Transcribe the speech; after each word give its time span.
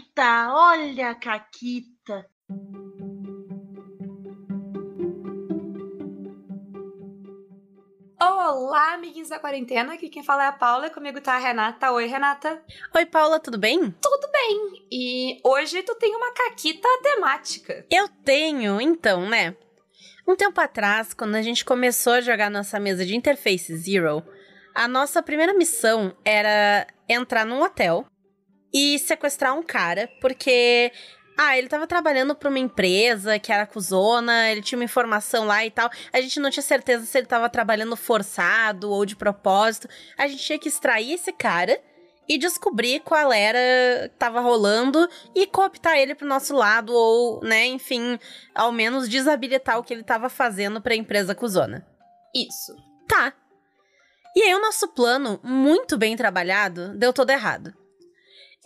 Caquita, 0.00 0.48
olha 0.52 1.10
a 1.10 1.14
Caquita. 1.14 2.26
Olá, 8.18 8.94
amiguinhos 8.94 9.28
da 9.28 9.38
quarentena. 9.38 9.94
Aqui 9.94 10.08
quem 10.08 10.22
fala 10.22 10.44
é 10.44 10.48
a 10.48 10.52
Paula 10.52 10.86
e 10.86 10.90
comigo 10.90 11.20
tá 11.20 11.34
a 11.34 11.38
Renata. 11.38 11.92
Oi, 11.92 12.06
Renata. 12.06 12.62
Oi, 12.94 13.06
Paula, 13.06 13.38
tudo 13.38 13.58
bem? 13.58 13.90
Tudo 14.00 14.30
bem. 14.32 14.86
E 14.90 15.40
hoje 15.44 15.82
tu 15.82 15.94
tem 15.96 16.14
uma 16.16 16.32
caquita 16.32 16.88
temática. 17.02 17.84
Eu 17.90 18.08
tenho, 18.24 18.80
então, 18.80 19.28
né? 19.28 19.54
Um 20.26 20.34
tempo 20.34 20.60
atrás, 20.60 21.12
quando 21.12 21.34
a 21.34 21.42
gente 21.42 21.64
começou 21.64 22.14
a 22.14 22.20
jogar 22.20 22.50
nossa 22.50 22.80
mesa 22.80 23.04
de 23.04 23.14
Interface 23.14 23.76
Zero, 23.76 24.22
a 24.74 24.88
nossa 24.88 25.22
primeira 25.22 25.52
missão 25.52 26.16
era 26.24 26.86
entrar 27.08 27.44
num 27.44 27.62
hotel 27.62 28.06
e 28.72 28.98
sequestrar 28.98 29.56
um 29.56 29.62
cara, 29.62 30.08
porque 30.20 30.92
ah, 31.42 31.56
ele 31.56 31.68
tava 31.68 31.86
trabalhando 31.86 32.34
pra 32.34 32.50
uma 32.50 32.58
empresa 32.58 33.38
que 33.38 33.50
era 33.50 33.66
cuzona, 33.66 34.50
ele 34.50 34.60
tinha 34.60 34.78
uma 34.78 34.84
informação 34.84 35.46
lá 35.46 35.64
e 35.64 35.70
tal. 35.70 35.88
A 36.12 36.20
gente 36.20 36.38
não 36.38 36.50
tinha 36.50 36.62
certeza 36.62 37.06
se 37.06 37.16
ele 37.16 37.26
tava 37.26 37.48
trabalhando 37.48 37.96
forçado 37.96 38.90
ou 38.90 39.06
de 39.06 39.16
propósito. 39.16 39.88
A 40.18 40.28
gente 40.28 40.44
tinha 40.44 40.58
que 40.58 40.68
extrair 40.68 41.14
esse 41.14 41.32
cara 41.32 41.80
e 42.28 42.36
descobrir 42.36 43.00
qual 43.00 43.32
era 43.32 43.58
que 43.58 44.14
tava 44.18 44.40
rolando 44.40 45.08
e 45.34 45.46
cooptar 45.46 45.96
ele 45.96 46.14
pro 46.14 46.28
nosso 46.28 46.54
lado 46.54 46.92
ou, 46.92 47.40
né, 47.42 47.66
enfim, 47.66 48.20
ao 48.54 48.70
menos 48.70 49.08
desabilitar 49.08 49.78
o 49.78 49.82
que 49.82 49.94
ele 49.94 50.04
tava 50.04 50.28
fazendo 50.28 50.80
pra 50.80 50.94
empresa 50.94 51.34
cuzona. 51.34 51.86
Isso. 52.34 52.76
Tá. 53.08 53.32
E 54.36 54.42
aí 54.42 54.54
o 54.54 54.60
nosso 54.60 54.86
plano, 54.88 55.40
muito 55.42 55.96
bem 55.98 56.16
trabalhado, 56.16 56.96
deu 56.96 57.12
todo 57.12 57.30
errado. 57.30 57.79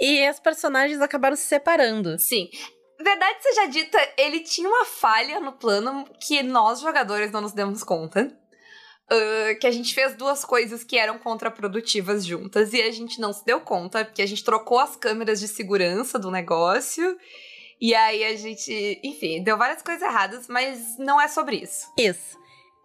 E 0.01 0.27
as 0.27 0.41
personagens 0.41 1.01
acabaram 1.01 1.37
se 1.37 1.45
separando. 1.45 2.19
Sim. 2.19 2.48
Verdade 3.01 3.38
seja 3.43 3.66
dita, 3.66 3.99
ele 4.16 4.41
tinha 4.41 4.68
uma 4.68 4.85
falha 4.85 5.41
no 5.41 5.52
plano 5.52 6.07
que 6.21 6.43
nós, 6.43 6.80
jogadores, 6.80 7.30
não 7.30 7.41
nos 7.41 7.52
demos 7.52 7.82
conta. 7.82 8.33
Uh, 9.13 9.59
que 9.60 9.66
a 9.66 9.71
gente 9.71 9.95
fez 9.95 10.15
duas 10.15 10.46
coisas 10.46 10.83
que 10.83 10.96
eram 10.96 11.18
contraprodutivas 11.18 12.24
juntas 12.24 12.73
e 12.73 12.80
a 12.80 12.91
gente 12.91 13.21
não 13.21 13.35
se 13.35 13.45
deu 13.45 13.60
conta, 13.60 14.02
porque 14.02 14.23
a 14.23 14.27
gente 14.27 14.43
trocou 14.43 14.79
as 14.79 14.96
câmeras 14.96 15.41
de 15.41 15.49
segurança 15.49 16.18
do 16.18 16.30
negócio. 16.30 17.16
E 17.79 17.95
aí 17.95 18.24
a 18.24 18.35
gente, 18.37 19.01
enfim, 19.05 19.43
deu 19.43 19.59
várias 19.59 19.83
coisas 19.83 20.02
erradas, 20.02 20.49
mas 20.49 20.96
não 20.99 21.21
é 21.21 21.29
sobre 21.29 21.57
isso. 21.57 21.87
Isso. 21.99 22.38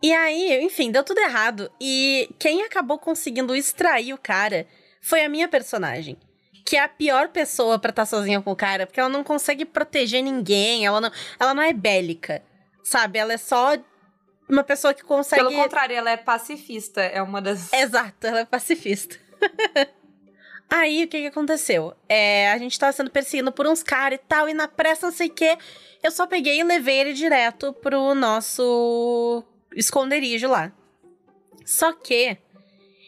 E 0.03 0.11
aí, 0.11 0.61
enfim, 0.61 0.91
deu 0.91 1.03
tudo 1.03 1.19
errado. 1.19 1.71
E 1.79 2.29
quem 2.37 2.63
acabou 2.63 2.99
conseguindo 2.99 3.55
extrair 3.55 4.13
o 4.13 4.17
cara 4.17 4.67
foi 5.01 5.23
a 5.23 5.29
minha 5.29 5.47
personagem 5.47 6.17
que 6.69 6.77
é 6.77 6.83
a 6.83 6.87
pior 6.87 7.29
pessoa 7.29 7.79
para 7.79 7.89
estar 7.89 8.03
tá 8.03 8.05
sozinha 8.05 8.39
com 8.39 8.51
o 8.51 8.55
cara, 8.55 8.85
porque 8.85 8.99
ela 8.99 9.09
não 9.09 9.23
consegue 9.23 9.65
proteger 9.65 10.21
ninguém, 10.21 10.85
ela 10.85 11.01
não, 11.01 11.11
ela 11.39 11.51
não 11.55 11.63
é 11.63 11.73
bélica, 11.73 12.43
sabe? 12.83 13.17
Ela 13.17 13.33
é 13.33 13.37
só 13.37 13.75
uma 14.47 14.63
pessoa 14.63 14.93
que 14.93 15.03
consegue. 15.03 15.41
Pelo 15.41 15.55
contrário, 15.55 15.95
ela 15.95 16.11
é 16.11 16.17
pacifista, 16.17 17.01
é 17.01 17.23
uma 17.23 17.41
das. 17.41 17.73
Exato, 17.73 18.27
ela 18.27 18.41
é 18.41 18.45
pacifista. 18.45 19.17
Aí, 20.69 21.05
o 21.05 21.07
que 21.07 21.21
que 21.21 21.25
aconteceu? 21.25 21.95
É, 22.07 22.51
a 22.51 22.57
gente 22.59 22.77
tava 22.77 22.93
sendo 22.93 23.09
perseguido 23.09 23.51
por 23.51 23.65
uns 23.65 23.81
caras 23.81 24.19
e 24.19 24.21
tal, 24.27 24.47
e 24.47 24.53
na 24.53 24.67
pressa, 24.67 25.07
não 25.07 25.13
sei 25.13 25.25
o 25.25 25.33
quê, 25.33 25.57
eu 26.03 26.11
só 26.11 26.27
peguei 26.27 26.59
e 26.59 26.63
levei 26.63 26.99
ele 26.99 27.13
direto 27.13 27.73
pro 27.73 28.13
nosso 28.13 29.43
esconderijo 29.75 30.47
lá. 30.47 30.71
Só 31.65 31.93
que 31.93 32.37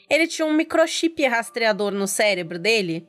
ele 0.09 0.25
tinha 0.25 0.47
um 0.47 0.53
microchip 0.53 1.23
rastreador 1.27 1.91
no 1.91 2.07
cérebro 2.07 2.57
dele 2.57 3.07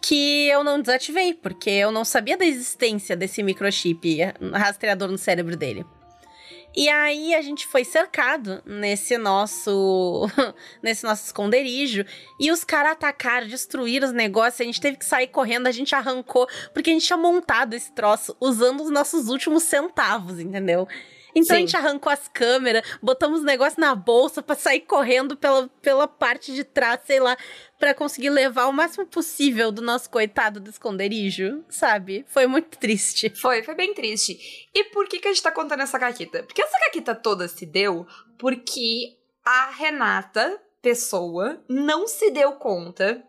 que 0.00 0.48
eu 0.48 0.62
não 0.62 0.80
desativei, 0.80 1.34
porque 1.34 1.70
eu 1.70 1.90
não 1.90 2.04
sabia 2.04 2.36
da 2.36 2.46
existência 2.46 3.16
desse 3.16 3.42
microchip 3.42 4.18
rastreador 4.52 5.08
no 5.08 5.18
cérebro 5.18 5.56
dele. 5.56 5.84
E 6.76 6.88
aí 6.88 7.34
a 7.34 7.42
gente 7.42 7.66
foi 7.66 7.82
cercado 7.84 8.62
nesse 8.64 9.18
nosso 9.18 10.28
nesse 10.82 11.02
nosso 11.02 11.24
esconderijo 11.24 12.04
e 12.38 12.52
os 12.52 12.62
caras 12.62 12.92
atacaram, 12.92 13.48
destruíram 13.48 14.06
os 14.06 14.14
negócios, 14.14 14.60
a 14.60 14.64
gente 14.64 14.80
teve 14.80 14.96
que 14.96 15.04
sair 15.04 15.28
correndo, 15.28 15.66
a 15.66 15.72
gente 15.72 15.94
arrancou 15.94 16.46
porque 16.72 16.90
a 16.90 16.92
gente 16.92 17.06
tinha 17.06 17.16
montado 17.16 17.74
esse 17.74 17.90
troço 17.92 18.36
usando 18.40 18.82
os 18.82 18.90
nossos 18.90 19.28
últimos 19.28 19.64
centavos, 19.64 20.38
entendeu? 20.38 20.86
Então 21.34 21.56
Sim. 21.56 21.62
a 21.62 21.66
gente 21.66 21.76
arrancou 21.76 22.12
as 22.12 22.28
câmeras, 22.28 22.82
botamos 23.02 23.40
o 23.40 23.44
negócio 23.44 23.80
na 23.80 23.94
bolsa 23.94 24.42
para 24.42 24.56
sair 24.56 24.80
correndo 24.80 25.36
pela, 25.36 25.68
pela 25.80 26.08
parte 26.08 26.54
de 26.54 26.64
trás, 26.64 27.00
sei 27.04 27.20
lá, 27.20 27.36
para 27.78 27.94
conseguir 27.94 28.30
levar 28.30 28.66
o 28.66 28.72
máximo 28.72 29.06
possível 29.06 29.70
do 29.70 29.80
nosso 29.80 30.10
coitado 30.10 30.58
do 30.58 30.68
esconderijo, 30.68 31.64
sabe? 31.68 32.24
Foi 32.28 32.46
muito 32.46 32.76
triste. 32.76 33.30
Foi, 33.30 33.62
foi 33.62 33.74
bem 33.74 33.94
triste. 33.94 34.38
E 34.74 34.84
por 34.84 35.08
que, 35.08 35.20
que 35.20 35.28
a 35.28 35.32
gente 35.32 35.42
tá 35.42 35.52
contando 35.52 35.82
essa 35.82 35.98
caquita? 35.98 36.42
Porque 36.42 36.62
essa 36.62 36.78
caquita 36.80 37.14
toda 37.14 37.46
se 37.46 37.64
deu 37.64 38.06
porque 38.36 39.16
a 39.44 39.70
Renata, 39.70 40.60
pessoa, 40.82 41.62
não 41.68 42.06
se 42.06 42.30
deu 42.30 42.52
conta 42.52 43.22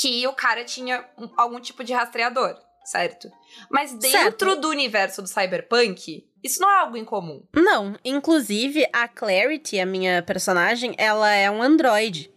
que 0.00 0.26
o 0.26 0.32
cara 0.32 0.64
tinha 0.64 1.04
algum 1.36 1.58
tipo 1.58 1.82
de 1.82 1.92
rastreador, 1.92 2.56
certo? 2.84 3.30
Mas 3.70 3.92
dentro 3.92 4.50
certo. 4.50 4.56
do 4.56 4.68
universo 4.68 5.22
do 5.22 5.28
cyberpunk, 5.28 6.28
isso 6.44 6.60
não 6.60 6.70
é 6.70 6.76
algo 6.76 6.96
incomum. 6.96 7.42
Não, 7.54 7.98
inclusive 8.04 8.86
a 8.92 9.08
Clarity, 9.08 9.80
a 9.80 9.86
minha 9.86 10.22
personagem, 10.22 10.94
ela 10.96 11.32
é 11.32 11.50
um 11.50 11.62
androide. 11.62 12.32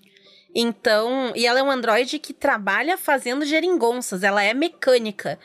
Então, 0.53 1.31
e 1.35 1.45
ela 1.45 1.59
é 1.59 1.63
um 1.63 1.71
androide 1.71 2.19
que 2.19 2.33
trabalha 2.33 2.97
fazendo 2.97 3.45
geringonças, 3.45 4.23
ela 4.23 4.43
é 4.43 4.53
mecânica. 4.53 5.39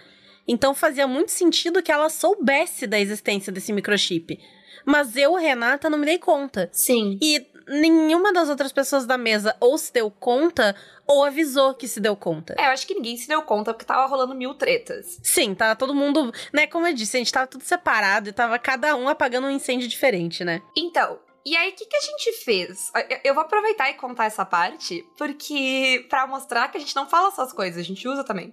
Então 0.49 0.75
fazia 0.75 1.07
muito 1.07 1.31
sentido 1.31 1.83
que 1.83 1.91
ela 1.91 2.09
soubesse 2.09 2.87
da 2.87 2.99
existência 2.99 3.53
desse 3.53 3.73
microchip. 3.73 4.39
Mas 4.85 5.17
eu, 5.17 5.35
Renata, 5.35 5.91
não 5.91 5.99
me 5.99 6.07
dei 6.07 6.19
conta. 6.19 6.69
Sim. 6.73 7.19
E 7.21 7.45
nenhuma 7.67 8.33
das 8.33 8.49
outras 8.49 8.73
pessoas 8.73 9.07
da 9.07 9.19
mesa 9.19 9.57
ou 9.61 9.77
se 9.77 9.93
deu 9.93 10.09
conta 10.11 10.77
ou 11.07 11.25
avisou 11.25 11.75
que 11.75 11.89
se 11.89 12.01
deu 12.01 12.17
conta. 12.17 12.55
É, 12.59 12.67
eu 12.67 12.71
acho 12.71 12.87
que 12.87 12.95
ninguém 12.95 13.17
se 13.17 13.27
deu 13.27 13.43
conta 13.43 13.73
porque 13.73 13.85
tava 13.85 14.07
rolando 14.07 14.35
mil 14.35 14.55
tretas. 14.55 15.19
Sim, 15.23 15.55
tava 15.55 15.75
todo 15.75 15.95
mundo, 15.95 16.33
né, 16.53 16.67
como 16.67 16.87
eu 16.87 16.95
disse, 16.95 17.17
a 17.17 17.21
gente 17.21 17.33
tava 17.33 17.47
tudo 17.47 17.65
separado 17.65 18.29
e 18.29 18.33
tava 18.33 18.59
cada 18.59 18.95
um 18.95 19.09
apagando 19.09 19.47
um 19.47 19.51
incêndio 19.51 19.89
diferente, 19.89 20.45
né? 20.45 20.63
Então, 20.77 21.19
e 21.47 21.57
aí, 21.57 21.71
o 21.71 21.73
que, 21.75 21.87
que 21.87 21.97
a 21.97 22.01
gente 22.01 22.33
fez? 22.43 22.91
Eu 23.23 23.33
vou 23.33 23.45
aproveitar 23.45 23.89
e 23.89 23.95
contar 23.95 24.25
essa 24.25 24.45
parte, 24.45 25.09
porque 25.17 26.05
para 26.11 26.27
mostrar 26.27 26.67
que 26.67 26.77
a 26.77 26.81
gente 26.81 26.97
não 26.97 27.09
fala 27.09 27.31
só 27.31 27.43
as 27.43 27.53
coisas, 27.53 27.79
a 27.79 27.85
gente 27.85 28.09
usa 28.09 28.25
também. 28.25 28.53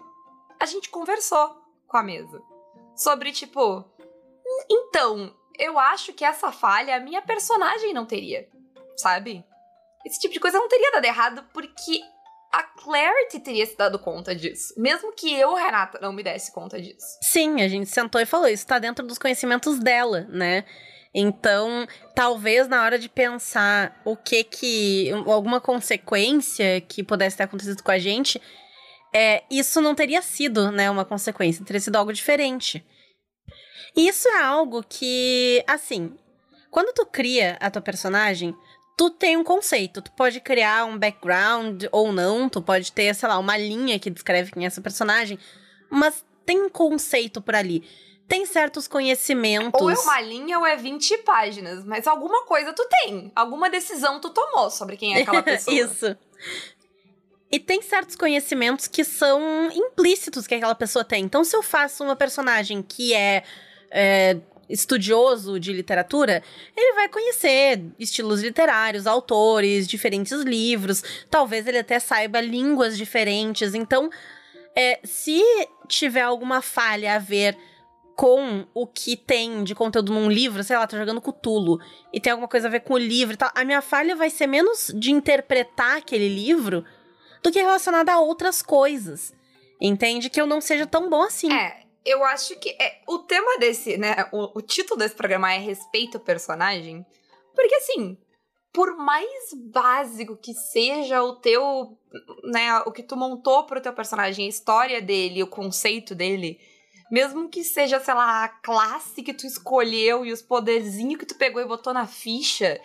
A 0.59 0.67
gente 0.67 0.91
conversou 0.91 1.59
com 1.87 1.97
a 1.97 2.03
mesa 2.03 2.39
sobre, 2.95 3.31
tipo, 3.31 3.83
então, 4.69 5.35
eu 5.57 5.79
acho 5.79 6.13
que 6.13 6.23
essa 6.23 6.51
falha 6.51 6.95
a 6.95 6.99
minha 6.99 7.23
personagem 7.23 7.95
não 7.95 8.05
teria, 8.05 8.47
sabe? 8.95 9.43
Esse 10.05 10.19
tipo 10.19 10.31
de 10.31 10.39
coisa 10.39 10.59
não 10.59 10.67
teria 10.67 10.91
dado 10.91 11.05
errado 11.05 11.49
porque 11.51 11.99
a 12.51 12.61
Clarity 12.61 13.39
teria 13.39 13.65
se 13.65 13.75
dado 13.75 13.97
conta 13.97 14.35
disso. 14.35 14.71
Mesmo 14.77 15.11
que 15.13 15.33
eu, 15.33 15.55
Renata, 15.55 15.97
não 15.99 16.13
me 16.13 16.21
desse 16.21 16.51
conta 16.51 16.79
disso. 16.79 17.17
Sim, 17.23 17.63
a 17.63 17.67
gente 17.67 17.89
sentou 17.89 18.21
e 18.21 18.25
falou, 18.27 18.47
isso 18.47 18.67
tá 18.67 18.77
dentro 18.77 19.03
dos 19.03 19.17
conhecimentos 19.17 19.79
dela, 19.79 20.27
né? 20.29 20.63
Então, 21.13 21.87
talvez 22.15 22.67
na 22.67 22.83
hora 22.83 22.97
de 22.97 23.07
pensar 23.07 24.01
o 24.03 24.15
que 24.15 24.43
que. 24.43 25.11
alguma 25.27 25.61
consequência 25.61 26.81
que 26.81 27.03
pudesse 27.03 27.37
ter 27.37 27.43
acontecido 27.43 27.83
com 27.83 27.91
a 27.91 27.99
gente, 27.99 28.41
é, 29.13 29.43
isso 29.51 29.79
não 29.79 29.93
teria 29.93 30.21
sido, 30.21 30.71
né, 30.71 30.89
uma 30.89 31.05
consequência, 31.05 31.63
teria 31.63 31.79
sido 31.79 31.95
algo 31.95 32.11
diferente. 32.11 32.83
E 33.95 34.07
isso 34.07 34.27
é 34.27 34.41
algo 34.41 34.83
que, 34.83 35.63
assim, 35.67 36.17
quando 36.71 36.91
tu 36.93 37.05
cria 37.05 37.57
a 37.59 37.69
tua 37.69 37.81
personagem, 37.81 38.55
tu 38.97 39.11
tem 39.11 39.37
um 39.37 39.43
conceito. 39.43 40.01
Tu 40.01 40.11
pode 40.13 40.39
criar 40.39 40.85
um 40.85 40.97
background 40.97 41.83
ou 41.91 42.11
não, 42.11 42.49
tu 42.49 42.59
pode 42.59 42.91
ter, 42.91 43.13
sei 43.13 43.29
lá, 43.29 43.37
uma 43.37 43.55
linha 43.55 43.99
que 43.99 44.09
descreve 44.09 44.51
quem 44.51 44.63
é 44.63 44.67
essa 44.67 44.81
personagem, 44.81 45.37
mas 45.91 46.25
tem 46.43 46.61
um 46.61 46.69
conceito 46.69 47.39
por 47.39 47.53
ali. 47.53 47.83
Tem 48.27 48.45
certos 48.45 48.87
conhecimentos. 48.87 49.79
Ou 49.81 49.89
é 49.89 49.95
uma 49.95 50.21
linha 50.21 50.57
ou 50.59 50.65
é 50.65 50.75
20 50.75 51.19
páginas, 51.19 51.83
mas 51.83 52.07
alguma 52.07 52.45
coisa 52.45 52.73
tu 52.73 52.87
tem. 52.89 53.31
Alguma 53.35 53.69
decisão 53.69 54.19
tu 54.19 54.29
tomou 54.29 54.69
sobre 54.69 54.97
quem 54.97 55.15
é 55.15 55.21
aquela 55.21 55.43
pessoa. 55.43 55.75
Isso. 55.75 56.17
E 57.51 57.59
tem 57.59 57.81
certos 57.83 58.15
conhecimentos 58.15 58.87
que 58.87 59.03
são 59.03 59.69
implícitos 59.71 60.47
que 60.47 60.55
aquela 60.55 60.73
pessoa 60.73 61.05
tem. 61.05 61.23
Então, 61.23 61.43
se 61.43 61.55
eu 61.55 61.61
faço 61.61 62.03
uma 62.03 62.15
personagem 62.15 62.81
que 62.81 63.13
é, 63.13 63.43
é 63.91 64.37
estudioso 64.67 65.59
de 65.59 65.71
literatura, 65.71 66.41
ele 66.75 66.93
vai 66.93 67.07
conhecer 67.07 67.83
estilos 67.99 68.41
literários, 68.41 69.05
autores, 69.05 69.87
diferentes 69.87 70.41
livros, 70.41 71.03
talvez 71.29 71.67
ele 71.67 71.77
até 71.77 71.99
saiba 71.99 72.41
línguas 72.41 72.97
diferentes. 72.97 73.75
Então, 73.75 74.09
é, 74.75 74.99
se 75.03 75.39
tiver 75.87 76.21
alguma 76.21 76.59
falha 76.59 77.15
a 77.15 77.19
ver 77.19 77.55
com 78.15 78.65
o 78.73 78.85
que 78.85 79.17
tem 79.17 79.63
de 79.63 79.73
conteúdo 79.73 80.13
num 80.13 80.29
livro, 80.29 80.63
sei 80.63 80.77
lá, 80.77 80.85
tô 80.85 80.97
jogando 80.97 81.21
Cutulo 81.21 81.79
e 82.11 82.19
tem 82.19 82.31
alguma 82.31 82.47
coisa 82.47 82.67
a 82.67 82.71
ver 82.71 82.81
com 82.81 82.93
o 82.93 82.97
livro 82.97 83.33
e 83.33 83.37
tal, 83.37 83.51
a 83.53 83.65
minha 83.65 83.81
falha 83.81 84.15
vai 84.15 84.29
ser 84.29 84.47
menos 84.47 84.91
de 84.95 85.11
interpretar 85.11 85.97
aquele 85.97 86.29
livro 86.29 86.85
do 87.41 87.51
que 87.51 87.59
relacionada 87.59 88.13
a 88.13 88.19
outras 88.19 88.61
coisas. 88.61 89.33
Entende? 89.81 90.29
Que 90.29 90.39
eu 90.39 90.45
não 90.45 90.61
seja 90.61 90.85
tão 90.85 91.09
bom 91.09 91.23
assim. 91.23 91.51
É, 91.51 91.83
eu 92.05 92.23
acho 92.23 92.57
que 92.57 92.69
é, 92.79 93.01
o 93.07 93.19
tema 93.19 93.57
desse, 93.59 93.97
né? 93.97 94.15
O, 94.31 94.59
o 94.59 94.61
título 94.61 94.97
desse 94.97 95.15
programa 95.15 95.51
é 95.53 95.57
Respeito 95.57 96.17
ao 96.17 96.23
Personagem. 96.23 97.05
Porque 97.53 97.75
assim, 97.75 98.17
por 98.71 98.95
mais 98.95 99.53
básico 99.53 100.37
que 100.37 100.53
seja 100.53 101.21
o 101.21 101.35
teu, 101.35 101.97
né, 102.43 102.79
o 102.85 102.91
que 102.91 103.03
tu 103.03 103.15
montou 103.15 103.65
pro 103.65 103.81
teu 103.81 103.93
personagem, 103.93 104.45
a 104.45 104.49
história 104.49 105.01
dele, 105.01 105.43
o 105.43 105.47
conceito 105.47 106.15
dele, 106.15 106.59
mesmo 107.13 107.47
que 107.47 107.63
seja, 107.63 107.99
sei 107.99 108.15
lá, 108.15 108.43
a 108.43 108.49
classe 108.49 109.21
que 109.21 109.35
tu 109.35 109.45
escolheu 109.45 110.25
e 110.25 110.31
os 110.31 110.41
poderzinhos 110.41 111.19
que 111.19 111.27
tu 111.27 111.35
pegou 111.35 111.61
e 111.61 111.67
botou 111.67 111.93
na 111.93 112.07
ficha, 112.07 112.81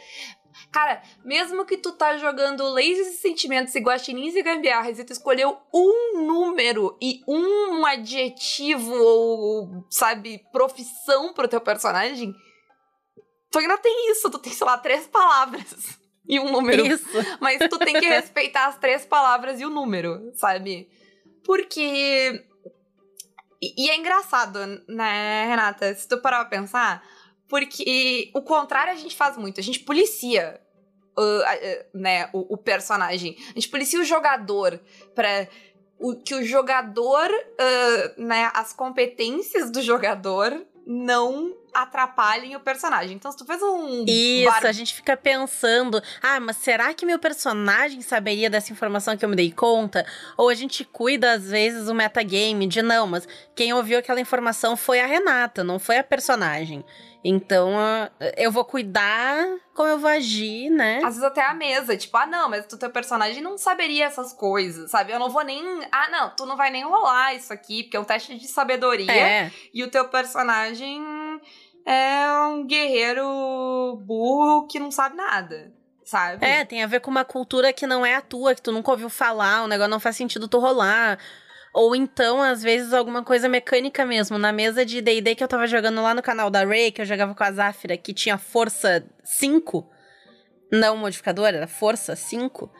Cara, 0.73 1.01
mesmo 1.25 1.65
que 1.65 1.79
tu 1.79 1.93
tá 1.93 2.19
jogando 2.19 2.69
lasers 2.69 3.07
e 3.07 3.17
sentimentos 3.19 3.75
e 3.75 3.81
guaxinins 3.81 4.35
e 4.35 4.43
gambiarras 4.43 4.99
e 4.99 5.05
tu 5.05 5.13
escolheu 5.13 5.57
um 5.73 6.27
número 6.27 6.99
e 7.01 7.23
um 7.29 7.87
adjetivo 7.87 8.93
ou, 8.93 9.87
sabe, 9.89 10.45
profissão 10.51 11.33
pro 11.33 11.47
teu 11.47 11.61
personagem, 11.61 12.35
tu 13.53 13.61
ainda 13.61 13.79
tem 13.79 14.11
isso, 14.11 14.29
tu 14.29 14.39
tem, 14.39 14.53
sei 14.53 14.67
lá, 14.67 14.77
três 14.77 15.07
palavras 15.07 15.99
e 16.29 16.41
um 16.41 16.51
número. 16.51 16.85
Isso. 16.85 17.07
Mas 17.41 17.61
tu 17.71 17.79
tem 17.79 17.95
que 17.95 18.09
respeitar 18.11 18.67
as 18.67 18.79
três 18.79 19.07
palavras 19.07 19.61
e 19.61 19.65
o 19.65 19.71
número, 19.71 20.33
sabe? 20.35 20.89
Porque. 21.45 22.45
E, 23.61 23.91
é 23.91 23.97
engraçado, 23.97 24.59
né, 24.89 25.47
Renata? 25.49 25.93
Se 25.95 26.07
tu 26.07 26.21
parar 26.21 26.45
pra 26.45 26.59
pensar, 26.59 27.03
porque 27.49 28.31
o 28.35 28.43
contrário 28.43 28.93
a 28.93 28.97
gente 28.97 29.17
faz 29.17 29.37
muito. 29.37 29.59
A 29.59 29.63
gente 29.63 29.81
policia 29.81 30.61
uh, 31.19 31.23
uh, 31.23 31.99
né, 31.99 32.31
o, 32.33 32.55
o, 32.55 32.57
personagem. 32.57 33.37
A 33.51 33.55
gente 33.55 33.69
policia 33.69 34.01
o 34.01 34.05
jogador 34.05 34.81
para 35.15 35.49
que 36.25 36.35
o 36.35 36.45
jogador, 36.45 37.29
uh, 37.29 38.23
né, 38.23 38.51
as 38.55 38.73
competências 38.73 39.71
do 39.71 39.83
jogador 39.83 40.65
não 40.87 41.57
atrapalhem 41.73 42.57
o 42.57 42.61
personagem. 42.61 43.17
Então, 43.17 43.31
se 43.31 43.39
tu 43.39 43.45
fez 43.45 43.63
um. 43.63 44.05
Isso, 44.07 44.51
bar... 44.51 44.67
a 44.67 44.73
gente 44.73 44.95
fica 44.95 45.17
pensando: 45.17 46.03
ah, 46.23 46.41
mas 46.41 46.57
será 46.57 46.93
que 46.95 47.07
meu 47.07 47.19
personagem 47.19 48.01
saberia 48.01 48.51
dessa 48.51 48.73
informação 48.73 49.17
que 49.17 49.25
eu 49.25 49.29
me 49.29 49.37
dei 49.37 49.53
conta? 49.53 50.05
Ou 50.37 50.49
a 50.49 50.55
gente 50.55 50.85
cuida, 50.85 51.33
às 51.33 51.51
vezes, 51.51 51.89
o 51.89 51.95
metagame 51.95 52.67
de 52.67 52.83
não, 52.83 53.07
mas 53.07 53.27
quem 53.55 53.73
ouviu 53.73 53.99
aquela 53.99 54.21
informação 54.21 54.77
foi 54.77 55.01
a 55.01 55.07
Renata, 55.07 55.63
não 55.65 55.79
foi 55.79 55.99
a 55.99 56.05
personagem. 56.05 56.85
Então, 57.25 57.71
eu 58.37 58.51
vou 58.51 58.65
cuidar 58.65 59.45
como 59.75 59.89
eu 59.89 59.99
vou 59.99 60.11
agir, 60.11 60.71
né? 60.71 60.99
Às 60.99 61.15
vezes 61.15 61.23
até 61.23 61.45
a 61.45 61.55
mesa, 61.55 61.97
tipo, 61.97 62.17
ah, 62.17 62.27
não, 62.27 62.49
mas 62.49 62.65
o 62.73 62.79
teu 62.79 62.91
personagem 62.91 63.43
não 63.43 63.59
saberia 63.59 64.07
essas 64.07 64.33
coisas, 64.33 64.91
sabe? 64.91 65.13
Eu 65.13 65.19
não 65.19 65.31
vou 65.31 65.45
nem. 65.45 65.63
Ah, 65.91 66.09
não, 66.11 66.31
tu 66.31 66.47
não 66.47 66.57
vai 66.57 66.71
nem 66.71 66.85
rolar 66.85 67.35
isso 67.35 67.53
aqui, 67.53 67.83
porque 67.83 67.97
é 67.97 68.01
um 68.01 68.05
teste 68.05 68.37
de 68.37 68.47
sabedoria. 68.47 69.13
É. 69.13 69.53
E 69.73 69.83
o 69.83 69.91
teu 69.91 70.09
personagem 70.09 71.03
é 71.85 72.31
um 72.51 72.67
guerreiro 72.67 73.97
burro 74.05 74.67
que 74.67 74.79
não 74.79 74.91
sabe 74.91 75.17
nada. 75.17 75.73
Sabe? 76.05 76.45
É, 76.45 76.65
tem 76.65 76.83
a 76.83 76.87
ver 76.87 77.01
com 77.01 77.11
uma 77.11 77.25
cultura 77.25 77.73
que 77.73 77.87
não 77.87 78.05
é 78.05 78.15
a 78.15 78.23
tua, 78.23 78.55
que 78.55 78.63
tu 78.63 78.73
nunca 78.73 78.91
ouviu 78.91 79.11
falar, 79.11 79.63
o 79.63 79.69
negócio 79.69 79.91
não 79.91 80.01
faz 80.01 80.17
sentido 80.17 80.49
tu 80.49 80.59
rolar. 80.59 81.19
Ou 81.75 81.95
então, 81.95 82.43
às 82.43 82.63
vezes, 82.63 82.93
alguma 82.93 83.23
coisa 83.23 83.49
mecânica 83.49 84.05
mesmo. 84.05 84.39
Na 84.39 84.53
mesa 84.53 84.85
de 84.85 85.01
DD 85.01 85.35
que 85.35 85.45
eu 85.45 85.49
tava 85.49 85.67
jogando 85.67 86.03
lá 86.03 86.15
no 86.15 86.23
canal 86.23 86.51
da 86.51 86.65
Ray, 86.65 86.91
que 86.91 87.01
eu 87.01 87.07
jogava 87.07 87.35
com 87.35 87.45
a 87.45 87.53
Zafira, 87.53 87.97
que 87.97 88.15
tinha 88.15 88.39
força 88.39 89.05
5, 89.23 89.89
não 90.73 90.97
modificador, 90.97 91.47
era 91.47 91.67
força 91.67 92.17
5. 92.17 92.71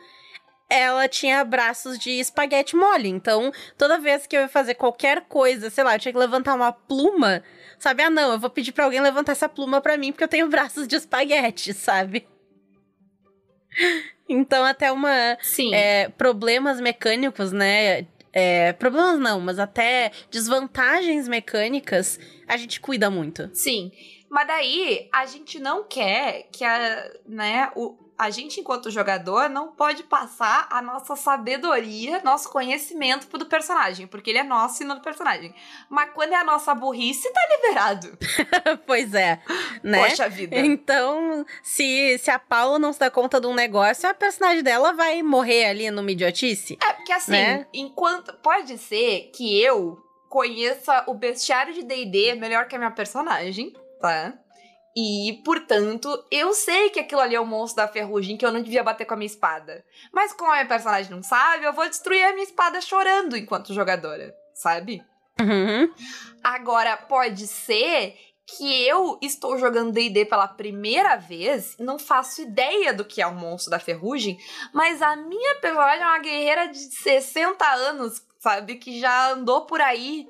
Ela 0.69 1.07
tinha 1.07 1.43
braços 1.43 1.97
de 1.97 2.11
espaguete 2.11 2.75
mole. 2.75 3.09
Então, 3.09 3.51
toda 3.77 3.97
vez 3.97 4.27
que 4.27 4.35
eu 4.35 4.41
ia 4.41 4.47
fazer 4.47 4.75
qualquer 4.75 5.21
coisa, 5.21 5.69
sei 5.69 5.83
lá, 5.83 5.95
eu 5.95 5.99
tinha 5.99 6.11
que 6.11 6.19
levantar 6.19 6.53
uma 6.53 6.71
pluma, 6.71 7.43
sabe? 7.79 8.03
Ah, 8.03 8.09
não, 8.09 8.33
eu 8.33 8.39
vou 8.39 8.49
pedir 8.49 8.71
pra 8.71 8.85
alguém 8.85 9.01
levantar 9.01 9.31
essa 9.31 9.49
pluma 9.49 9.81
pra 9.81 9.97
mim, 9.97 10.11
porque 10.11 10.23
eu 10.23 10.27
tenho 10.27 10.47
braços 10.49 10.87
de 10.87 10.95
espaguete, 10.95 11.73
sabe? 11.73 12.27
Então, 14.31 14.63
até 14.63 14.91
uma. 14.91 15.39
Sim. 15.41 15.73
É, 15.73 16.07
problemas 16.09 16.79
mecânicos, 16.79 17.51
né? 17.51 18.05
É, 18.31 18.73
problemas 18.73 19.19
não, 19.19 19.39
mas 19.39 19.59
até 19.59 20.11
desvantagens 20.29 21.27
mecânicas, 21.27 22.19
a 22.47 22.57
gente 22.57 22.79
cuida 22.79 23.09
muito. 23.09 23.49
Sim. 23.53 23.91
Mas 24.29 24.47
daí 24.47 25.09
a 25.11 25.25
gente 25.25 25.59
não 25.59 25.83
quer 25.83 26.47
que 26.51 26.63
a, 26.63 27.11
né, 27.27 27.71
o, 27.75 27.97
a 28.19 28.29
gente, 28.29 28.59
enquanto 28.59 28.91
jogador, 28.91 29.49
não 29.49 29.69
pode 29.69 30.03
passar 30.03 30.67
a 30.69 30.81
nossa 30.81 31.15
sabedoria, 31.15 32.21
nosso 32.21 32.49
conhecimento 32.49 33.27
pro 33.27 33.39
do 33.39 33.45
personagem, 33.45 34.07
porque 34.07 34.29
ele 34.29 34.39
é 34.39 34.43
nosso 34.43 34.83
e 34.83 34.85
não 34.85 34.97
do 34.97 35.01
personagem. 35.01 35.55
Mas 35.89 36.09
quando 36.13 36.33
é 36.33 36.35
a 36.35 36.43
nossa 36.43 36.75
burrice, 36.75 37.31
tá 37.31 37.39
liberado. 37.49 38.17
pois 38.85 39.13
é, 39.13 39.41
né? 39.81 40.09
Poxa 40.09 40.27
vida. 40.27 40.57
Então, 40.57 41.45
se, 41.63 42.17
se 42.17 42.29
a 42.29 42.37
Paula 42.37 42.77
não 42.77 42.91
se 42.91 42.99
dá 42.99 43.09
conta 43.09 43.39
de 43.39 43.47
um 43.47 43.53
negócio, 43.53 44.09
a 44.09 44.13
personagem 44.13 44.63
dela 44.63 44.91
vai 44.91 45.23
morrer 45.23 45.67
ali 45.67 45.89
no 45.89 46.07
idiotice. 46.09 46.77
É, 46.83 46.91
porque 46.91 47.13
assim, 47.13 47.31
né? 47.31 47.67
enquanto. 47.73 48.33
Pode 48.41 48.77
ser 48.77 49.31
que 49.33 49.61
eu 49.61 49.97
conheça 50.27 51.05
o 51.07 51.13
bestiário 51.13 51.73
de 51.73 51.83
DD 51.83 52.35
melhor 52.35 52.67
que 52.67 52.75
a 52.75 52.79
minha 52.79 52.91
personagem, 52.91 53.73
tá? 54.01 54.33
E, 55.01 55.41
portanto, 55.45 56.25
eu 56.29 56.53
sei 56.53 56.89
que 56.89 56.99
aquilo 56.99 57.21
ali 57.21 57.33
é 57.33 57.39
o 57.39 57.45
monstro 57.45 57.77
da 57.77 57.87
ferrugem 57.87 58.35
que 58.35 58.45
eu 58.45 58.51
não 58.51 58.61
devia 58.61 58.83
bater 58.83 59.05
com 59.05 59.13
a 59.13 59.17
minha 59.17 59.27
espada. 59.27 59.85
Mas 60.11 60.33
como 60.33 60.51
a 60.51 60.55
minha 60.55 60.67
personagem 60.67 61.09
não 61.09 61.23
sabe, 61.23 61.63
eu 61.63 61.71
vou 61.71 61.87
destruir 61.87 62.21
a 62.25 62.33
minha 62.33 62.43
espada 62.43 62.81
chorando 62.81 63.37
enquanto 63.37 63.73
jogadora, 63.73 64.35
sabe? 64.53 65.01
Uhum. 65.39 65.89
Agora, 66.43 66.97
pode 66.97 67.47
ser 67.47 68.17
que 68.45 68.85
eu 68.85 69.17
estou 69.21 69.57
jogando 69.57 69.93
D&D 69.93 70.25
pela 70.25 70.49
primeira 70.49 71.15
vez, 71.15 71.77
não 71.79 71.97
faço 71.97 72.41
ideia 72.41 72.93
do 72.93 73.05
que 73.05 73.21
é 73.21 73.27
o 73.27 73.35
monstro 73.35 73.71
da 73.71 73.79
ferrugem, 73.79 74.37
mas 74.73 75.01
a 75.01 75.15
minha 75.15 75.55
personagem 75.61 76.03
é 76.03 76.07
uma 76.07 76.19
guerreira 76.19 76.67
de 76.67 76.79
60 76.79 77.65
anos, 77.65 78.21
sabe? 78.37 78.75
Que 78.75 78.99
já 78.99 79.31
andou 79.31 79.65
por 79.65 79.79
aí 79.79 80.27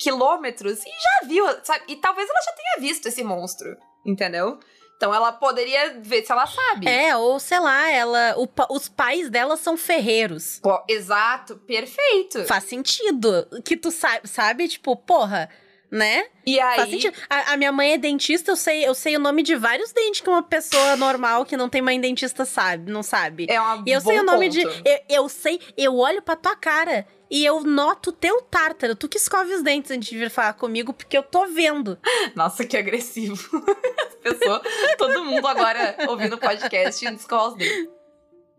quilômetros 0.00 0.80
e 0.80 0.88
já 0.88 1.28
viu, 1.28 1.44
sabe? 1.62 1.84
E 1.88 1.96
talvez 1.96 2.28
ela 2.28 2.40
já 2.42 2.52
tenha 2.52 2.88
visto 2.88 3.06
esse 3.06 3.22
monstro, 3.22 3.76
entendeu? 4.04 4.58
Então 4.96 5.14
ela 5.14 5.32
poderia 5.32 5.98
ver 6.00 6.24
se 6.24 6.32
ela 6.32 6.46
sabe. 6.46 6.86
É, 6.86 7.16
ou 7.16 7.38
sei 7.38 7.58
lá, 7.58 7.90
ela. 7.90 8.34
O, 8.36 8.48
os 8.74 8.86
pais 8.88 9.30
dela 9.30 9.56
são 9.56 9.76
ferreiros. 9.76 10.60
Pô, 10.62 10.78
exato, 10.88 11.56
perfeito. 11.56 12.44
Faz 12.44 12.64
sentido. 12.64 13.46
Que 13.64 13.76
tu 13.78 13.90
sabe, 13.90 14.28
sabe? 14.28 14.68
Tipo, 14.68 14.94
porra, 14.94 15.48
né? 15.90 16.26
E 16.46 16.60
aí. 16.60 16.76
Faz 16.76 16.90
sentido. 16.90 17.16
A, 17.30 17.52
a, 17.52 17.56
minha 17.56 17.72
mãe 17.72 17.92
é 17.92 17.98
dentista, 17.98 18.50
eu 18.50 18.56
sei, 18.56 18.86
eu 18.86 18.94
sei 18.94 19.16
o 19.16 19.20
nome 19.20 19.42
de 19.42 19.56
vários 19.56 19.90
dentes 19.90 20.20
que 20.20 20.28
uma 20.28 20.42
pessoa 20.42 20.96
normal 20.96 21.46
que 21.46 21.56
não 21.56 21.70
tem 21.70 21.80
mãe 21.80 21.98
dentista 21.98 22.44
sabe, 22.44 22.92
não 22.92 23.02
sabe. 23.02 23.46
É 23.48 23.58
uma 23.58 23.82
E 23.86 23.92
eu 23.92 24.02
sei 24.02 24.18
o 24.20 24.22
nome 24.22 24.50
ponto. 24.50 24.58
de. 24.58 24.82
Eu, 24.84 25.00
eu 25.08 25.28
sei, 25.30 25.60
eu 25.78 25.96
olho 25.96 26.20
pra 26.20 26.36
tua 26.36 26.56
cara 26.56 27.06
e 27.30 27.44
eu 27.44 27.62
noto 27.62 28.10
teu 28.10 28.42
tártaro. 28.42 28.96
Tu 28.96 29.08
que 29.08 29.16
escove 29.16 29.54
os 29.54 29.62
dentes 29.62 29.90
antes 29.90 30.08
de 30.08 30.18
vir 30.18 30.30
falar 30.30 30.54
comigo, 30.54 30.92
porque 30.92 31.16
eu 31.16 31.22
tô 31.22 31.46
vendo. 31.46 31.96
Nossa, 32.34 32.66
que 32.66 32.76
agressivo. 32.76 33.36
As 34.08 34.14
pessoas, 34.16 34.62
todo 34.98 35.24
mundo 35.24 35.46
agora 35.46 35.96
ouvindo 36.08 36.34
o 36.34 36.38
podcast 36.38 37.04
e 37.04 37.14
escova 37.14 37.48
os 37.48 37.54
dentes. 37.54 37.88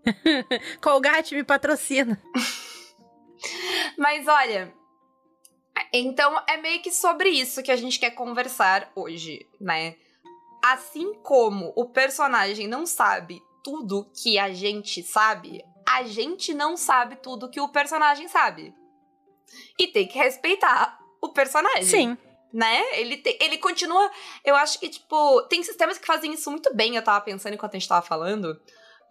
Colgate 0.82 1.36
me 1.36 1.44
patrocina. 1.44 2.22
Mas 3.98 4.28
olha, 4.28 4.74
então 5.94 6.42
é 6.48 6.58
meio 6.58 6.82
que 6.82 6.92
sobre 6.92 7.30
isso 7.30 7.62
que 7.62 7.72
a 7.72 7.75
gente 7.75 8.00
quer 8.00 8.12
conversar 8.12 8.92
hoje, 8.96 9.46
né? 9.60 9.96
Assim 10.63 11.13
como 11.22 11.74
o 11.75 11.90
personagem 11.90 12.68
não 12.68 12.86
sabe 12.86 13.42
tudo 13.63 14.10
que 14.13 14.40
a 14.40 14.51
gente 14.54 15.04
sabe, 15.04 15.63
a 15.88 16.03
gente 16.03 16.53
não 16.53 16.77
sabe 16.77 17.15
tudo 17.17 17.50
que 17.50 17.59
o 17.59 17.69
personagem 17.69 18.27
sabe. 18.27 18.73
E 19.77 19.88
tem 19.88 20.07
que 20.07 20.17
respeitar 20.17 21.00
o 21.21 21.29
personagem. 21.29 21.83
Sim. 21.83 22.17
Né? 22.53 23.00
Ele, 23.00 23.17
te, 23.17 23.38
ele 23.41 23.57
continua. 23.57 24.09
Eu 24.43 24.55
acho 24.55 24.79
que, 24.79 24.89
tipo, 24.89 25.41
tem 25.43 25.63
sistemas 25.63 25.97
que 25.97 26.05
fazem 26.05 26.33
isso 26.33 26.50
muito 26.51 26.73
bem. 26.75 26.95
Eu 26.95 27.03
tava 27.03 27.23
pensando 27.23 27.53
enquanto 27.53 27.75
a 27.75 27.79
gente 27.79 27.88
tava 27.88 28.05
falando. 28.05 28.59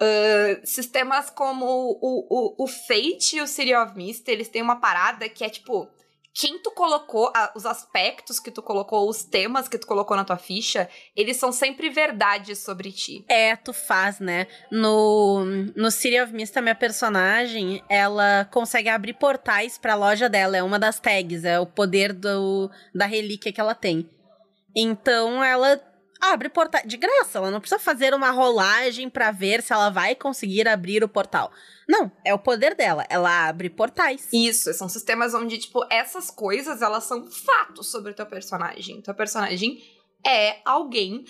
Uh, 0.02 0.66
sistemas 0.66 1.28
como 1.30 1.66
o, 1.66 2.26
o, 2.30 2.64
o 2.64 2.66
Fate 2.66 3.36
e 3.36 3.40
o 3.42 3.46
City 3.46 3.74
of 3.74 3.94
Mist, 3.94 4.26
eles 4.28 4.48
têm 4.48 4.62
uma 4.62 4.76
parada 4.76 5.28
que 5.28 5.44
é 5.44 5.48
tipo 5.50 5.88
quem 6.32 6.58
tu 6.62 6.70
colocou, 6.70 7.32
a, 7.34 7.52
os 7.56 7.66
aspectos 7.66 8.38
que 8.38 8.50
tu 8.50 8.62
colocou, 8.62 9.08
os 9.08 9.24
temas 9.24 9.68
que 9.68 9.76
tu 9.76 9.86
colocou 9.86 10.16
na 10.16 10.24
tua 10.24 10.36
ficha, 10.36 10.88
eles 11.16 11.36
são 11.36 11.50
sempre 11.50 11.90
verdades 11.90 12.58
sobre 12.58 12.92
ti. 12.92 13.24
É, 13.28 13.56
tu 13.56 13.72
faz, 13.72 14.20
né? 14.20 14.46
No, 14.70 15.44
no 15.74 15.90
City 15.90 16.20
of 16.20 16.32
Mist, 16.32 16.56
a 16.56 16.62
minha 16.62 16.74
personagem, 16.74 17.82
ela 17.88 18.48
consegue 18.50 18.88
abrir 18.88 19.14
portais 19.14 19.76
pra 19.76 19.96
loja 19.96 20.28
dela. 20.28 20.56
É 20.56 20.62
uma 20.62 20.78
das 20.78 21.00
tags, 21.00 21.44
é 21.44 21.58
o 21.58 21.66
poder 21.66 22.12
do, 22.12 22.70
da 22.94 23.06
relíquia 23.06 23.52
que 23.52 23.60
ela 23.60 23.74
tem. 23.74 24.08
Então, 24.74 25.42
ela 25.42 25.80
abre 26.20 26.48
portal 26.48 26.82
de 26.84 26.96
graça. 26.96 27.38
Ela 27.38 27.50
não 27.50 27.60
precisa 27.60 27.80
fazer 27.80 28.12
uma 28.12 28.30
rolagem 28.30 29.08
para 29.08 29.30
ver 29.30 29.62
se 29.62 29.72
ela 29.72 29.90
vai 29.90 30.14
conseguir 30.14 30.68
abrir 30.68 31.02
o 31.02 31.08
portal. 31.08 31.50
Não, 31.88 32.12
é 32.24 32.34
o 32.34 32.38
poder 32.38 32.74
dela. 32.74 33.06
Ela 33.08 33.48
abre 33.48 33.70
portais. 33.70 34.28
Isso, 34.32 34.72
são 34.74 34.88
sistemas 34.88 35.34
onde, 35.34 35.58
tipo, 35.58 35.84
essas 35.90 36.30
coisas, 36.30 36.82
elas 36.82 37.04
são 37.04 37.26
fatos 37.30 37.90
sobre 37.90 38.12
o 38.12 38.14
teu 38.14 38.26
personagem. 38.26 39.00
Teu 39.00 39.14
personagem 39.14 39.82
é 40.24 40.58
alguém. 40.64 41.24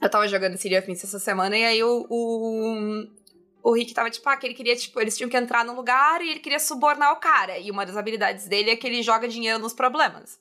Eu 0.00 0.10
tava 0.10 0.26
jogando 0.26 0.56
City 0.56 0.76
of 0.76 0.88
Mist 0.88 1.04
essa 1.04 1.20
semana 1.20 1.56
e 1.56 1.64
aí 1.64 1.84
o, 1.84 2.06
o, 2.10 3.06
o 3.62 3.72
Rick 3.72 3.94
tava, 3.94 4.10
tipo, 4.10 4.28
ah, 4.28 4.36
que 4.36 4.46
ele 4.46 4.54
queria, 4.54 4.74
tipo, 4.74 5.00
eles 5.00 5.16
tinham 5.16 5.30
que 5.30 5.36
entrar 5.36 5.64
num 5.64 5.76
lugar 5.76 6.20
e 6.20 6.30
ele 6.30 6.40
queria 6.40 6.58
subornar 6.58 7.12
o 7.12 7.20
cara. 7.20 7.58
E 7.58 7.70
uma 7.70 7.86
das 7.86 7.96
habilidades 7.96 8.48
dele 8.48 8.70
é 8.70 8.76
que 8.76 8.86
ele 8.86 9.02
joga 9.02 9.28
dinheiro 9.28 9.60
nos 9.60 9.72
problemas. 9.72 10.40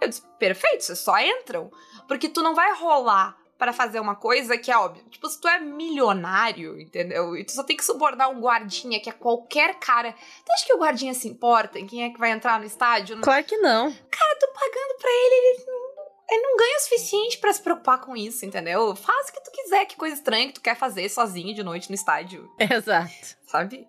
Eu 0.00 0.08
disse, 0.08 0.22
perfeito, 0.38 0.84
vocês 0.84 0.98
só 0.98 1.18
entram. 1.18 1.70
Porque 2.06 2.28
tu 2.28 2.42
não 2.42 2.54
vai 2.54 2.74
rolar 2.74 3.36
para 3.58 3.72
fazer 3.72 4.00
uma 4.00 4.14
coisa 4.14 4.58
que 4.58 4.70
é 4.70 4.76
óbvio. 4.76 5.04
Tipo, 5.08 5.28
se 5.28 5.40
tu 5.40 5.48
é 5.48 5.58
milionário, 5.58 6.80
entendeu? 6.80 7.36
E 7.36 7.44
tu 7.44 7.52
só 7.52 7.62
tem 7.62 7.76
que 7.76 7.84
subornar 7.84 8.28
um 8.30 8.40
guardinha, 8.40 9.00
que 9.00 9.08
é 9.08 9.12
qualquer 9.12 9.78
cara. 9.78 10.12
Tu 10.12 10.52
acha 10.52 10.66
que 10.66 10.74
o 10.74 10.78
guardinha 10.78 11.14
se 11.14 11.28
importa 11.28 11.78
em 11.78 11.86
quem 11.86 12.04
é 12.04 12.10
que 12.10 12.18
vai 12.18 12.30
entrar 12.30 12.58
no 12.58 12.66
estádio? 12.66 13.20
Claro 13.20 13.44
que 13.44 13.56
não. 13.58 13.90
Cara, 14.10 14.38
tô 14.38 14.48
pagando 14.48 14.98
pra 15.00 15.10
ele, 15.10 15.34
ele 15.34 15.64
não, 15.66 16.04
ele 16.30 16.42
não 16.42 16.56
ganha 16.56 16.76
o 16.76 16.80
suficiente 16.80 17.38
para 17.38 17.52
se 17.52 17.62
preocupar 17.62 18.00
com 18.00 18.16
isso, 18.16 18.44
entendeu? 18.44 18.94
Faz 18.96 19.28
o 19.28 19.32
que 19.32 19.44
tu 19.44 19.50
quiser, 19.50 19.86
que 19.86 19.96
coisa 19.96 20.16
estranha 20.16 20.48
que 20.48 20.54
tu 20.54 20.60
quer 20.60 20.76
fazer 20.76 21.08
sozinho 21.08 21.54
de 21.54 21.62
noite 21.62 21.88
no 21.88 21.94
estádio. 21.94 22.50
Exato. 22.58 23.36
Sabe? 23.46 23.86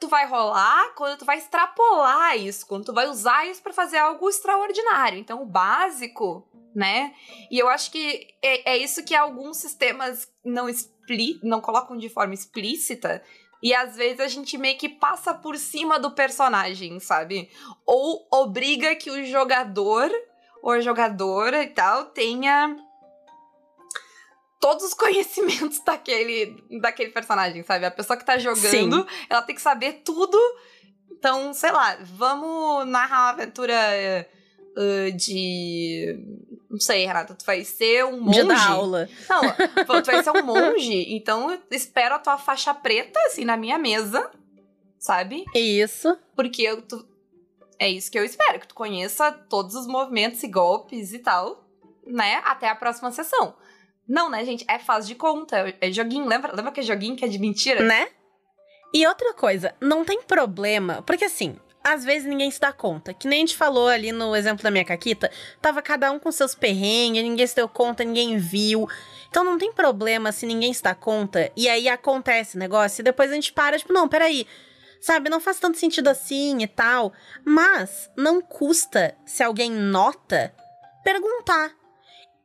Tu 0.00 0.08
vai 0.08 0.26
rolar 0.26 0.94
quando 0.94 1.18
tu 1.18 1.24
vai 1.24 1.36
extrapolar 1.36 2.36
isso, 2.36 2.66
quando 2.66 2.86
tu 2.86 2.92
vai 2.92 3.06
usar 3.06 3.46
isso 3.46 3.62
para 3.62 3.72
fazer 3.72 3.98
algo 3.98 4.28
extraordinário. 4.28 5.18
Então, 5.18 5.42
o 5.42 5.46
básico, 5.46 6.48
né? 6.74 7.14
E 7.50 7.58
eu 7.58 7.68
acho 7.68 7.90
que 7.90 8.26
é, 8.42 8.72
é 8.72 8.76
isso 8.78 9.04
que 9.04 9.14
alguns 9.14 9.58
sistemas 9.58 10.32
não, 10.44 10.68
expli 10.68 11.38
não 11.42 11.60
colocam 11.60 11.98
de 11.98 12.08
forma 12.08 12.32
explícita. 12.32 13.22
E 13.62 13.74
às 13.74 13.94
vezes 13.94 14.20
a 14.20 14.28
gente 14.28 14.56
meio 14.56 14.78
que 14.78 14.88
passa 14.88 15.34
por 15.34 15.58
cima 15.58 16.00
do 16.00 16.12
personagem, 16.12 16.98
sabe? 16.98 17.50
Ou 17.84 18.26
obriga 18.32 18.96
que 18.96 19.10
o 19.10 19.24
jogador 19.26 20.10
ou 20.62 20.72
a 20.72 20.80
jogadora 20.80 21.62
e 21.62 21.68
tal 21.68 22.06
tenha 22.06 22.76
todos 24.60 24.84
os 24.84 24.94
conhecimentos 24.94 25.80
daquele, 25.84 26.62
daquele 26.80 27.10
personagem, 27.10 27.64
sabe? 27.64 27.86
A 27.86 27.90
pessoa 27.90 28.16
que 28.16 28.24
tá 28.24 28.38
jogando, 28.38 29.02
Sim. 29.02 29.26
ela 29.28 29.42
tem 29.42 29.54
que 29.54 29.62
saber 29.62 30.02
tudo. 30.04 30.38
Então, 31.10 31.52
sei 31.52 31.72
lá, 31.72 31.98
vamos 32.02 32.86
narrar 32.86 33.24
uma 33.24 33.30
aventura 33.30 33.74
uh, 34.76 35.16
de. 35.16 36.16
Não 36.70 36.78
sei, 36.78 37.04
Renata, 37.04 37.34
tu 37.34 37.44
vai 37.44 37.64
ser 37.64 38.04
um 38.04 38.20
monge. 38.20 38.44
De 38.44 38.52
aula. 38.52 39.08
Não, 39.28 39.40
tu 40.02 40.06
vai 40.06 40.22
ser 40.22 40.30
um 40.30 40.44
monge, 40.44 41.14
então 41.14 41.50
eu 41.50 41.60
espero 41.70 42.14
a 42.14 42.18
tua 42.18 42.38
faixa 42.38 42.72
preta, 42.72 43.18
assim, 43.26 43.44
na 43.44 43.56
minha 43.56 43.78
mesa, 43.78 44.30
sabe? 44.98 45.44
Isso. 45.54 46.16
Porque 46.36 46.62
eu, 46.62 46.80
tu, 46.80 47.04
é 47.78 47.88
isso 47.88 48.10
que 48.10 48.18
eu 48.18 48.24
espero, 48.24 48.60
que 48.60 48.68
tu 48.68 48.74
conheça 48.74 49.32
todos 49.32 49.74
os 49.74 49.86
movimentos 49.86 50.42
e 50.42 50.48
golpes 50.48 51.12
e 51.12 51.18
tal, 51.18 51.66
né? 52.06 52.40
Até 52.44 52.68
a 52.68 52.74
próxima 52.74 53.10
sessão. 53.10 53.54
Não, 54.08 54.28
né, 54.28 54.44
gente? 54.44 54.64
É 54.68 54.78
fase 54.78 55.08
de 55.08 55.14
conta. 55.14 55.74
É 55.80 55.92
joguinho. 55.92 56.26
Lembra, 56.26 56.52
lembra 56.54 56.72
que 56.72 56.80
é 56.80 56.82
joguinho 56.82 57.16
que 57.16 57.24
é 57.24 57.28
de 57.28 57.38
mentira? 57.38 57.82
Né? 57.82 58.08
E 58.92 59.06
outra 59.06 59.32
coisa, 59.32 59.74
não 59.80 60.04
tem 60.04 60.20
problema. 60.22 61.02
Porque 61.02 61.24
assim, 61.24 61.56
às 61.82 62.04
vezes 62.04 62.28
ninguém 62.28 62.50
se 62.50 62.60
dá 62.60 62.72
conta. 62.72 63.14
Que 63.14 63.28
nem 63.28 63.38
a 63.38 63.46
gente 63.46 63.56
falou 63.56 63.88
ali 63.88 64.12
no 64.12 64.34
exemplo 64.34 64.62
da 64.62 64.70
minha 64.70 64.84
Caquita, 64.84 65.30
tava 65.60 65.80
cada 65.80 66.10
um 66.10 66.18
com 66.18 66.30
seus 66.30 66.54
perrengues, 66.54 67.22
ninguém 67.22 67.46
se 67.46 67.56
deu 67.56 67.68
conta, 67.68 68.04
ninguém 68.04 68.36
viu. 68.38 68.88
Então 69.28 69.44
não 69.44 69.58
tem 69.58 69.72
problema 69.72 70.32
se 70.32 70.44
ninguém 70.44 70.72
se 70.72 70.82
dá 70.82 70.94
conta 70.94 71.50
e 71.56 71.68
aí 71.68 71.88
acontece 71.88 72.58
negócio 72.58 73.00
e 73.00 73.04
depois 73.04 73.30
a 73.30 73.34
gente 73.34 73.52
para, 73.52 73.78
tipo, 73.78 73.92
não, 73.92 74.08
peraí. 74.08 74.46
Sabe, 75.00 75.30
não 75.30 75.40
faz 75.40 75.58
tanto 75.58 75.78
sentido 75.78 76.08
assim 76.08 76.62
e 76.62 76.66
tal. 76.66 77.12
Mas 77.44 78.10
não 78.16 78.42
custa, 78.42 79.16
se 79.24 79.42
alguém 79.42 79.70
nota, 79.70 80.54
perguntar. 81.02 81.79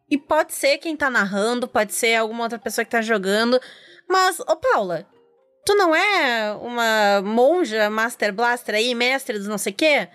E 0.10 0.18
pode 0.18 0.54
ser 0.54 0.78
quem 0.78 0.96
tá 0.96 1.10
narrando, 1.10 1.68
pode 1.68 1.94
ser 1.94 2.16
alguma 2.16 2.44
outra 2.44 2.60
pessoa 2.60 2.86
que 2.86 2.92
tá 2.92 3.02
jogando. 3.02 3.60
Mas, 4.08 4.40
ô 4.40 4.56
Paula, 4.56 5.08
tu 5.66 5.74
não 5.76 5.96
é 5.96 6.54
uma 6.62 7.22
monja 7.24 7.90
Master 7.90 8.34
Blaster 8.34 8.76
aí, 8.76 8.94
mestre 8.94 9.38
dos 9.40 9.48
não 9.48 9.58
sei 9.58 9.74
o 9.74 9.76
quê? 9.76 10.08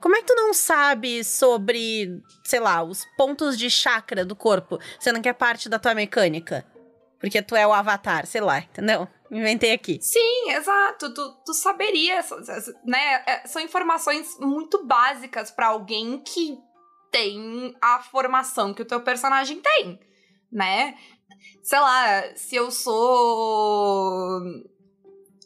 Como 0.00 0.16
é 0.16 0.20
que 0.20 0.26
tu 0.26 0.34
não 0.34 0.52
sabe 0.52 1.22
sobre, 1.22 2.20
sei 2.44 2.58
lá, 2.58 2.82
os 2.82 3.04
pontos 3.16 3.56
de 3.56 3.70
chakra 3.70 4.24
do 4.24 4.34
corpo, 4.34 4.78
sendo 4.98 5.20
que 5.20 5.28
é 5.28 5.32
parte 5.32 5.68
da 5.68 5.78
tua 5.78 5.94
mecânica? 5.94 6.66
Porque 7.20 7.40
tu 7.40 7.54
é 7.54 7.64
o 7.64 7.72
avatar, 7.72 8.26
sei 8.26 8.40
lá, 8.40 8.58
entendeu? 8.58 9.06
Inventei 9.30 9.72
aqui. 9.72 9.98
Sim, 10.02 10.50
exato. 10.50 11.14
Tu, 11.14 11.34
tu 11.46 11.54
saberia, 11.54 12.20
né? 12.84 13.22
É, 13.26 13.46
são 13.46 13.62
informações 13.62 14.36
muito 14.40 14.84
básicas 14.84 15.52
para 15.52 15.68
alguém 15.68 16.18
que 16.18 16.58
tem 17.12 17.76
a 17.80 18.00
formação 18.00 18.74
que 18.74 18.82
o 18.82 18.86
teu 18.86 19.00
personagem 19.02 19.60
tem, 19.60 20.00
né? 20.50 20.96
Sei 21.62 21.78
lá, 21.78 22.34
se 22.34 22.56
eu 22.56 22.70
sou 22.70 24.40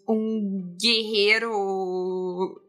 um 0.08 0.76
guerreiro. 0.80 2.62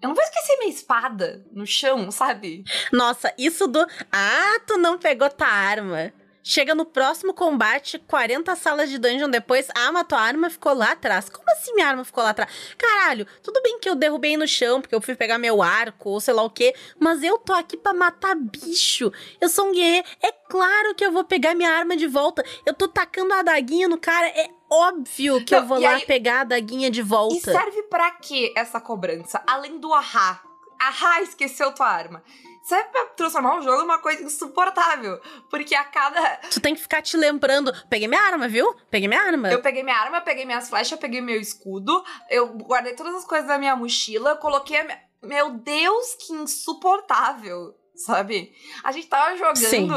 Eu 0.00 0.08
não 0.08 0.14
vou 0.14 0.22
esquecer 0.22 0.58
minha 0.58 0.70
espada 0.70 1.44
no 1.50 1.66
chão, 1.66 2.10
sabe? 2.12 2.62
Nossa, 2.92 3.34
isso 3.36 3.66
do. 3.66 3.84
Ah, 4.12 4.60
tu 4.66 4.78
não 4.78 4.98
pegou 4.98 5.28
tua 5.28 5.48
arma. 5.48 6.12
Chega 6.50 6.74
no 6.74 6.86
próximo 6.86 7.34
combate, 7.34 7.98
40 7.98 8.56
salas 8.56 8.88
de 8.88 8.96
dungeon 8.96 9.28
depois, 9.28 9.68
ah, 9.76 9.92
mas 9.92 10.06
tua 10.06 10.18
arma 10.18 10.48
ficou 10.48 10.72
lá 10.72 10.92
atrás. 10.92 11.28
Como 11.28 11.44
assim 11.50 11.74
minha 11.74 11.86
arma 11.86 12.06
ficou 12.06 12.24
lá 12.24 12.30
atrás? 12.30 12.50
Caralho, 12.78 13.26
tudo 13.42 13.60
bem 13.60 13.78
que 13.78 13.86
eu 13.86 13.94
derrubei 13.94 14.34
no 14.34 14.48
chão, 14.48 14.80
porque 14.80 14.94
eu 14.94 15.00
fui 15.02 15.14
pegar 15.14 15.36
meu 15.36 15.60
arco, 15.60 16.08
ou 16.08 16.20
sei 16.22 16.32
lá 16.32 16.42
o 16.42 16.48
quê, 16.48 16.74
mas 16.98 17.22
eu 17.22 17.36
tô 17.36 17.52
aqui 17.52 17.76
pra 17.76 17.92
matar 17.92 18.34
bicho. 18.34 19.12
Eu 19.38 19.50
sou 19.50 19.68
um 19.68 19.72
guerreiro. 19.72 20.08
É 20.22 20.32
claro 20.32 20.94
que 20.94 21.04
eu 21.04 21.12
vou 21.12 21.22
pegar 21.22 21.54
minha 21.54 21.70
arma 21.70 21.94
de 21.94 22.06
volta. 22.06 22.42
Eu 22.64 22.72
tô 22.72 22.88
tacando 22.88 23.34
a 23.34 23.42
daguinha 23.42 23.86
no 23.86 23.98
cara. 23.98 24.28
É 24.28 24.48
óbvio 24.70 25.44
que 25.44 25.54
Não, 25.54 25.60
eu 25.60 25.68
vou 25.68 25.78
lá 25.78 25.96
aí, 25.96 26.06
pegar 26.06 26.40
a 26.40 26.44
daguinha 26.44 26.90
de 26.90 27.02
volta. 27.02 27.36
E 27.36 27.40
serve 27.40 27.82
para 27.90 28.10
quê 28.12 28.54
essa 28.56 28.80
cobrança? 28.80 29.42
Além 29.46 29.78
do 29.78 29.92
ahá. 29.92 30.40
Ahá, 30.80 31.20
esqueceu 31.20 31.74
tua 31.74 31.88
arma 31.88 32.24
serve 32.68 32.90
pra 32.90 33.06
transformar 33.06 33.58
o 33.58 33.62
jogo 33.62 33.78
numa 33.78 33.98
coisa 33.98 34.22
insuportável. 34.22 35.18
Porque 35.50 35.74
a 35.74 35.84
cada. 35.84 36.36
Tu 36.50 36.60
tem 36.60 36.74
que 36.74 36.80
ficar 36.80 37.00
te 37.00 37.16
lembrando. 37.16 37.72
Peguei 37.88 38.06
minha 38.06 38.20
arma, 38.20 38.46
viu? 38.46 38.74
Peguei 38.90 39.08
minha 39.08 39.22
arma. 39.22 39.50
Eu 39.50 39.62
peguei 39.62 39.82
minha 39.82 39.96
arma, 39.96 40.20
peguei 40.20 40.44
minhas 40.44 40.68
flechas, 40.68 40.98
peguei 40.98 41.22
meu 41.22 41.40
escudo. 41.40 42.04
Eu 42.28 42.48
guardei 42.58 42.94
todas 42.94 43.14
as 43.14 43.24
coisas 43.24 43.48
da 43.48 43.58
minha 43.58 43.74
mochila, 43.74 44.36
coloquei 44.36 44.80
a 44.80 44.84
minha. 44.84 45.08
Meu 45.22 45.50
Deus, 45.50 46.14
que 46.14 46.32
insuportável, 46.32 47.74
sabe? 47.96 48.52
A 48.84 48.92
gente 48.92 49.08
tava 49.08 49.36
jogando. 49.36 49.56
Sim 49.56 49.88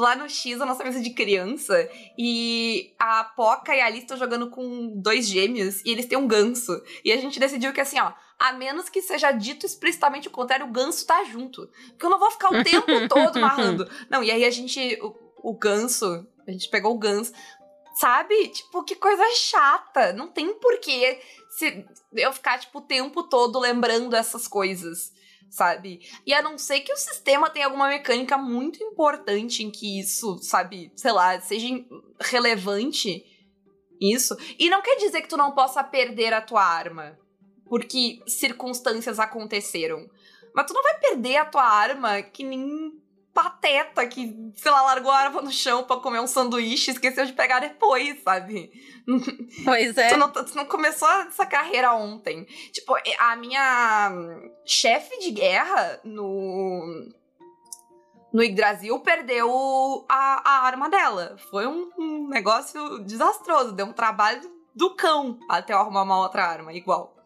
lá 0.00 0.16
no 0.16 0.28
X, 0.28 0.60
a 0.60 0.66
nossa 0.66 0.82
mesa 0.82 1.00
de 1.00 1.10
criança, 1.10 1.88
e 2.18 2.94
a 2.98 3.24
Poca 3.24 3.74
e 3.74 3.80
a 3.80 3.86
Alice 3.86 4.02
estão 4.02 4.16
jogando 4.16 4.50
com 4.50 5.00
dois 5.00 5.26
gêmeos, 5.26 5.80
e 5.84 5.90
eles 5.90 6.06
têm 6.06 6.18
um 6.18 6.26
ganso. 6.26 6.82
E 7.04 7.12
a 7.12 7.16
gente 7.16 7.38
decidiu 7.38 7.72
que 7.72 7.80
assim, 7.80 8.00
ó, 8.00 8.12
a 8.38 8.54
menos 8.54 8.88
que 8.88 9.02
seja 9.02 9.30
dito 9.30 9.66
explicitamente 9.66 10.28
o 10.28 10.30
contrário, 10.30 10.66
o 10.66 10.72
ganso 10.72 11.06
tá 11.06 11.22
junto. 11.24 11.68
Porque 11.90 12.06
eu 12.06 12.10
não 12.10 12.18
vou 12.18 12.30
ficar 12.30 12.48
o 12.50 12.64
tempo 12.64 12.86
todo 13.06 13.38
narrando. 13.38 13.88
Não, 14.08 14.24
e 14.24 14.30
aí 14.30 14.44
a 14.46 14.50
gente. 14.50 14.98
O, 15.02 15.50
o 15.50 15.52
ganso. 15.52 16.26
A 16.48 16.50
gente 16.50 16.70
pegou 16.70 16.94
o 16.94 16.98
ganso. 16.98 17.32
Sabe? 17.94 18.48
Tipo, 18.48 18.82
que 18.82 18.94
coisa 18.94 19.22
chata. 19.36 20.14
Não 20.14 20.28
tem 20.28 20.54
porquê 20.54 21.20
se 21.50 21.84
eu 22.14 22.32
ficar, 22.32 22.58
tipo, 22.58 22.78
o 22.78 22.82
tempo 22.82 23.24
todo 23.24 23.58
lembrando 23.58 24.16
essas 24.16 24.48
coisas. 24.48 25.12
Sabe? 25.50 26.00
E 26.24 26.32
a 26.32 26.40
não 26.40 26.56
ser 26.56 26.80
que 26.80 26.92
o 26.92 26.96
sistema 26.96 27.50
tenha 27.50 27.66
alguma 27.66 27.88
mecânica 27.88 28.38
muito 28.38 28.82
importante 28.82 29.64
em 29.64 29.70
que 29.70 29.98
isso, 29.98 30.38
sabe, 30.40 30.92
sei 30.94 31.12
lá, 31.12 31.40
seja 31.40 31.66
relevante. 32.20 33.24
Isso. 34.00 34.36
E 34.58 34.70
não 34.70 34.80
quer 34.80 34.96
dizer 34.96 35.20
que 35.22 35.28
tu 35.28 35.36
não 35.36 35.52
possa 35.52 35.82
perder 35.82 36.32
a 36.32 36.40
tua 36.40 36.62
arma 36.62 37.18
porque 37.70 38.20
circunstâncias 38.26 39.20
aconteceram. 39.20 40.10
Mas 40.52 40.66
tu 40.66 40.74
não 40.74 40.82
vai 40.82 40.98
perder 40.98 41.36
a 41.36 41.44
tua 41.44 41.62
arma 41.62 42.20
que 42.20 42.42
nem 42.42 42.99
pateta 43.32 44.06
que, 44.06 44.52
sei 44.54 44.70
lá, 44.70 44.82
largou 44.82 45.10
a 45.10 45.18
arma 45.18 45.42
no 45.42 45.50
chão 45.50 45.84
pra 45.84 45.96
comer 45.96 46.20
um 46.20 46.26
sanduíche 46.26 46.90
e 46.90 46.94
esqueceu 46.94 47.24
de 47.24 47.32
pegar 47.32 47.60
depois, 47.60 48.22
sabe? 48.22 48.70
Pois 49.64 49.96
é. 49.96 50.08
Tu 50.10 50.16
não, 50.16 50.30
tu 50.30 50.56
não 50.56 50.64
começou 50.64 51.08
essa 51.08 51.46
carreira 51.46 51.94
ontem. 51.94 52.44
Tipo, 52.72 52.94
a 53.18 53.36
minha 53.36 54.12
chefe 54.64 55.18
de 55.18 55.30
guerra 55.30 56.00
no. 56.04 57.08
No 58.32 58.44
Yggdrasil 58.44 59.00
perdeu 59.00 60.06
a, 60.08 60.42
a 60.48 60.66
arma 60.66 60.88
dela. 60.88 61.36
Foi 61.50 61.66
um, 61.66 61.90
um 61.98 62.28
negócio 62.28 63.00
desastroso. 63.00 63.72
Deu 63.72 63.86
um 63.86 63.92
trabalho 63.92 64.48
do 64.72 64.94
cão 64.94 65.38
até 65.48 65.72
eu 65.72 65.78
arrumar 65.78 66.02
uma 66.02 66.20
outra 66.20 66.44
arma 66.44 66.72
igual. 66.72 67.19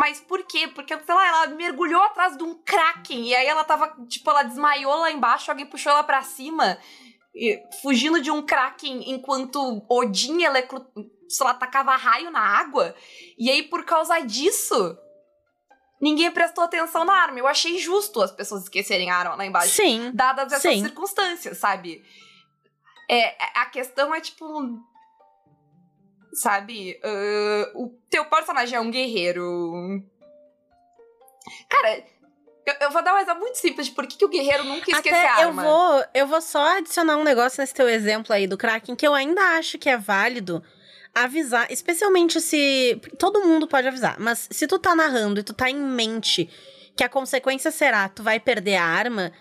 Mas 0.00 0.18
por 0.18 0.42
quê? 0.44 0.66
Porque, 0.66 0.98
sei 0.98 1.14
lá, 1.14 1.28
ela 1.28 1.46
mergulhou 1.48 2.00
atrás 2.00 2.34
de 2.34 2.42
um 2.42 2.54
kraken 2.54 3.28
e 3.28 3.34
aí 3.34 3.46
ela 3.46 3.62
tava, 3.64 3.94
tipo, 4.08 4.30
ela 4.30 4.44
desmaiou 4.44 4.96
lá 4.96 5.10
embaixo, 5.12 5.50
alguém 5.50 5.66
puxou 5.66 5.92
ela 5.92 6.02
pra 6.02 6.22
cima. 6.22 6.78
fugindo 7.82 8.18
de 8.22 8.30
um 8.30 8.40
Kraken 8.40 9.10
enquanto 9.10 9.84
Odin 9.90 10.42
electro, 10.42 10.86
sei 11.28 11.46
lá, 11.46 11.52
tacava 11.52 11.94
raio 11.96 12.30
na 12.30 12.40
água. 12.40 12.94
E 13.38 13.50
aí, 13.50 13.62
por 13.64 13.84
causa 13.84 14.20
disso, 14.20 14.98
ninguém 16.00 16.30
prestou 16.30 16.64
atenção 16.64 17.04
na 17.04 17.12
arma. 17.12 17.38
Eu 17.38 17.46
achei 17.46 17.78
justo 17.78 18.22
as 18.22 18.32
pessoas 18.32 18.62
esquecerem 18.62 19.10
a 19.10 19.16
arma 19.18 19.34
lá 19.34 19.44
embaixo. 19.44 19.74
Sim. 19.74 20.12
Dadas 20.14 20.50
essas 20.50 20.62
Sim. 20.62 20.80
circunstâncias, 20.80 21.58
sabe? 21.58 22.02
É, 23.06 23.36
a 23.54 23.66
questão 23.66 24.14
é 24.14 24.20
tipo. 24.22 24.46
Sabe? 26.32 26.98
ah, 27.02 27.72
o 27.74 27.88
teu 28.08 28.24
personagem 28.26 28.76
é 28.76 28.80
um 28.80 28.90
guerreiro. 28.90 30.02
Cara, 31.68 32.04
eu, 32.66 32.74
eu 32.80 32.90
vou 32.90 33.02
dar 33.02 33.14
um 33.14 33.18
exemplo 33.18 33.40
muito 33.40 33.58
simples 33.58 33.86
de 33.86 33.92
por 33.92 34.06
que, 34.06 34.16
que 34.16 34.24
o 34.24 34.28
guerreiro 34.28 34.64
nunca 34.64 34.90
esquece 34.90 35.08
Até 35.08 35.28
a 35.28 35.42
eu 35.42 35.48
arma. 35.48 35.62
vou, 35.62 36.04
eu 36.14 36.26
vou 36.26 36.40
só 36.40 36.78
adicionar 36.78 37.16
um 37.16 37.24
negócio 37.24 37.60
nesse 37.60 37.74
teu 37.74 37.88
exemplo 37.88 38.32
aí 38.32 38.46
do 38.46 38.56
Kraken 38.56 38.94
que 38.94 39.06
eu 39.06 39.14
ainda 39.14 39.40
acho 39.58 39.78
que 39.78 39.88
é 39.88 39.96
válido 39.96 40.62
avisar, 41.14 41.70
especialmente 41.72 42.40
se 42.40 43.00
todo 43.18 43.40
mundo 43.44 43.66
pode 43.66 43.88
avisar, 43.88 44.16
mas 44.20 44.46
se 44.50 44.66
tu 44.66 44.78
tá 44.78 44.94
narrando 44.94 45.40
e 45.40 45.42
tu 45.42 45.52
tá 45.52 45.68
em 45.68 45.76
mente 45.76 46.48
que 46.96 47.02
a 47.02 47.08
consequência 47.08 47.70
será 47.70 48.08
tu 48.08 48.22
vai 48.22 48.38
perder 48.38 48.76
a 48.76 48.84
arma, 48.84 49.32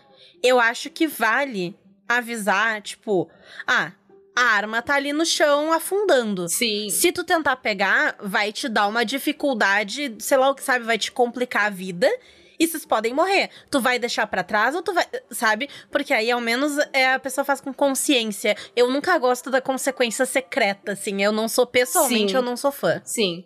eu 0.42 0.60
acho 0.60 0.90
que 0.90 1.06
vale 1.06 1.78
avisar, 2.08 2.82
tipo, 2.82 3.30
ah, 3.68 3.92
a 4.40 4.54
arma 4.54 4.82
tá 4.82 4.96
ali 4.96 5.12
no 5.12 5.26
chão 5.26 5.74
afundando. 5.74 6.48
Sim. 6.48 6.90
Se 6.90 7.12
tu 7.12 7.24
tentar 7.24 7.58
pegar, 7.58 8.16
vai 8.22 8.54
te 8.54 8.70
dar 8.70 8.88
uma 8.88 9.04
dificuldade, 9.04 10.16
sei 10.20 10.38
lá 10.38 10.50
o 10.50 10.56
que 10.56 10.64
sabe, 10.64 10.86
vai 10.86 10.98
te 10.98 11.12
complicar 11.12 11.66
a 11.66 11.70
vida. 11.70 12.10
E 12.58 12.68
vocês 12.68 12.86
podem 12.86 13.14
morrer. 13.14 13.50
Tu 13.72 13.80
vai 13.80 13.98
deixar 13.98 14.28
pra 14.28 14.44
trás 14.44 14.76
ou 14.76 14.82
tu 14.82 14.94
vai. 14.94 15.06
Sabe? 15.32 15.70
Porque 15.90 16.14
aí, 16.14 16.30
ao 16.30 16.42
menos, 16.42 16.78
é, 16.92 17.14
a 17.14 17.20
pessoa 17.20 17.46
faz 17.46 17.62
com 17.62 17.74
consciência. 17.74 18.56
Eu 18.76 18.90
nunca 18.90 19.18
gosto 19.18 19.50
da 19.50 19.62
consequência 19.62 20.26
secreta, 20.26 20.92
assim. 20.92 21.22
Eu 21.22 21.32
não 21.32 21.48
sou, 21.48 21.66
pessoalmente, 21.66 22.32
Sim. 22.32 22.36
eu 22.36 22.42
não 22.42 22.58
sou 22.58 22.72
fã. 22.72 23.02
Sim. 23.06 23.46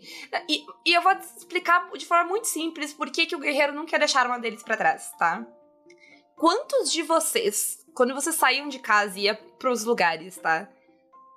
E, 0.50 0.64
e 0.84 0.94
eu 0.94 1.02
vou 1.04 1.12
explicar 1.12 1.92
de 1.92 2.08
forma 2.08 2.28
muito 2.28 2.48
simples 2.48 2.92
por 2.92 3.12
que, 3.12 3.28
que 3.28 3.36
o 3.36 3.40
guerreiro 3.40 3.74
não 3.74 3.86
quer 3.86 4.00
deixar 4.00 4.22
a 4.22 4.24
arma 4.24 4.40
deles 4.40 4.64
pra 4.64 4.76
trás, 4.76 5.12
tá? 5.20 5.46
Quantos 6.36 6.92
de 6.92 7.04
vocês, 7.04 7.86
quando 7.94 8.16
vocês 8.16 8.36
saíam 8.36 8.68
de 8.68 8.80
casa 8.80 9.20
e 9.20 9.24
ia 9.24 9.36
pros 9.36 9.84
lugares, 9.84 10.38
tá? 10.38 10.68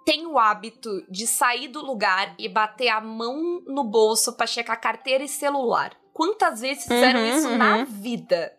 Tem 0.07 0.25
o 0.25 0.39
hábito 0.39 1.05
de 1.11 1.27
sair 1.27 1.69
do 1.69 1.85
lugar 1.85 2.35
e 2.39 2.49
bater 2.49 2.89
a 2.89 3.01
mão 3.01 3.61
no 3.67 3.83
bolso 3.85 4.35
pra 4.37 4.47
checar 4.47 4.81
carteira 4.81 5.23
e 5.25 5.29
celular? 5.29 5.95
Quantas 6.15 6.61
vezes 6.63 6.85
fizeram 6.85 7.21
Uhum, 7.21 7.37
isso 7.37 7.49
uhum. 7.49 7.59
na 7.59 7.85
vida? 7.85 8.53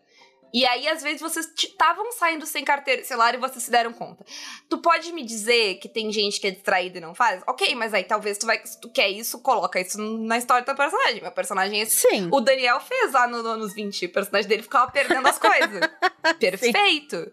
E 0.52 0.64
aí, 0.66 0.86
às 0.88 1.02
vezes, 1.02 1.20
vocês 1.20 1.46
estavam 1.58 2.10
saindo 2.12 2.46
sem 2.46 2.64
carteira 2.64 3.02
e 3.02 3.04
celular 3.04 3.34
e 3.34 3.38
vocês 3.38 3.62
se 3.62 3.70
deram 3.70 3.92
conta. 3.92 4.24
Tu 4.68 4.78
pode 4.78 5.10
me 5.12 5.22
dizer 5.24 5.74
que 5.76 5.88
tem 5.88 6.10
gente 6.12 6.40
que 6.40 6.46
é 6.46 6.50
distraída 6.50 6.98
e 6.98 7.00
não 7.00 7.14
faz? 7.14 7.42
Ok, 7.46 7.74
mas 7.74 7.92
aí 7.92 8.04
talvez 8.04 8.38
tu 8.38 8.46
vai. 8.46 8.64
Se 8.64 8.78
tu 8.80 8.90
quer 8.90 9.08
isso, 9.10 9.40
coloca 9.42 9.78
isso 9.80 9.98
na 10.00 10.38
história 10.38 10.62
do 10.62 10.66
teu 10.66 10.74
personagem. 10.76 11.20
Meu 11.22 11.32
personagem 11.32 11.80
é 11.80 11.82
esse. 11.82 11.96
Sim. 11.96 12.28
O 12.32 12.40
Daniel 12.40 12.80
fez 12.80 13.12
lá 13.12 13.26
no, 13.26 13.42
no- 13.42 13.56
nos 13.58 13.74
20. 13.74 14.06
O 14.06 14.12
personagem 14.12 14.48
dele 14.48 14.62
ficava 14.62 14.90
perdendo 14.90 15.26
as 15.28 15.38
coisas. 15.38 15.80
Perfeito. 16.38 17.30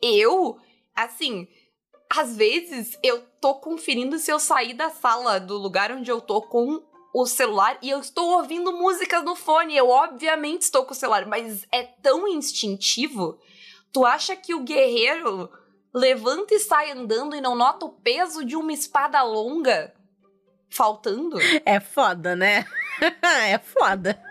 Eu, 0.00 0.56
assim, 0.94 1.46
às 2.10 2.36
vezes 2.36 2.98
eu 3.02 3.22
tô 3.40 3.54
conferindo 3.56 4.18
se 4.18 4.30
eu 4.30 4.38
sair 4.38 4.74
da 4.74 4.90
sala 4.90 5.38
do 5.38 5.56
lugar 5.56 5.92
onde 5.92 6.10
eu 6.10 6.20
tô 6.20 6.40
com 6.42 6.82
o 7.12 7.26
celular 7.26 7.78
e 7.82 7.90
eu 7.90 8.00
estou 8.00 8.30
ouvindo 8.38 8.72
músicas 8.72 9.24
no 9.24 9.34
fone. 9.34 9.76
Eu, 9.76 9.88
obviamente, 9.88 10.62
estou 10.62 10.84
com 10.84 10.92
o 10.92 10.96
celular, 10.96 11.26
mas 11.26 11.66
é 11.72 11.82
tão 11.82 12.28
instintivo. 12.28 13.38
Tu 13.92 14.04
acha 14.04 14.36
que 14.36 14.54
o 14.54 14.62
guerreiro 14.62 15.50
levanta 15.92 16.54
e 16.54 16.58
sai 16.58 16.90
andando 16.92 17.34
e 17.34 17.40
não 17.40 17.54
nota 17.54 17.86
o 17.86 17.92
peso 17.92 18.44
de 18.44 18.56
uma 18.56 18.72
espada 18.72 19.22
longa 19.22 19.94
faltando? 20.68 21.38
É 21.64 21.80
foda, 21.80 22.36
né? 22.36 22.66
é 23.48 23.58
foda. 23.58 24.22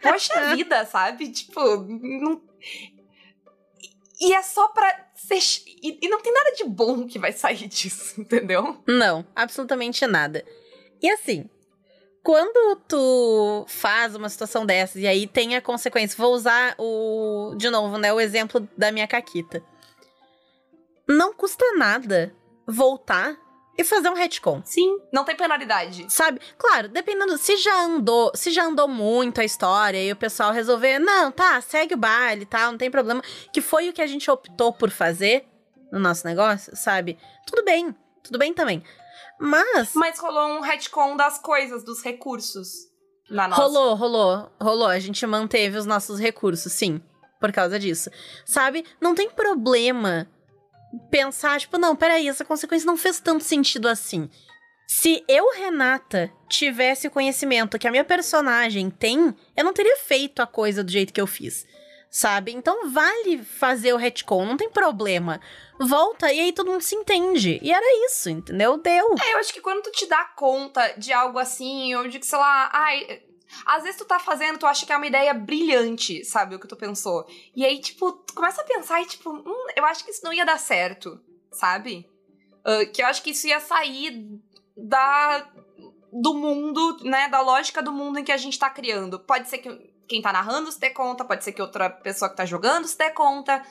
Poxa 0.00 0.54
vida, 0.54 0.84
sabe? 0.86 1.30
Tipo, 1.30 1.60
não... 1.78 2.42
E 4.20 4.32
é 4.32 4.42
só 4.42 4.68
pra 4.68 5.08
ser. 5.14 5.38
E, 5.66 5.98
e 6.02 6.08
não 6.08 6.20
tem 6.20 6.32
nada 6.32 6.52
de 6.52 6.64
bom 6.64 7.06
que 7.06 7.18
vai 7.18 7.32
sair 7.32 7.66
disso, 7.68 8.20
entendeu? 8.20 8.82
Não, 8.86 9.26
absolutamente 9.34 10.06
nada. 10.06 10.44
E 11.02 11.10
assim, 11.10 11.48
quando 12.22 12.76
tu 12.88 13.66
faz 13.68 14.14
uma 14.14 14.28
situação 14.28 14.64
dessas 14.64 15.02
e 15.02 15.06
aí 15.06 15.26
tem 15.26 15.56
a 15.56 15.60
consequência, 15.60 16.16
vou 16.16 16.32
usar 16.32 16.74
o 16.78 17.54
de 17.56 17.68
novo, 17.68 17.98
né, 17.98 18.12
o 18.12 18.20
exemplo 18.20 18.66
da 18.76 18.90
minha 18.90 19.06
caquita. 19.06 19.62
Não 21.06 21.34
custa 21.34 21.64
nada 21.76 22.34
voltar 22.66 23.36
e 23.76 23.84
fazer 23.84 24.08
um 24.08 24.14
retcon. 24.14 24.62
Sim. 24.64 24.98
Não 25.12 25.24
tem 25.24 25.36
penalidade. 25.36 26.06
Sabe? 26.08 26.40
Claro, 26.56 26.88
dependendo 26.88 27.36
se 27.38 27.56
já 27.56 27.82
andou, 27.82 28.30
se 28.34 28.50
já 28.50 28.64
andou 28.64 28.86
muito 28.88 29.40
a 29.40 29.44
história 29.44 30.02
e 30.02 30.12
o 30.12 30.16
pessoal 30.16 30.52
resolver, 30.52 30.98
não, 30.98 31.32
tá, 31.32 31.60
segue 31.60 31.94
o 31.94 31.98
baile, 31.98 32.46
tá, 32.46 32.70
não 32.70 32.78
tem 32.78 32.90
problema, 32.90 33.22
que 33.52 33.60
foi 33.60 33.88
o 33.88 33.92
que 33.92 34.02
a 34.02 34.06
gente 34.06 34.30
optou 34.30 34.72
por 34.72 34.90
fazer 34.90 35.46
no 35.90 35.98
nosso 35.98 36.26
negócio, 36.26 36.76
sabe? 36.76 37.18
Tudo 37.46 37.64
bem, 37.64 37.94
tudo 38.22 38.38
bem 38.38 38.52
também. 38.52 38.82
Mas 39.38 39.92
Mas 39.94 40.18
rolou 40.18 40.58
um 40.58 40.60
retcon 40.60 41.16
das 41.16 41.38
coisas, 41.38 41.84
dos 41.84 42.02
recursos. 42.02 42.92
Na 43.30 43.48
nossa. 43.48 43.62
Rolou, 43.62 43.94
rolou, 43.94 44.52
rolou. 44.60 44.86
A 44.86 44.98
gente 44.98 45.26
manteve 45.26 45.78
os 45.78 45.86
nossos 45.86 46.20
recursos, 46.20 46.72
sim, 46.72 47.00
por 47.40 47.52
causa 47.52 47.78
disso. 47.78 48.10
Sabe? 48.44 48.84
Não 49.00 49.14
tem 49.14 49.30
problema 49.30 50.28
pensar, 51.10 51.60
tipo, 51.60 51.78
não, 51.78 51.94
peraí, 51.96 52.28
essa 52.28 52.44
consequência 52.44 52.86
não 52.86 52.96
fez 52.96 53.20
tanto 53.20 53.44
sentido 53.44 53.88
assim. 53.88 54.28
Se 54.86 55.24
eu, 55.26 55.50
Renata, 55.54 56.30
tivesse 56.48 57.06
o 57.06 57.10
conhecimento 57.10 57.78
que 57.78 57.88
a 57.88 57.90
minha 57.90 58.04
personagem 58.04 58.90
tem, 58.90 59.34
eu 59.56 59.64
não 59.64 59.72
teria 59.72 59.96
feito 59.98 60.40
a 60.40 60.46
coisa 60.46 60.84
do 60.84 60.90
jeito 60.90 61.12
que 61.12 61.20
eu 61.20 61.26
fiz. 61.26 61.66
Sabe? 62.10 62.52
Então 62.52 62.90
vale 62.92 63.42
fazer 63.42 63.92
o 63.92 63.96
retcon, 63.96 64.44
não 64.44 64.56
tem 64.56 64.70
problema. 64.70 65.40
Volta 65.80 66.32
e 66.32 66.38
aí 66.38 66.52
todo 66.52 66.70
mundo 66.70 66.80
se 66.80 66.94
entende. 66.94 67.58
E 67.60 67.72
era 67.72 68.06
isso, 68.06 68.30
entendeu? 68.30 68.76
Deu. 68.76 69.16
É, 69.20 69.34
eu 69.34 69.38
acho 69.38 69.52
que 69.52 69.60
quando 69.60 69.82
tu 69.82 69.90
te 69.90 70.06
dá 70.06 70.24
conta 70.36 70.94
de 70.96 71.12
algo 71.12 71.40
assim, 71.40 71.92
ou 71.96 72.06
de 72.06 72.20
que, 72.20 72.26
sei 72.26 72.38
lá, 72.38 72.70
ai. 72.72 73.20
Às 73.66 73.82
vezes 73.82 73.98
tu 73.98 74.04
tá 74.04 74.18
fazendo, 74.18 74.58
tu 74.58 74.66
acha 74.66 74.86
que 74.86 74.92
é 74.92 74.96
uma 74.96 75.06
ideia 75.06 75.34
brilhante, 75.34 76.24
sabe? 76.24 76.54
O 76.54 76.58
que 76.58 76.68
tu 76.68 76.76
pensou. 76.76 77.26
E 77.54 77.64
aí, 77.64 77.80
tipo, 77.80 78.12
tu 78.12 78.34
começa 78.34 78.62
a 78.62 78.64
pensar 78.64 79.00
e, 79.02 79.06
tipo, 79.06 79.30
hum, 79.30 79.66
eu 79.76 79.84
acho 79.84 80.04
que 80.04 80.10
isso 80.10 80.24
não 80.24 80.32
ia 80.32 80.44
dar 80.44 80.58
certo, 80.58 81.20
sabe? 81.52 82.08
Ah, 82.64 82.84
que 82.86 83.02
eu 83.02 83.06
acho 83.06 83.22
que 83.22 83.30
isso 83.30 83.46
ia 83.46 83.60
sair 83.60 84.40
da. 84.76 85.46
do 86.10 86.34
mundo, 86.34 86.98
né? 87.04 87.28
Da 87.28 87.40
lógica 87.40 87.82
do 87.82 87.92
mundo 87.92 88.18
em 88.18 88.24
que 88.24 88.32
a 88.32 88.36
gente 88.36 88.58
tá 88.58 88.70
criando. 88.70 89.20
Pode 89.20 89.48
ser 89.48 89.58
que 89.58 89.68
quem 90.08 90.22
tá 90.22 90.32
narrando 90.32 90.72
se 90.72 90.80
dê 90.80 90.90
conta, 90.90 91.24
pode 91.24 91.44
ser 91.44 91.52
que 91.52 91.62
outra 91.62 91.90
pessoa 91.90 92.30
que 92.30 92.36
tá 92.36 92.46
jogando 92.46 92.86
se 92.86 92.96
dê 92.96 93.10
conta. 93.10 93.64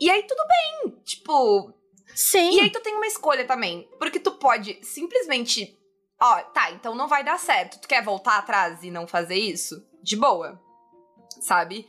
E 0.00 0.08
aí 0.10 0.22
tudo 0.22 0.42
bem. 0.46 0.96
Tipo, 1.04 1.74
Sim. 2.14 2.56
e 2.56 2.60
aí 2.60 2.70
tu 2.70 2.80
tem 2.80 2.94
uma 2.94 3.06
escolha 3.06 3.44
também. 3.44 3.88
Porque 3.98 4.20
tu 4.20 4.32
pode 4.32 4.78
simplesmente. 4.82 5.76
Ó, 6.22 6.36
tá, 6.52 6.70
então 6.72 6.94
não 6.94 7.08
vai 7.08 7.24
dar 7.24 7.38
certo. 7.38 7.80
Tu 7.80 7.88
quer 7.88 8.02
voltar 8.02 8.38
atrás 8.38 8.82
e 8.82 8.90
não 8.90 9.06
fazer 9.06 9.36
isso? 9.36 9.86
De 10.02 10.16
boa. 10.16 10.60
Sabe? 11.40 11.88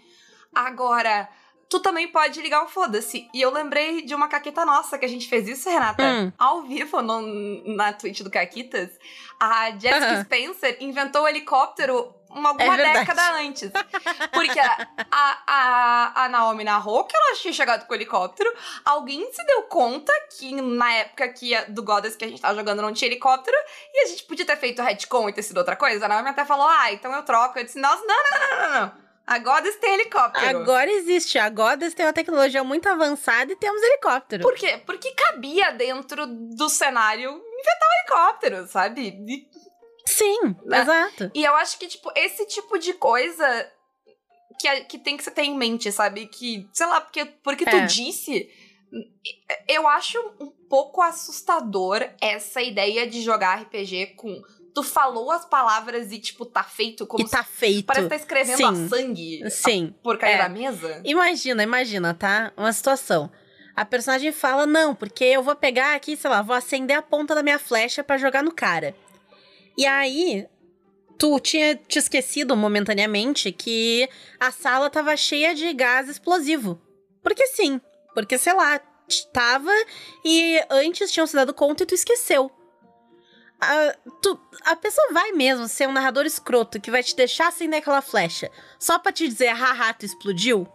Agora, 0.53 1.27
tu 1.69 1.79
também 1.79 2.07
pode 2.11 2.41
ligar 2.41 2.63
o 2.63 2.67
foda-se. 2.67 3.29
E 3.33 3.41
eu 3.41 3.51
lembrei 3.51 4.01
de 4.01 4.13
uma 4.15 4.27
caqueta 4.27 4.65
nossa 4.65 4.97
que 4.97 5.05
a 5.05 5.09
gente 5.09 5.27
fez 5.27 5.47
isso, 5.47 5.69
Renata, 5.69 6.03
Hum. 6.03 6.31
ao 6.37 6.61
vivo 6.63 7.01
no- 7.01 7.75
na 7.75 7.93
Twitch 7.93 8.21
do 8.21 8.29
Caquitas. 8.31 8.89
A 9.39 9.71
Jessica. 9.71 10.23
Spencer 10.23 10.77
inventou 10.79 11.23
o 11.23 11.27
helicóptero 11.27 12.13
uma, 12.33 12.49
É 12.49 12.51
alguma 12.51 12.75
verdade. 12.77 12.99
década 12.99 13.31
antes. 13.33 13.71
Porque 14.31 14.59
a, 14.59 14.87
a, 15.11 15.37
a, 15.47 16.25
a 16.25 16.29
Naomi 16.29 16.63
narrou 16.63 17.03
que 17.05 17.15
ela 17.15 17.35
tinha 17.35 17.53
chegado 17.53 17.85
com 17.85 17.93
o 17.93 17.95
helicóptero. 17.95 18.51
Alguém 18.85 19.31
se 19.31 19.45
deu 19.45 19.63
conta 19.63 20.11
que 20.37 20.59
na 20.61 20.91
época 20.93 21.27
que 21.29 21.53
a- 21.55 21.65
do 21.65 21.83
Goddess 21.83 22.15
que 22.15 22.25
a 22.25 22.27
gente 22.27 22.41
tava 22.41 22.55
jogando 22.55 22.81
não 22.81 22.93
tinha 22.93 23.09
helicóptero 23.09 23.57
e 23.93 24.03
a 24.03 24.07
gente 24.07 24.23
podia 24.23 24.45
ter 24.45 24.57
feito 24.57 24.81
retcon 24.81 25.29
e 25.29 25.33
ter 25.33 25.43
sido 25.43 25.57
outra 25.57 25.75
coisa. 25.75 26.05
A 26.05 26.09
Naomi 26.09 26.29
até 26.29 26.45
falou, 26.45 26.67
ah, 26.67 26.91
então 26.91 27.13
eu 27.13 27.23
troco. 27.23 27.57
Eu 27.59 27.63
disse, 27.65 27.79
nossa, 27.79 28.03
não, 28.05 28.15
não, 28.23 28.39
não, 28.39 28.69
não, 28.71 28.79
não. 28.81 29.11
A 29.27 29.37
Goddess 29.37 29.77
tem 29.77 29.93
helicóptero. 29.93 30.59
Agora 30.59 30.91
existe. 30.91 31.37
A 31.39 31.47
Goddess 31.49 31.93
tem 31.93 32.05
uma 32.05 32.11
tecnologia 32.11 32.63
muito 32.63 32.89
avançada 32.89 33.53
e 33.53 33.55
temos 33.55 33.81
helicóptero. 33.81 34.41
Por 34.43 34.55
quê? 34.55 34.81
Porque 34.85 35.11
cabia 35.13 35.71
dentro 35.71 36.25
do 36.27 36.67
cenário 36.67 37.29
inventar 37.29 37.87
um 37.87 37.99
helicóptero, 37.99 38.67
sabe? 38.67 39.07
E, 39.25 39.47
Sim, 40.11 40.55
Né? 40.65 40.81
exato. 40.81 41.31
e 41.33 41.43
eu 41.43 41.53
acho 41.55 41.77
que, 41.79 41.87
tipo, 41.87 42.11
esse 42.15 42.45
tipo 42.47 42.77
de 42.77 42.93
coisa 42.93 43.45
que, 44.59 44.67
a- 44.67 44.83
que 44.85 44.97
tem 44.99 45.17
que 45.17 45.23
você 45.23 45.31
ter 45.31 45.43
em 45.43 45.57
mente, 45.57 45.91
sabe? 45.91 46.27
Que, 46.27 46.67
sei 46.73 46.85
lá, 46.85 47.01
porque, 47.01 47.25
porque 47.25 47.65
tu 47.65 47.75
É. 47.75 47.85
disse. 47.85 48.49
Eu 49.69 49.87
acho 49.87 50.19
um 50.39 50.51
pouco 50.69 51.01
assustador 51.01 52.05
essa 52.19 52.61
ideia 52.61 53.07
de 53.07 53.21
jogar 53.21 53.61
RPG 53.61 54.07
com. 54.17 54.41
Tu 54.73 54.83
falou 54.83 55.31
as 55.31 55.45
palavras 55.45 56.11
e, 56.11 56.19
tipo, 56.19 56.45
tá 56.45 56.63
feito 56.63 57.05
como 57.07 57.25
E 57.25 57.29
tá 57.29 57.43
feito. 57.43 57.85
parece 57.85 58.03
que 58.05 58.09
tá 58.09 58.15
escrevendo 58.15 58.57
Sim. 58.57 58.63
a 58.85 58.87
sangue 58.89 59.49
Sim. 59.49 59.95
a 59.99 60.03
porcaria 60.03 60.35
É. 60.35 60.39
da 60.39 60.49
mesa. 60.49 61.01
Imagina, 61.05 61.63
imagina, 61.63 62.13
tá? 62.13 62.53
Uma 62.57 62.71
situação. 62.73 63.31
A 63.75 63.83
personagem 63.85 64.31
fala: 64.33 64.65
Não, 64.65 64.93
porque 64.95 65.23
eu 65.25 65.41
vou 65.43 65.55
pegar 65.55 65.95
aqui, 65.95 66.15
sei 66.17 66.29
lá, 66.29 66.41
vou 66.41 66.55
acender 66.55 66.95
a 66.97 67.01
ponta 67.01 67.33
da 67.35 67.43
minha 67.43 67.59
flecha 67.59 68.03
para 68.03 68.17
jogar 68.17 68.43
no 68.43 68.51
cara. 68.53 68.93
E 69.77 69.85
aí, 69.85 70.47
tu 71.17 71.39
tinha 71.39 71.75
te 71.75 71.99
esquecido 71.99 72.55
momentaneamente 72.55 73.51
que 73.51 74.09
a 74.39 74.51
sala 74.51 74.89
tava 74.89 75.15
cheia 75.15 75.53
de 75.53 75.71
gás 75.73 76.09
explosivo. 76.09 76.81
Porque 77.21 77.45
sim, 77.47 77.79
porque 78.13 78.37
sei 78.37 78.53
lá, 78.53 78.79
tava 79.31 79.71
e 80.25 80.59
antes 80.69 81.11
tinham 81.11 81.27
se 81.27 81.35
dado 81.35 81.53
conta 81.53 81.83
e 81.83 81.85
tu 81.85 81.93
esqueceu. 81.93 82.51
A, 83.59 83.95
tu, 84.21 84.39
a 84.65 84.75
pessoa 84.75 85.13
vai 85.13 85.31
mesmo 85.33 85.67
ser 85.67 85.87
um 85.87 85.91
narrador 85.91 86.25
escroto 86.25 86.81
que 86.81 86.89
vai 86.89 87.03
te 87.03 87.15
deixar 87.15 87.49
acender 87.49 87.79
aquela 87.79 88.01
flecha 88.01 88.49
só 88.79 88.97
pra 88.97 89.11
te 89.11 89.27
dizer, 89.27 89.49
haha, 89.49 89.93
tu 89.93 90.03
explodiu? 90.03 90.67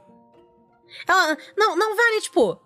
Ela, 1.09 1.37
não, 1.57 1.75
não 1.75 1.97
vale, 1.97 2.21
tipo, 2.21 2.61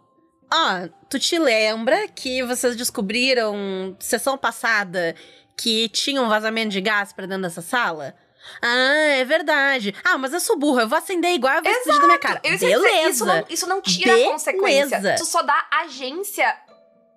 ó, 0.53 0.89
tu 1.09 1.19
te 1.19 1.39
lembra 1.39 2.07
que 2.09 2.43
vocês 2.43 2.77
descobriram 2.77 3.97
sessão 3.99 4.37
passada 4.37 5.17
que 5.61 5.89
tinha 5.91 6.23
um 6.23 6.29
vazamento 6.29 6.71
de 6.71 6.81
gás 6.81 7.13
pra 7.13 7.27
dentro 7.27 7.43
dessa 7.43 7.61
sala? 7.61 8.15
Ah, 8.63 9.09
é 9.19 9.25
verdade. 9.25 9.95
Ah, 10.03 10.17
mas 10.17 10.33
eu 10.33 10.41
sou 10.41 10.59
burra, 10.59 10.83
eu 10.83 10.89
vou 10.89 10.97
acender 10.97 11.33
igual 11.33 11.63
vou 11.63 11.71
explodir 11.71 12.01
na 12.01 12.07
minha 12.07 12.19
cara. 12.19 12.41
Eu 12.43 12.59
Beleza. 12.59 12.89
Dizer, 12.89 13.09
isso, 13.11 13.27
não, 13.27 13.45
isso 13.49 13.67
não 13.67 13.83
tira 13.83 14.15
Beleza. 14.15 14.33
consequência. 14.33 15.15
Tu 15.19 15.27
só 15.27 15.43
dá 15.43 15.69
agência 15.83 16.57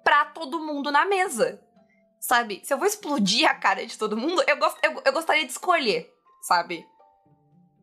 pra 0.04 0.26
todo 0.26 0.60
mundo 0.60 0.92
na 0.92 1.06
mesa. 1.06 1.62
Sabe? 2.20 2.62
Se 2.64 2.74
eu 2.74 2.78
vou 2.78 2.88
explodir 2.88 3.50
a 3.50 3.54
cara 3.54 3.86
de 3.86 3.98
todo 3.98 4.18
mundo, 4.18 4.44
eu, 4.48 4.58
gost, 4.58 4.78
eu, 4.84 5.02
eu 5.06 5.14
gostaria 5.14 5.46
de 5.46 5.52
escolher, 5.52 6.10
sabe? 6.42 6.86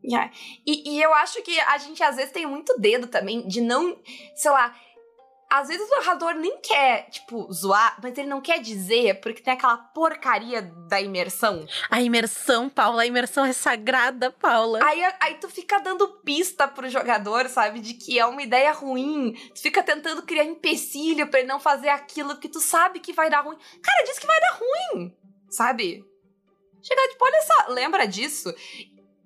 Yeah. 0.03 0.31
E, 0.65 0.95
e 0.95 1.01
eu 1.01 1.13
acho 1.13 1.41
que 1.43 1.59
a 1.59 1.77
gente 1.77 2.01
às 2.01 2.15
vezes 2.15 2.31
tem 2.31 2.45
muito 2.45 2.75
dedo 2.79 3.07
também 3.07 3.47
de 3.47 3.61
não, 3.61 3.99
sei 4.35 4.49
lá, 4.49 4.75
às 5.51 5.67
vezes 5.67 5.85
o 5.85 5.95
narrador 5.97 6.35
nem 6.35 6.61
quer, 6.61 7.09
tipo, 7.09 7.51
zoar, 7.51 7.99
mas 8.01 8.17
ele 8.17 8.29
não 8.29 8.39
quer 8.39 8.61
dizer 8.61 9.19
porque 9.19 9.41
tem 9.41 9.53
aquela 9.53 9.77
porcaria 9.77 10.61
da 10.61 11.01
imersão. 11.01 11.65
A 11.89 12.01
imersão, 12.01 12.69
Paula, 12.69 13.01
a 13.01 13.05
imersão 13.05 13.43
é 13.43 13.51
sagrada, 13.51 14.31
Paula. 14.31 14.79
Aí, 14.81 15.03
aí 15.19 15.35
tu 15.35 15.49
fica 15.49 15.77
dando 15.79 16.07
pista 16.23 16.69
pro 16.69 16.87
jogador, 16.87 17.49
sabe, 17.49 17.81
de 17.81 17.95
que 17.95 18.17
é 18.17 18.25
uma 18.25 18.41
ideia 18.41 18.71
ruim. 18.71 19.33
Tu 19.53 19.61
fica 19.61 19.83
tentando 19.83 20.21
criar 20.21 20.45
empecilho 20.45 21.27
pra 21.27 21.39
ele 21.39 21.49
não 21.49 21.59
fazer 21.59 21.89
aquilo, 21.89 22.29
porque 22.29 22.47
tu 22.47 22.61
sabe 22.61 23.01
que 23.01 23.11
vai 23.11 23.29
dar 23.29 23.41
ruim. 23.41 23.57
Cara, 23.83 24.05
diz 24.05 24.17
que 24.17 24.27
vai 24.27 24.39
dar 24.39 24.57
ruim, 24.57 25.13
sabe? 25.49 26.05
Chega 26.81 27.09
tipo, 27.09 27.25
olha 27.25 27.41
só, 27.41 27.73
lembra 27.73 28.07
disso? 28.07 28.55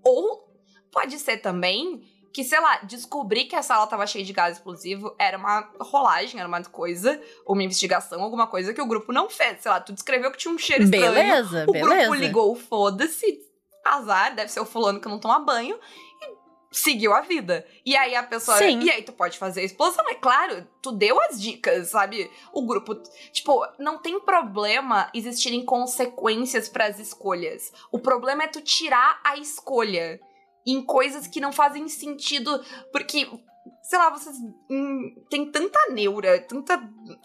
Ou 0.04 0.44
pode 0.92 1.20
ser 1.20 1.38
também 1.38 2.02
que, 2.36 2.43
sei 2.43 2.60
lá, 2.60 2.80
descobrir 2.84 3.45
que 3.45 3.56
a 3.56 3.62
sala 3.62 3.88
tava 3.88 4.06
cheia 4.06 4.26
de 4.26 4.34
gás 4.34 4.58
explosivo 4.58 5.15
era 5.17 5.38
uma 5.38 5.71
rolagem, 5.80 6.38
era 6.38 6.50
uma 6.50 6.62
coisa, 6.65 7.17
uma 7.48 7.63
investigação, 7.63 8.21
alguma 8.21 8.45
coisa 8.45 8.74
que 8.74 8.82
o 8.82 8.86
grupo 8.86 9.13
não 9.13 9.30
fez. 9.30 9.62
Sei 9.62 9.71
lá, 9.71 9.80
tu 9.80 9.93
descreveu 9.93 10.30
que 10.30 10.38
tinha 10.38 10.54
um 10.54 10.58
cheiro 10.58 10.84
estranho. 10.84 11.13
Beleza, 11.13 11.63
o 11.65 11.71
beleza. 11.71 11.95
grupo 11.95 12.13
ligou, 12.13 12.54
foda-se, 12.54 13.39
azar, 13.86 14.36
deve 14.36 14.52
ser 14.52 14.60
o 14.60 14.65
fulano 14.65 15.00
que 15.00 15.08
não 15.08 15.17
toma 15.17 15.39
banho, 15.39 15.80
e 16.21 16.36
seguiu 16.74 17.13
a 17.13 17.21
vida. 17.21 17.65
E 17.86 17.95
aí 17.95 18.13
a 18.13 18.24
pessoa. 18.24 18.58
Sim. 18.58 18.82
E 18.82 18.91
aí 18.91 19.02
tu 19.02 19.13
pode 19.13 19.38
fazer 19.38 19.62
a 19.62 19.63
explosão, 19.63 20.04
é 20.10 20.15
claro, 20.15 20.67
tu 20.82 20.91
deu 20.91 21.17
as 21.21 21.41
dicas, 21.41 21.88
sabe? 21.88 22.30
O 22.52 22.65
grupo. 22.65 22.95
Tipo, 23.32 23.65
não 23.80 23.98
tem 23.98 24.19
problema 24.19 25.10
existirem 25.13 25.63
consequências 25.63 26.67
pras 26.67 27.00
escolhas. 27.00 27.71
O 27.93 27.98
problema 27.98 28.43
é 28.43 28.48
tu 28.48 28.60
tirar 28.60 29.21
a 29.24 29.38
escolha 29.38 30.19
em 30.65 30.84
coisas 30.84 31.28
que 31.28 31.39
não 31.39 31.51
fazem 31.51 31.88
sentido, 31.88 32.63
porque, 32.91 33.28
sei 33.84 33.99
lá, 33.99 34.10
vocês 34.10 34.36
hum, 34.69 35.15
têm 35.30 35.51
tanta 35.51 35.80
neura, 35.91 36.39
tanta 36.41 36.82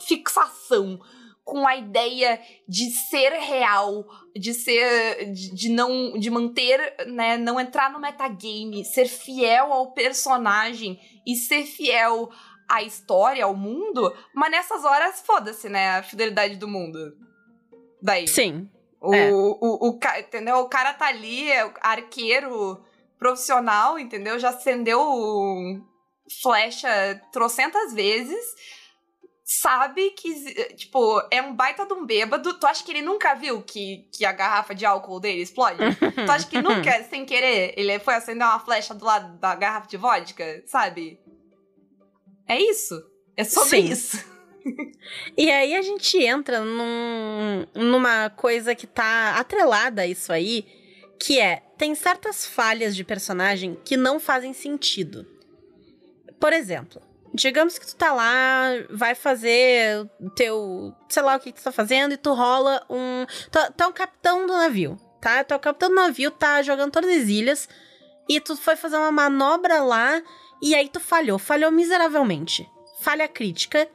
fixação 0.06 0.98
com 1.42 1.66
a 1.66 1.74
ideia 1.76 2.40
de 2.68 2.90
ser 2.90 3.30
real, 3.32 4.04
de 4.36 4.52
ser, 4.54 5.32
de, 5.32 5.54
de 5.54 5.68
não, 5.70 6.12
de 6.18 6.30
manter, 6.30 6.94
né, 7.08 7.36
não 7.38 7.58
entrar 7.58 7.90
no 7.90 7.98
metagame, 7.98 8.84
ser 8.84 9.06
fiel 9.06 9.72
ao 9.72 9.92
personagem 9.92 11.00
e 11.26 11.34
ser 11.34 11.64
fiel 11.64 12.28
à 12.68 12.82
história, 12.84 13.44
ao 13.44 13.56
mundo, 13.56 14.14
mas 14.32 14.50
nessas 14.50 14.84
horas, 14.84 15.22
foda-se, 15.22 15.68
né, 15.68 15.96
a 15.98 16.02
fidelidade 16.04 16.54
do 16.56 16.68
mundo. 16.68 17.16
Daí. 18.00 18.28
Sim. 18.28 18.68
O, 19.00 19.12
É. 19.14 19.32
o, 19.32 19.58
o, 19.88 19.98
ca- 19.98 20.20
entendeu? 20.20 20.58
O 20.58 20.68
cara 20.68 20.92
tá 20.92 21.06
ali, 21.08 21.50
é 21.50 21.64
o 21.66 21.72
arqueiro 21.80 22.80
profissional, 23.20 23.98
entendeu? 23.98 24.38
Já 24.38 24.48
acendeu 24.48 24.98
flecha 26.42 27.20
trocentas 27.30 27.92
vezes. 27.92 28.40
Sabe 29.44 30.10
que, 30.10 30.74
tipo, 30.74 31.20
é 31.30 31.42
um 31.42 31.54
baita 31.54 31.84
de 31.84 31.92
um 31.92 32.06
bêbado. 32.06 32.54
Tu 32.54 32.66
acha 32.66 32.84
que 32.84 32.92
ele 32.92 33.02
nunca 33.02 33.34
viu 33.34 33.62
que, 33.62 34.08
que 34.12 34.24
a 34.24 34.32
garrafa 34.32 34.74
de 34.74 34.86
álcool 34.86 35.20
dele 35.20 35.42
explode? 35.42 35.78
tu 35.96 36.30
acha 36.30 36.48
que 36.48 36.62
nunca, 36.62 37.02
sem 37.04 37.26
querer, 37.26 37.74
ele 37.76 37.98
foi 37.98 38.14
acender 38.14 38.46
uma 38.46 38.60
flecha 38.60 38.94
do 38.94 39.04
lado 39.04 39.38
da 39.38 39.54
garrafa 39.54 39.88
de 39.88 39.96
vodka? 39.96 40.62
Sabe? 40.66 41.20
É 42.48 42.60
isso. 42.60 42.94
É 43.36 43.44
sobre 43.44 43.82
Sim. 43.82 43.92
isso. 43.92 44.30
E 45.36 45.50
aí 45.50 45.74
a 45.74 45.80
gente 45.80 46.18
entra 46.18 46.60
num, 46.60 47.66
numa 47.74 48.28
coisa 48.28 48.74
que 48.74 48.86
tá 48.86 49.36
atrelada 49.38 50.02
a 50.02 50.06
isso 50.06 50.30
aí, 50.30 50.66
que 51.18 51.40
é, 51.40 51.62
tem 51.80 51.94
certas 51.94 52.44
falhas 52.44 52.94
de 52.94 53.02
personagem 53.02 53.74
que 53.82 53.96
não 53.96 54.20
fazem 54.20 54.52
sentido. 54.52 55.26
Por 56.38 56.52
exemplo, 56.52 57.00
digamos 57.32 57.78
que 57.78 57.86
tu 57.86 57.96
tá 57.96 58.12
lá, 58.12 58.66
vai 58.90 59.14
fazer 59.14 60.06
o 60.20 60.28
teu, 60.28 60.94
sei 61.08 61.22
lá 61.22 61.36
o 61.36 61.40
que, 61.40 61.50
que 61.50 61.58
tu 61.58 61.64
tá 61.64 61.72
fazendo, 61.72 62.12
e 62.12 62.18
tu 62.18 62.34
rola 62.34 62.84
um. 62.90 63.24
Tu, 63.50 63.72
tu 63.72 63.82
é 63.82 63.86
um 63.86 63.92
capitão 63.92 64.46
do 64.46 64.52
navio, 64.52 64.98
tá? 65.22 65.42
Tu 65.42 65.54
é 65.54 65.56
o 65.56 65.60
capitão 65.60 65.88
do 65.88 65.94
navio, 65.94 66.30
tá 66.30 66.60
jogando 66.60 66.92
todas 66.92 67.08
as 67.16 67.28
ilhas, 67.28 67.66
e 68.28 68.38
tu 68.40 68.58
foi 68.58 68.76
fazer 68.76 68.98
uma 68.98 69.10
manobra 69.10 69.82
lá, 69.82 70.22
e 70.62 70.74
aí 70.74 70.86
tu 70.86 71.00
falhou, 71.00 71.38
falhou 71.38 71.70
miseravelmente. 71.70 72.68
Falha 73.00 73.26
crítica. 73.26 73.88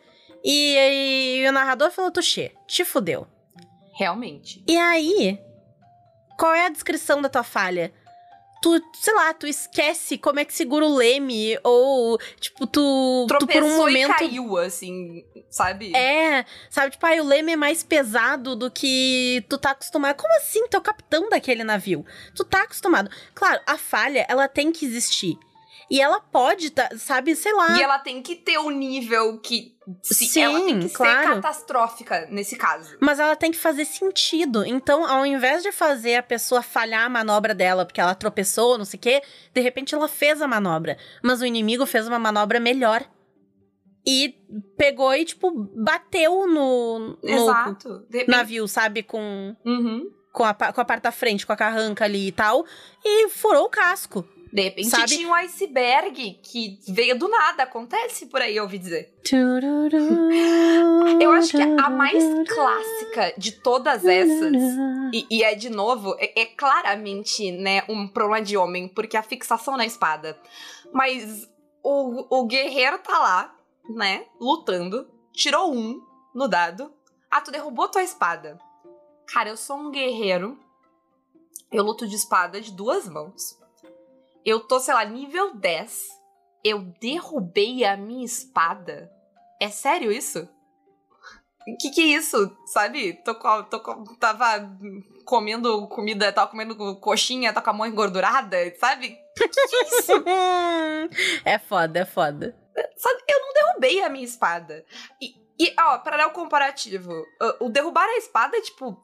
E, 0.43 1.43
e 1.43 1.47
o 1.47 1.51
narrador 1.51 1.91
falou, 1.91 2.09
Tuxê, 2.09 2.51
te 2.65 2.83
fudeu. 2.83 3.27
Realmente. 3.93 4.63
E 4.67 4.75
aí, 4.75 5.39
qual 6.37 6.53
é 6.53 6.65
a 6.65 6.69
descrição 6.69 7.21
da 7.21 7.29
tua 7.29 7.43
falha? 7.43 7.93
Tu, 8.61 8.81
sei 8.95 9.13
lá, 9.13 9.33
tu 9.33 9.45
esquece 9.45 10.17
como 10.17 10.39
é 10.39 10.45
que 10.45 10.53
segura 10.53 10.85
o 10.85 10.95
leme, 10.95 11.59
ou, 11.63 12.17
tipo, 12.39 12.65
tu, 12.65 13.27
tu 13.27 13.45
por 13.45 13.63
um 13.63 13.77
momento... 13.77 14.11
e 14.11 14.13
caiu, 14.15 14.57
assim, 14.57 15.23
sabe? 15.51 15.95
É, 15.95 16.43
sabe, 16.69 16.91
tipo, 16.91 17.05
aí 17.05 17.21
o 17.21 17.25
leme 17.25 17.51
é 17.51 17.55
mais 17.55 17.83
pesado 17.83 18.55
do 18.55 18.71
que 18.71 19.45
tu 19.47 19.57
tá 19.57 19.71
acostumado. 19.71 20.15
Como 20.15 20.35
assim? 20.37 20.67
Tu 20.67 20.75
é 20.75 20.79
o 20.79 20.83
capitão 20.83 21.29
daquele 21.29 21.63
navio. 21.63 22.03
Tu 22.33 22.43
tá 22.43 22.63
acostumado. 22.63 23.09
Claro, 23.35 23.61
a 23.67 23.77
falha, 23.77 24.25
ela 24.27 24.47
tem 24.47 24.71
que 24.71 24.85
existir. 24.85 25.37
E 25.89 26.01
ela 26.01 26.19
pode, 26.19 26.71
tá, 26.71 26.89
sabe, 26.97 27.35
sei 27.35 27.53
lá. 27.53 27.77
E 27.77 27.81
ela 27.83 27.99
tem 27.99 28.21
que 28.21 28.35
ter 28.35 28.57
o 28.57 28.69
nível 28.71 29.39
que. 29.39 29.75
Se, 30.01 30.25
Sim, 30.25 30.41
ela 30.41 30.59
tem 30.61 30.79
que 30.79 30.89
claro. 30.89 31.27
ser 31.27 31.35
catastrófica 31.35 32.27
nesse 32.31 32.55
caso. 32.55 32.97
Mas 32.99 33.19
ela 33.19 33.35
tem 33.35 33.51
que 33.51 33.57
fazer 33.57 33.85
sentido. 33.85 34.65
Então, 34.65 35.05
ao 35.05 35.23
invés 35.25 35.61
de 35.61 35.71
fazer 35.71 36.15
a 36.15 36.23
pessoa 36.23 36.63
falhar 36.63 37.05
a 37.05 37.09
manobra 37.09 37.53
dela 37.53 37.85
porque 37.85 38.01
ela 38.01 38.15
tropeçou, 38.15 38.77
não 38.79 38.85
sei 38.85 38.97
o 38.97 39.01
quê, 39.01 39.21
de 39.53 39.61
repente 39.61 39.93
ela 39.93 40.07
fez 40.07 40.41
a 40.41 40.47
manobra. 40.47 40.97
Mas 41.21 41.39
o 41.41 41.45
inimigo 41.45 41.85
fez 41.85 42.07
uma 42.07 42.17
manobra 42.17 42.59
melhor. 42.59 43.03
E 44.07 44.35
pegou 44.77 45.13
e, 45.15 45.25
tipo, 45.25 45.51
bateu 45.75 46.45
no, 46.47 47.17
Exato. 47.23 48.05
Repente- 48.11 48.29
navio, 48.29 48.67
sabe? 48.67 49.01
Com, 49.01 49.55
Uhum. 49.65 50.11
com, 50.31 50.43
a, 50.43 50.53
com 50.53 50.81
a 50.81 50.85
parte 50.85 51.03
da 51.03 51.11
frente, 51.11 51.45
com 51.45 51.53
a 51.53 51.57
carranca 51.57 52.05
ali 52.05 52.27
e 52.27 52.31
tal. 52.31 52.65
E 53.03 53.29
furou 53.29 53.65
o 53.65 53.69
casco. 53.69 54.23
De 54.55 54.61
repente 54.61 54.87
Sabe? 54.87 55.07
tinha 55.07 55.27
um 55.27 55.33
iceberg 55.33 56.39
que 56.41 56.79
veio 56.87 57.19
do 57.19 57.27
nada. 57.27 57.63
Acontece 57.63 58.27
por 58.27 58.41
aí, 58.41 58.55
eu 58.55 58.63
ouvi 58.63 58.77
dizer. 58.77 59.13
Eu 61.19 61.33
acho 61.33 61.51
que 61.51 61.61
a 61.61 61.89
mais 61.89 62.23
clássica 62.47 63.33
de 63.37 63.51
todas 63.51 64.05
essas. 64.05 64.53
E, 65.11 65.27
e 65.29 65.43
é, 65.43 65.55
de 65.55 65.69
novo, 65.69 66.15
é, 66.17 66.43
é 66.43 66.45
claramente, 66.45 67.51
né, 67.51 67.83
um 67.89 68.07
problema 68.07 68.41
de 68.41 68.55
homem, 68.55 68.87
porque 68.87 69.17
a 69.17 69.21
fixação 69.21 69.75
na 69.75 69.85
espada. 69.85 70.39
Mas 70.93 71.49
o, 71.83 72.39
o 72.39 72.45
guerreiro 72.45 72.97
tá 72.99 73.19
lá, 73.19 73.55
né, 73.89 74.23
lutando, 74.39 75.05
tirou 75.33 75.75
um 75.75 76.01
no 76.33 76.47
dado. 76.47 76.93
Ah, 77.29 77.41
tu 77.41 77.51
derrubou 77.51 77.89
tua 77.89 78.03
espada. 78.03 78.57
Cara, 79.27 79.49
eu 79.49 79.57
sou 79.57 79.75
um 79.75 79.91
guerreiro. 79.91 80.57
Eu 81.69 81.83
luto 81.83 82.07
de 82.07 82.15
espada 82.15 82.61
de 82.61 82.71
duas 82.71 83.05
mãos. 83.09 83.64
Eu 84.45 84.59
tô, 84.59 84.79
sei 84.79 84.93
lá, 84.93 85.03
nível 85.03 85.55
10. 85.55 86.03
Eu 86.63 86.81
derrubei 87.01 87.83
a 87.83 87.97
minha 87.97 88.25
espada. 88.25 89.11
É 89.59 89.69
sério 89.69 90.11
isso? 90.11 90.47
Que 91.79 91.89
que 91.89 92.01
é 92.01 92.17
isso? 92.17 92.55
Sabe? 92.67 93.13
Tô 93.23 93.33
com, 93.35 93.63
tô 93.63 93.79
tava 94.19 94.69
comendo 95.25 95.87
comida, 95.87 96.31
tava 96.31 96.51
comendo 96.51 96.75
coxinha, 96.99 97.51
tá 97.51 97.59
com 97.59 97.71
a 97.71 97.73
mão 97.73 97.87
engordurada, 97.87 98.57
sabe? 98.79 99.17
Que 99.35 99.47
que 99.47 99.59
é 99.59 99.81
isso? 99.81 100.11
é 101.43 101.57
foda, 101.57 102.01
é 102.01 102.05
foda. 102.05 102.55
Sabe? 102.97 103.23
Eu 103.27 103.39
não 103.39 103.53
derrubei 103.53 104.03
a 104.03 104.09
minha 104.09 104.25
espada. 104.25 104.85
E, 105.19 105.33
e 105.59 105.73
ó, 105.79 105.97
para 105.97 106.17
dar 106.17 106.27
o 106.27 106.33
comparativo, 106.33 107.11
o, 107.59 107.65
o 107.65 107.69
derrubar 107.69 108.07
a 108.07 108.17
espada 108.17 108.55
é 108.55 108.61
tipo. 108.61 109.03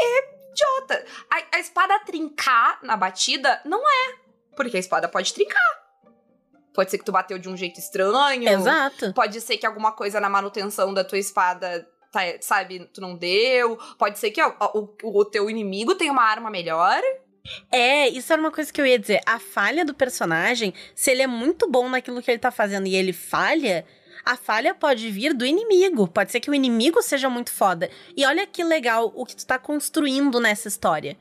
É 0.00 0.42
idiota. 0.52 1.04
A, 1.30 1.56
a 1.56 1.58
espada 1.58 1.98
trincar 2.00 2.78
na 2.82 2.96
batida 2.96 3.60
não 3.64 3.80
é. 3.80 4.21
Porque 4.56 4.76
a 4.76 4.80
espada 4.80 5.08
pode 5.08 5.32
trincar. 5.32 5.82
Pode 6.74 6.90
ser 6.90 6.98
que 6.98 7.04
tu 7.04 7.12
bateu 7.12 7.38
de 7.38 7.48
um 7.48 7.56
jeito 7.56 7.78
estranho. 7.78 8.48
Exato. 8.48 9.12
Pode 9.12 9.40
ser 9.40 9.56
que 9.58 9.66
alguma 9.66 9.92
coisa 9.92 10.20
na 10.20 10.28
manutenção 10.28 10.92
da 10.94 11.04
tua 11.04 11.18
espada, 11.18 11.86
tá, 12.10 12.20
sabe, 12.40 12.88
tu 12.92 13.00
não 13.00 13.14
deu. 13.14 13.78
Pode 13.98 14.18
ser 14.18 14.30
que 14.30 14.42
ó, 14.42 14.54
o, 14.74 14.88
o 15.20 15.24
teu 15.24 15.50
inimigo 15.50 15.94
tenha 15.94 16.12
uma 16.12 16.24
arma 16.24 16.50
melhor. 16.50 17.02
É, 17.70 18.08
isso 18.08 18.32
era 18.32 18.40
uma 18.40 18.50
coisa 18.50 18.72
que 18.72 18.80
eu 18.80 18.86
ia 18.86 18.98
dizer. 18.98 19.20
A 19.26 19.38
falha 19.38 19.84
do 19.84 19.94
personagem, 19.94 20.72
se 20.94 21.10
ele 21.10 21.22
é 21.22 21.26
muito 21.26 21.68
bom 21.68 21.88
naquilo 21.88 22.22
que 22.22 22.30
ele 22.30 22.38
tá 22.38 22.50
fazendo 22.50 22.86
e 22.86 22.94
ele 22.94 23.12
falha, 23.12 23.84
a 24.24 24.36
falha 24.36 24.74
pode 24.74 25.10
vir 25.10 25.34
do 25.34 25.44
inimigo. 25.44 26.08
Pode 26.08 26.30
ser 26.32 26.40
que 26.40 26.50
o 26.50 26.54
inimigo 26.54 27.02
seja 27.02 27.28
muito 27.28 27.50
foda. 27.50 27.90
E 28.16 28.24
olha 28.24 28.46
que 28.46 28.62
legal 28.64 29.12
o 29.14 29.26
que 29.26 29.36
tu 29.36 29.44
tá 29.44 29.58
construindo 29.58 30.40
nessa 30.40 30.68
história. 30.68 31.18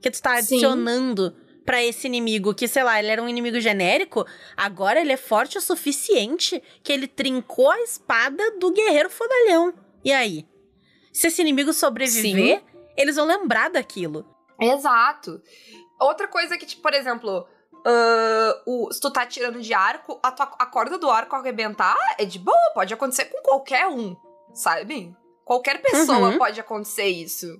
Que 0.00 0.10
tu 0.10 0.20
tá 0.20 0.38
adicionando 0.38 1.36
para 1.70 1.84
esse 1.84 2.08
inimigo, 2.08 2.52
que 2.52 2.66
sei 2.66 2.82
lá, 2.82 2.98
ele 2.98 3.12
era 3.12 3.22
um 3.22 3.28
inimigo 3.28 3.60
genérico, 3.60 4.26
agora 4.56 5.00
ele 5.00 5.12
é 5.12 5.16
forte 5.16 5.56
o 5.56 5.60
suficiente 5.60 6.60
que 6.82 6.92
ele 6.92 7.06
trincou 7.06 7.70
a 7.70 7.80
espada 7.82 8.58
do 8.58 8.72
guerreiro 8.72 9.08
fodalhão. 9.08 9.72
E 10.04 10.12
aí? 10.12 10.48
Se 11.12 11.28
esse 11.28 11.40
inimigo 11.40 11.72
sobreviver, 11.72 12.58
Sim. 12.58 12.64
eles 12.96 13.14
vão 13.14 13.24
lembrar 13.24 13.70
daquilo. 13.70 14.26
Exato. 14.60 15.40
Outra 16.00 16.26
coisa 16.26 16.58
que, 16.58 16.66
tipo, 16.66 16.82
por 16.82 16.92
exemplo, 16.92 17.46
Uh, 17.86 18.52
o, 18.66 18.92
se 18.92 19.00
tu 19.00 19.10
tá 19.10 19.24
tirando 19.24 19.58
de 19.62 19.72
arco, 19.72 20.20
a, 20.22 20.30
tua, 20.30 20.54
a 20.58 20.66
corda 20.66 20.98
do 20.98 21.08
arco 21.08 21.34
arrebentar 21.34 21.96
é 22.18 22.26
de 22.26 22.38
boa, 22.38 22.72
pode 22.74 22.92
acontecer 22.92 23.24
com 23.26 23.40
qualquer 23.40 23.86
um, 23.86 24.14
sabe? 24.52 25.16
Qualquer 25.46 25.80
pessoa 25.80 26.30
uhum. 26.30 26.36
pode 26.36 26.60
acontecer 26.60 27.06
isso. 27.06 27.58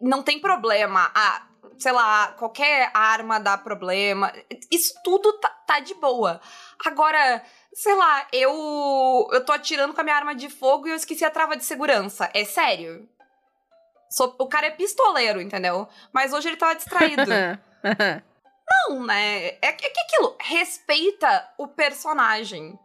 Não 0.00 0.22
tem 0.22 0.38
problema. 0.38 1.10
Ah, 1.12 1.45
sei 1.78 1.92
lá, 1.92 2.28
qualquer 2.32 2.90
arma 2.94 3.38
dá 3.38 3.56
problema. 3.56 4.32
Isso 4.70 4.94
tudo 5.02 5.32
tá, 5.34 5.48
tá 5.66 5.80
de 5.80 5.94
boa. 5.94 6.40
Agora, 6.84 7.42
sei 7.72 7.94
lá, 7.94 8.26
eu 8.32 9.28
eu 9.32 9.44
tô 9.44 9.52
atirando 9.52 9.94
com 9.94 10.00
a 10.00 10.04
minha 10.04 10.16
arma 10.16 10.34
de 10.34 10.48
fogo 10.48 10.86
e 10.86 10.90
eu 10.90 10.96
esqueci 10.96 11.24
a 11.24 11.30
trava 11.30 11.56
de 11.56 11.64
segurança. 11.64 12.30
É 12.34 12.44
sério? 12.44 13.08
Sou, 14.10 14.34
o 14.38 14.46
cara 14.46 14.66
é 14.66 14.70
pistoleiro, 14.70 15.40
entendeu? 15.40 15.88
Mas 16.12 16.32
hoje 16.32 16.48
ele 16.48 16.56
tava 16.56 16.74
distraído. 16.74 17.22
Não, 18.68 19.04
né? 19.04 19.46
É, 19.46 19.58
é 19.62 19.72
que 19.72 19.86
aquilo, 19.86 20.36
respeita 20.40 21.48
o 21.56 21.68
personagem, 21.68 22.78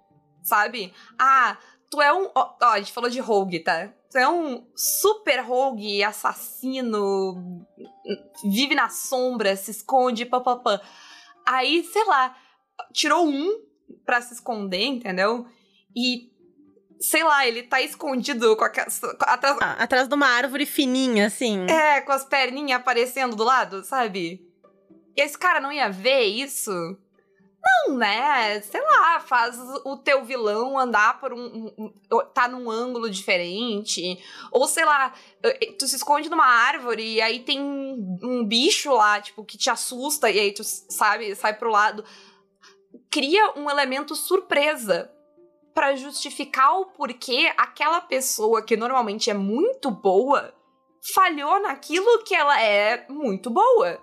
sabe? 0.43 0.93
Ah, 1.17 1.57
tu 1.91 2.01
é 2.01 2.11
um. 2.11 2.31
Ó, 2.33 2.55
ó, 2.61 2.65
a 2.65 2.79
gente 2.79 2.93
falou 2.93 3.09
de 3.09 3.19
rogue, 3.19 3.59
tá? 3.59 3.89
Tu 4.09 4.17
é 4.17 4.27
um 4.27 4.65
super 4.75 5.41
rogue, 5.41 6.03
assassino, 6.03 7.65
vive 8.43 8.73
na 8.73 8.89
sombra, 8.89 9.55
se 9.55 9.71
esconde, 9.71 10.25
papapá. 10.25 10.81
Aí, 11.45 11.83
sei 11.83 12.03
lá, 12.05 12.35
tirou 12.93 13.27
um 13.27 13.63
pra 14.05 14.21
se 14.21 14.33
esconder, 14.33 14.83
entendeu? 14.83 15.45
E 15.95 16.31
sei 16.99 17.23
lá, 17.23 17.47
ele 17.47 17.63
tá 17.63 17.81
escondido 17.81 18.55
com 18.55 18.63
a, 18.63 18.67
atrás... 18.67 19.57
Ah, 19.59 19.83
atrás 19.83 20.07
de 20.07 20.13
uma 20.13 20.27
árvore 20.27 20.65
fininha, 20.65 21.27
assim. 21.27 21.65
É, 21.67 22.01
com 22.01 22.11
as 22.11 22.23
perninhas 22.23 22.79
aparecendo 22.79 23.35
do 23.35 23.43
lado, 23.43 23.83
sabe? 23.83 24.47
E 25.15 25.21
esse 25.21 25.37
cara 25.37 25.59
não 25.59 25.71
ia 25.71 25.89
ver 25.89 26.23
isso? 26.25 26.71
Não, 27.63 27.95
né? 27.97 28.59
Sei 28.61 28.81
lá, 28.81 29.19
faz 29.19 29.57
o 29.85 29.97
teu 29.97 30.23
vilão 30.23 30.79
andar 30.79 31.19
por 31.19 31.33
um, 31.33 31.71
um, 31.77 31.93
tá 32.33 32.47
num 32.47 32.69
ângulo 32.69 33.09
diferente. 33.09 34.17
Ou 34.51 34.67
sei 34.67 34.83
lá, 34.83 35.13
tu 35.77 35.87
se 35.87 35.95
esconde 35.95 36.29
numa 36.29 36.45
árvore 36.45 37.03
e 37.03 37.21
aí 37.21 37.39
tem 37.39 37.59
um 37.61 38.43
bicho 38.45 38.91
lá, 38.93 39.21
tipo, 39.21 39.45
que 39.45 39.57
te 39.57 39.69
assusta 39.69 40.29
e 40.29 40.39
aí 40.39 40.51
tu, 40.53 40.63
sabe, 40.63 41.35
sai 41.35 41.53
pro 41.53 41.69
lado. 41.69 42.03
Cria 43.09 43.53
um 43.55 43.69
elemento 43.69 44.15
surpresa 44.15 45.11
para 45.73 45.95
justificar 45.95 46.79
o 46.79 46.87
porquê 46.87 47.53
aquela 47.57 48.01
pessoa 48.01 48.61
que 48.61 48.75
normalmente 48.75 49.29
é 49.29 49.33
muito 49.33 49.89
boa 49.91 50.53
falhou 51.01 51.59
naquilo 51.61 52.23
que 52.23 52.35
ela 52.35 52.61
é 52.61 53.05
muito 53.09 53.49
boa. 53.49 53.99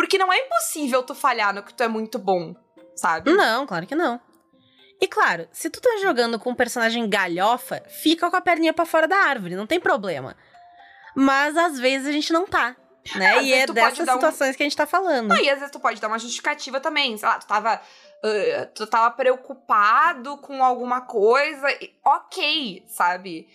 Porque 0.00 0.16
não 0.16 0.32
é 0.32 0.38
impossível 0.38 1.02
tu 1.02 1.14
falhar 1.14 1.52
no 1.52 1.62
que 1.62 1.74
tu 1.74 1.82
é 1.82 1.88
muito 1.88 2.18
bom, 2.18 2.56
sabe? 2.96 3.30
Não, 3.30 3.66
claro 3.66 3.86
que 3.86 3.94
não. 3.94 4.18
E 4.98 5.06
claro, 5.06 5.46
se 5.52 5.68
tu 5.68 5.78
tá 5.78 5.98
jogando 6.00 6.38
com 6.38 6.52
um 6.52 6.54
personagem 6.54 7.06
galhofa, 7.06 7.82
fica 7.86 8.30
com 8.30 8.36
a 8.36 8.40
perninha 8.40 8.72
para 8.72 8.86
fora 8.86 9.06
da 9.06 9.18
árvore, 9.18 9.56
não 9.56 9.66
tem 9.66 9.78
problema. 9.78 10.34
Mas 11.14 11.54
às 11.54 11.78
vezes 11.78 12.08
a 12.08 12.12
gente 12.12 12.32
não 12.32 12.46
tá. 12.46 12.74
Né? 13.14 13.36
É, 13.36 13.42
e 13.42 13.52
é 13.52 13.66
dessas 13.66 14.08
situações 14.08 14.54
um... 14.54 14.56
que 14.56 14.62
a 14.62 14.66
gente 14.66 14.76
tá 14.76 14.86
falando. 14.86 15.28
Não, 15.28 15.36
e 15.36 15.50
às 15.50 15.58
vezes 15.58 15.70
tu 15.70 15.78
pode 15.78 16.00
dar 16.00 16.08
uma 16.08 16.18
justificativa 16.18 16.80
também. 16.80 17.18
Sei 17.18 17.28
lá, 17.28 17.38
tu 17.38 17.46
tava. 17.46 17.78
Uh, 18.22 18.66
tu 18.74 18.86
tava 18.86 19.10
preocupado 19.14 20.36
com 20.38 20.62
alguma 20.62 21.00
coisa. 21.00 21.66
Ok, 22.04 22.84
sabe? 22.86 23.48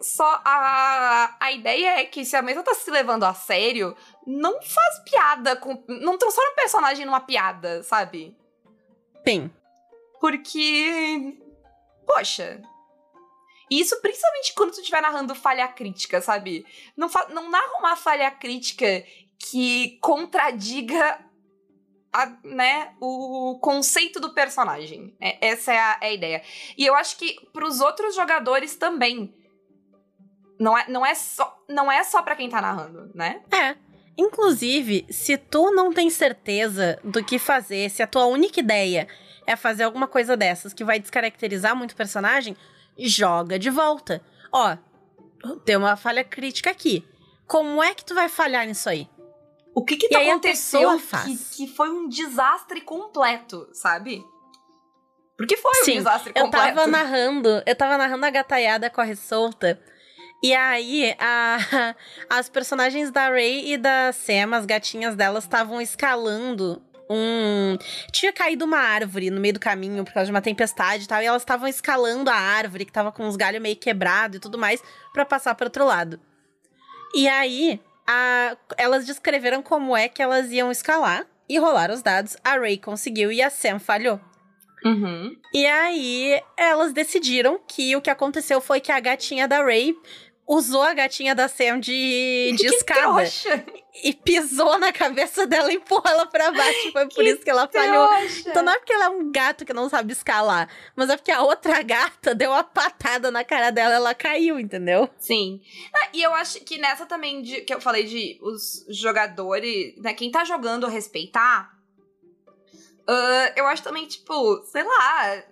Só 0.00 0.40
a, 0.44 1.36
a 1.40 1.50
ideia 1.50 2.00
é 2.00 2.04
que 2.04 2.24
se 2.24 2.36
a 2.36 2.42
mesa 2.42 2.62
tá 2.62 2.72
se 2.72 2.88
levando 2.88 3.24
a 3.24 3.34
sério, 3.34 3.96
não 4.24 4.62
faz 4.62 4.98
piada 5.10 5.56
com. 5.56 5.82
Não 5.88 6.16
transforma 6.16 6.52
o 6.52 6.54
personagem 6.54 7.04
numa 7.04 7.20
piada, 7.20 7.82
sabe? 7.82 8.36
Sim. 9.26 9.50
Porque. 10.20 11.36
Poxa. 12.06 12.62
Isso 13.68 14.00
principalmente 14.00 14.54
quando 14.54 14.72
tu 14.72 14.80
estiver 14.80 15.02
narrando 15.02 15.34
falha 15.34 15.66
crítica, 15.66 16.20
sabe? 16.20 16.64
Não, 16.96 17.10
não 17.30 17.50
narra 17.50 17.78
uma 17.80 17.96
falha 17.96 18.30
crítica 18.30 19.04
que 19.38 19.98
contradiga 20.00 21.25
a, 22.16 22.38
né, 22.42 22.94
o 23.00 23.58
conceito 23.60 24.18
do 24.18 24.32
personagem. 24.32 25.14
É, 25.20 25.48
essa 25.48 25.72
é 25.72 25.78
a, 25.78 25.98
é 26.00 26.06
a, 26.06 26.12
ideia. 26.12 26.42
E 26.76 26.86
eu 26.86 26.94
acho 26.94 27.18
que 27.18 27.36
pros 27.52 27.80
outros 27.80 28.14
jogadores 28.14 28.74
também 28.76 29.34
não 30.58 30.76
é, 30.76 30.88
não 30.88 31.04
é 31.04 31.14
só, 31.14 31.62
não 31.68 31.92
é 31.92 32.02
só 32.02 32.22
para 32.22 32.34
quem 32.34 32.48
tá 32.48 32.60
narrando, 32.60 33.10
né? 33.14 33.42
É. 33.52 33.76
Inclusive, 34.16 35.06
se 35.10 35.36
tu 35.36 35.70
não 35.70 35.92
tem 35.92 36.08
certeza 36.08 36.98
do 37.04 37.22
que 37.22 37.38
fazer, 37.38 37.90
se 37.90 38.02
a 38.02 38.06
tua 38.06 38.24
única 38.24 38.60
ideia 38.60 39.06
é 39.46 39.54
fazer 39.54 39.84
alguma 39.84 40.08
coisa 40.08 40.34
dessas 40.36 40.72
que 40.72 40.84
vai 40.84 40.98
descaracterizar 40.98 41.76
muito 41.76 41.92
o 41.92 41.96
personagem, 41.96 42.56
joga 42.98 43.58
de 43.58 43.68
volta. 43.68 44.22
Ó, 44.50 44.74
tem 45.66 45.76
uma 45.76 45.96
falha 45.96 46.24
crítica 46.24 46.70
aqui. 46.70 47.06
Como 47.46 47.82
é 47.82 47.94
que 47.94 48.04
tu 48.04 48.14
vai 48.14 48.30
falhar 48.30 48.66
nisso 48.66 48.88
aí? 48.88 49.06
O 49.76 49.84
que 49.84 49.96
que 49.96 50.16
aconteceu 50.16 50.98
que, 50.98 51.36
que 51.56 51.66
foi 51.68 51.90
um 51.90 52.08
desastre 52.08 52.80
completo, 52.80 53.68
sabe? 53.72 54.24
Porque 55.36 55.56
foi 55.56 55.74
Sim, 55.84 55.92
um 55.92 55.96
desastre 55.98 56.32
completo. 56.32 56.66
Eu 56.68 56.74
tava 56.74 56.86
narrando, 56.86 57.62
eu 57.66 57.76
tava 57.76 57.98
narrando 57.98 58.24
a 58.24 58.30
gataiada 58.30 58.88
corre 58.88 59.14
solta 59.14 59.78
e 60.42 60.54
aí, 60.54 61.14
a, 61.18 61.58
as 62.28 62.48
personagens 62.48 63.10
da 63.10 63.28
Ray 63.28 63.72
e 63.72 63.76
da 63.76 64.12
Sam, 64.12 64.54
as 64.54 64.66
gatinhas 64.66 65.14
delas, 65.14 65.44
estavam 65.44 65.80
escalando 65.80 66.82
um. 67.08 67.76
Tinha 68.12 68.32
caído 68.32 68.64
uma 68.64 68.78
árvore 68.78 69.30
no 69.30 69.40
meio 69.40 69.54
do 69.54 69.60
caminho 69.60 70.04
por 70.04 70.12
causa 70.12 70.26
de 70.26 70.30
uma 70.30 70.42
tempestade 70.42 71.04
e 71.04 71.06
tal, 71.06 71.22
e 71.22 71.26
elas 71.26 71.42
estavam 71.42 71.66
escalando 71.66 72.30
a 72.30 72.34
árvore, 72.34 72.84
que 72.84 72.92
tava 72.92 73.10
com 73.10 73.26
os 73.26 73.36
galhos 73.36 73.62
meio 73.62 73.76
quebrados 73.76 74.36
e 74.36 74.40
tudo 74.40 74.58
mais, 74.58 74.82
para 75.12 75.24
passar 75.24 75.54
para 75.54 75.66
outro 75.66 75.84
lado. 75.84 76.20
E 77.14 77.28
aí, 77.28 77.80
a, 78.06 78.56
elas 78.76 79.06
descreveram 79.06 79.62
como 79.62 79.96
é 79.96 80.08
que 80.08 80.22
elas 80.22 80.50
iam 80.50 80.70
escalar 80.70 81.26
e 81.48 81.58
rolar 81.58 81.90
os 81.90 82.02
dados. 82.02 82.36
A 82.44 82.58
Ray 82.58 82.78
conseguiu 82.78 83.32
e 83.32 83.42
a 83.42 83.50
Sam 83.50 83.78
falhou. 83.78 84.20
Uhum. 84.84 85.34
E 85.52 85.66
aí, 85.66 86.40
elas 86.56 86.92
decidiram 86.92 87.58
que 87.66 87.96
o 87.96 88.00
que 88.00 88.10
aconteceu 88.10 88.60
foi 88.60 88.80
que 88.80 88.92
a 88.92 89.00
gatinha 89.00 89.48
da 89.48 89.62
Ray 89.62 89.96
usou 90.46 90.82
a 90.82 90.94
gatinha 90.94 91.34
da 91.34 91.48
Sam 91.48 91.80
de, 91.80 92.54
de 92.56 92.66
escada. 92.66 93.00
Trouxa. 93.00 93.64
E 94.02 94.12
pisou 94.12 94.78
na 94.78 94.92
cabeça 94.92 95.46
dela 95.46 95.72
e 95.72 95.76
empurrou 95.76 96.02
ela 96.06 96.26
pra 96.26 96.50
baixo. 96.50 96.92
Foi 96.92 97.08
por 97.08 97.24
isso 97.24 97.42
que 97.42 97.50
ela 97.50 97.68
falhou. 97.68 98.08
Então 98.46 98.62
não 98.62 98.72
é 98.72 98.78
porque 98.78 98.92
ela 98.92 99.06
é 99.06 99.08
um 99.08 99.30
gato 99.30 99.64
que 99.64 99.72
não 99.72 99.88
sabe 99.88 100.12
escalar, 100.12 100.68
mas 100.94 101.08
é 101.10 101.16
porque 101.16 101.32
a 101.32 101.42
outra 101.42 101.82
gata 101.82 102.34
deu 102.34 102.50
uma 102.50 102.64
patada 102.64 103.30
na 103.30 103.44
cara 103.44 103.70
dela 103.70 103.94
e 103.94 103.96
ela 103.96 104.14
caiu, 104.14 104.58
entendeu? 104.60 105.08
Sim. 105.18 105.60
Ah, 105.94 106.08
e 106.12 106.22
eu 106.22 106.34
acho 106.34 106.60
que 106.60 106.78
nessa 106.78 107.06
também 107.06 107.42
de, 107.42 107.62
que 107.62 107.72
eu 107.72 107.80
falei 107.80 108.04
de 108.04 108.38
os 108.42 108.84
jogadores, 108.88 109.96
né? 109.98 110.12
Quem 110.14 110.30
tá 110.30 110.44
jogando 110.44 110.86
respeitar. 110.86 111.74
Uh, 113.08 113.52
eu 113.54 113.66
acho 113.66 113.84
também, 113.84 114.04
tipo, 114.06 114.62
sei 114.64 114.82
lá, 114.82 115.42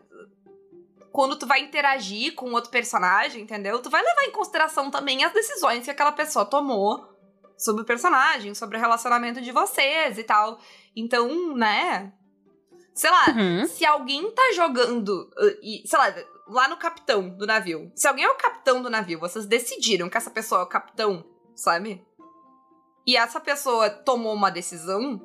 quando 1.12 1.36
tu 1.36 1.46
vai 1.46 1.60
interagir 1.60 2.34
com 2.34 2.52
outro 2.52 2.70
personagem, 2.70 3.42
entendeu? 3.42 3.80
Tu 3.80 3.88
vai 3.88 4.02
levar 4.02 4.24
em 4.24 4.32
consideração 4.32 4.90
também 4.90 5.22
as 5.22 5.32
decisões 5.32 5.84
que 5.84 5.90
aquela 5.90 6.10
pessoa 6.10 6.44
tomou 6.44 7.13
sobre 7.56 7.82
o 7.82 7.84
personagem, 7.86 8.54
sobre 8.54 8.76
o 8.76 8.80
relacionamento 8.80 9.40
de 9.40 9.52
vocês 9.52 10.18
e 10.18 10.24
tal. 10.24 10.58
Então, 10.96 11.54
né? 11.56 12.12
Sei 12.94 13.10
lá, 13.10 13.24
Uhum. 13.30 13.66
se 13.66 13.84
alguém 13.84 14.30
tá 14.30 14.52
jogando, 14.54 15.08
uh, 15.36 15.58
e, 15.62 15.82
sei 15.86 15.98
lá, 15.98 16.14
lá 16.46 16.68
no 16.68 16.76
capitão 16.76 17.28
do 17.28 17.46
navio. 17.46 17.90
Se 17.96 18.06
alguém 18.06 18.24
é 18.24 18.30
o 18.30 18.36
capitão 18.36 18.80
do 18.80 18.88
navio, 18.90 19.18
vocês 19.18 19.46
decidiram 19.46 20.08
que 20.08 20.16
essa 20.16 20.30
pessoa 20.30 20.60
é 20.60 20.64
o 20.64 20.68
capitão, 20.68 21.24
sabe? 21.56 22.04
E 23.06 23.16
essa 23.16 23.40
pessoa 23.40 23.90
tomou 23.90 24.32
uma 24.32 24.50
decisão, 24.50 25.20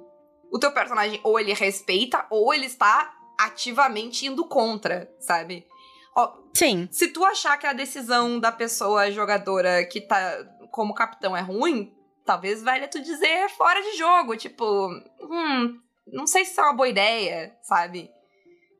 o 0.51 0.57
teu 0.57 0.71
personagem 0.71 1.19
ou 1.23 1.39
ele 1.39 1.53
respeita 1.53 2.25
ou 2.29 2.53
ele 2.53 2.65
está 2.65 3.13
ativamente 3.39 4.25
indo 4.25 4.45
contra, 4.45 5.09
sabe? 5.19 5.65
Sim. 6.53 6.89
Se 6.91 7.07
tu 7.09 7.23
achar 7.23 7.55
que 7.57 7.67
a 7.67 7.71
decisão 7.71 8.39
da 8.39 8.51
pessoa 8.51 9.09
jogadora 9.11 9.85
que 9.85 10.01
tá 10.01 10.43
como 10.71 10.93
capitão 10.93 11.37
é 11.37 11.41
ruim, 11.41 11.95
talvez 12.29 12.61
valha 12.61 12.87
tu 12.87 13.01
dizer 13.01 13.49
fora 13.57 13.81
de 13.81 13.97
jogo, 13.97 14.37
tipo, 14.37 14.63
hum, 15.19 15.79
não 16.05 16.27
sei 16.27 16.45
se 16.45 16.51
isso 16.51 16.61
é 16.61 16.63
uma 16.63 16.73
boa 16.73 16.87
ideia, 16.87 17.57
sabe? 17.63 18.07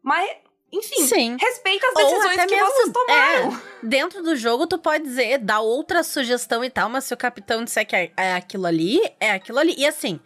Mas, 0.03 0.29
enfim, 0.71 1.01
Sim. 1.07 1.35
respeita 1.39 1.87
as 1.87 1.93
decisões 1.95 2.45
que 2.45 2.55
mesmo- 2.55 2.67
vocês 2.67 2.93
tomaram. 2.93 3.61
Dentro 3.81 4.21
do 4.21 4.35
jogo, 4.35 4.67
tu 4.67 4.77
pode 4.77 5.03
dizer, 5.03 5.39
dar 5.39 5.61
outra 5.61 6.03
sugestão 6.03 6.63
e 6.63 6.69
tal, 6.69 6.89
mas 6.89 7.05
se 7.05 7.13
o 7.13 7.17
capitão 7.17 7.63
disser 7.63 7.87
que 7.87 7.95
é, 7.95 8.11
é 8.15 8.35
aquilo 8.35 8.67
ali, 8.67 8.99
é 9.19 9.31
aquilo 9.31 9.57
ali. 9.57 9.73
E 9.79 9.87
assim, 9.87 10.19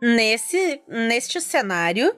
nesse, 0.00 0.80
neste 0.86 1.40
cenário, 1.40 2.14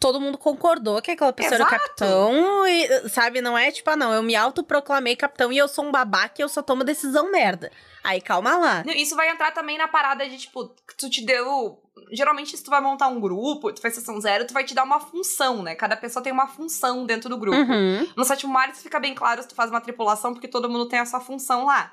todo 0.00 0.18
mundo 0.18 0.38
concordou 0.38 1.00
que 1.02 1.10
aquela 1.10 1.32
pessoa 1.32 1.56
era 1.56 1.64
o 1.64 1.66
Exato. 1.66 1.82
capitão, 1.82 2.66
e, 2.66 3.08
sabe? 3.10 3.42
Não 3.42 3.56
é 3.56 3.70
tipo, 3.70 3.88
ah, 3.90 3.96
não, 3.96 4.12
eu 4.12 4.22
me 4.22 4.34
autoproclamei 4.34 5.14
capitão 5.14 5.52
e 5.52 5.58
eu 5.58 5.68
sou 5.68 5.84
um 5.84 5.92
babaca 5.92 6.36
e 6.38 6.42
eu 6.42 6.48
só 6.48 6.62
tomo 6.62 6.82
decisão 6.82 7.30
merda. 7.30 7.70
Aí 8.02 8.18
calma 8.18 8.56
lá. 8.56 8.82
Isso 8.96 9.14
vai 9.14 9.28
entrar 9.28 9.52
também 9.52 9.76
na 9.76 9.86
parada 9.86 10.26
de, 10.26 10.38
tipo, 10.38 10.74
tu 10.98 11.10
te 11.10 11.22
deu. 11.22 11.78
Geralmente, 12.10 12.56
se 12.56 12.64
tu 12.64 12.70
vai 12.70 12.80
montar 12.80 13.08
um 13.08 13.20
grupo, 13.20 13.70
tu 13.74 13.82
faz 13.82 13.94
sessão 13.94 14.18
zero, 14.18 14.46
tu 14.46 14.54
vai 14.54 14.64
te 14.64 14.74
dar 14.74 14.84
uma 14.84 14.98
função, 14.98 15.62
né? 15.62 15.74
Cada 15.74 15.94
pessoa 15.98 16.22
tem 16.22 16.32
uma 16.32 16.46
função 16.46 17.04
dentro 17.04 17.28
do 17.28 17.36
grupo. 17.36 17.58
Uhum. 17.58 18.08
No 18.16 18.24
sétimo 18.24 18.50
mar, 18.50 18.70
isso 18.70 18.82
fica 18.82 18.98
bem 18.98 19.14
claro 19.14 19.42
se 19.42 19.48
tu 19.48 19.54
faz 19.54 19.70
uma 19.70 19.82
tripulação, 19.82 20.32
porque 20.32 20.48
todo 20.48 20.70
mundo 20.70 20.88
tem 20.88 20.98
essa 20.98 21.20
função 21.20 21.66
lá. 21.66 21.92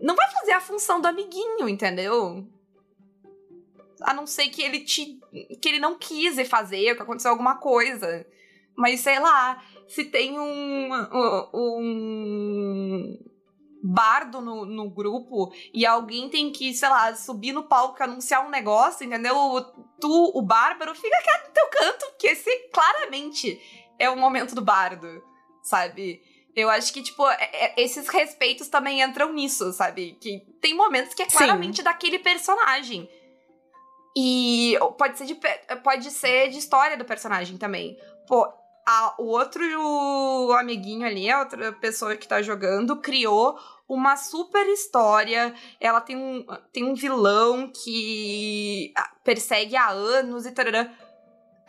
Não 0.00 0.16
vai 0.16 0.28
fazer 0.32 0.52
a 0.52 0.60
função 0.60 1.00
do 1.00 1.06
amiguinho, 1.06 1.68
entendeu? 1.68 2.44
A 4.02 4.14
não 4.14 4.26
ser 4.26 4.48
que 4.48 4.62
ele 4.62 4.80
te. 4.80 5.18
que 5.60 5.68
ele 5.68 5.78
não 5.78 5.98
quis 5.98 6.46
fazer, 6.48 6.94
que 6.94 7.02
aconteceu 7.02 7.30
alguma 7.30 7.56
coisa. 7.56 8.26
Mas 8.76 9.00
sei 9.00 9.18
lá, 9.18 9.62
se 9.88 10.04
tem 10.04 10.38
um. 10.38 10.90
um 11.54 13.18
bardo 13.82 14.40
no, 14.40 14.64
no 14.66 14.90
grupo 14.90 15.52
e 15.72 15.86
alguém 15.86 16.28
tem 16.28 16.50
que, 16.50 16.74
sei 16.74 16.88
lá, 16.88 17.14
subir 17.14 17.52
no 17.52 17.62
palco 17.62 17.96
e 18.00 18.02
anunciar 18.02 18.44
um 18.44 18.50
negócio, 18.50 19.06
entendeu? 19.06 19.34
Tu, 20.00 20.32
o 20.34 20.42
bárbaro, 20.42 20.94
fica 20.94 21.22
quieto 21.22 21.48
no 21.48 21.54
teu 21.54 21.68
canto, 21.68 22.06
porque 22.10 22.26
esse 22.28 22.50
claramente 22.72 23.60
é 23.98 24.10
o 24.10 24.16
momento 24.16 24.54
do 24.54 24.60
bardo, 24.62 25.22
sabe? 25.62 26.20
Eu 26.54 26.68
acho 26.68 26.92
que, 26.92 27.02
tipo, 27.02 27.24
é- 27.28 27.50
é- 27.52 27.74
esses 27.78 28.08
respeitos 28.08 28.68
também 28.68 29.00
entram 29.00 29.32
nisso, 29.32 29.72
sabe? 29.72 30.18
Que 30.20 30.40
tem 30.60 30.74
momentos 30.74 31.14
que 31.14 31.22
é 31.22 31.28
Sim. 31.28 31.38
claramente 31.38 31.82
daquele 31.82 32.18
personagem. 32.18 33.08
E 34.20 34.76
pode 34.98 35.16
ser, 35.16 35.26
de, 35.26 35.36
pode 35.84 36.10
ser 36.10 36.48
de 36.50 36.58
história 36.58 36.96
do 36.96 37.04
personagem 37.04 37.56
também. 37.56 37.96
Pô, 38.26 38.44
a- 38.84 39.14
o 39.16 39.26
outro 39.26 39.62
amiguinho 40.58 41.06
ali, 41.06 41.30
a 41.30 41.38
outra 41.38 41.72
pessoa 41.74 42.16
que 42.16 42.26
tá 42.26 42.42
jogando, 42.42 42.96
criou 42.96 43.56
uma 43.88 44.16
super 44.16 44.66
história. 44.66 45.54
Ela 45.80 46.00
tem 46.00 46.16
um, 46.16 46.44
tem 46.72 46.82
um 46.84 46.94
vilão 46.94 47.70
que 47.72 48.92
ah, 48.96 49.08
persegue 49.22 49.76
há 49.76 49.88
anos 49.90 50.46
e 50.46 50.50
tarará. 50.50 50.90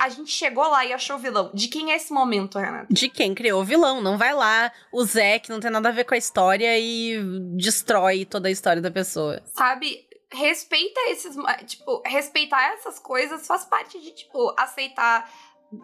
A 0.02 0.10
gente 0.10 0.32
chegou 0.32 0.64
lá 0.68 0.84
e 0.86 0.94
achou 0.94 1.18
o 1.18 1.20
vilão. 1.20 1.52
De 1.54 1.68
quem 1.68 1.92
é 1.92 1.96
esse 1.98 2.12
momento, 2.12 2.58
Renata? 2.58 2.88
De 2.90 3.10
quem 3.10 3.36
criou 3.36 3.62
o 3.62 3.66
vilão. 3.66 4.02
Não 4.02 4.18
vai 4.18 4.34
lá, 4.34 4.72
o 4.92 5.04
Zé, 5.04 5.38
que 5.40 5.50
não 5.52 5.60
tem 5.60 5.70
nada 5.70 5.90
a 5.90 5.92
ver 5.92 6.06
com 6.06 6.14
a 6.16 6.18
história, 6.18 6.80
e 6.80 7.22
destrói 7.58 8.24
toda 8.26 8.48
a 8.48 8.52
história 8.52 8.82
da 8.82 8.90
pessoa. 8.90 9.42
Sabe? 9.54 10.08
Respeita 10.32 11.00
esses. 11.10 11.36
Tipo, 11.66 12.02
respeitar 12.06 12.74
essas 12.74 13.00
coisas 13.00 13.48
faz 13.48 13.66
parte 13.66 14.00
de, 14.00 14.12
tipo, 14.12 14.54
aceitar. 14.58 15.30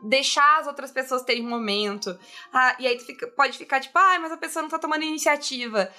Deixar 0.08 0.60
as 0.62 0.68
outras 0.68 0.92
pessoas 0.92 1.22
terem 1.24 1.46
um 1.46 1.50
momento. 1.50 2.18
Ah, 2.52 2.76
e 2.80 2.88
aí 2.88 2.98
tu 2.98 3.06
fica- 3.06 3.28
pode 3.28 3.56
ficar 3.58 3.80
tipo, 3.80 3.98
ah, 3.98 4.18
mas 4.20 4.32
a 4.32 4.38
pessoa 4.38 4.64
não 4.64 4.70
tá 4.70 4.80
tomando 4.80 5.04
iniciativa. 5.04 5.92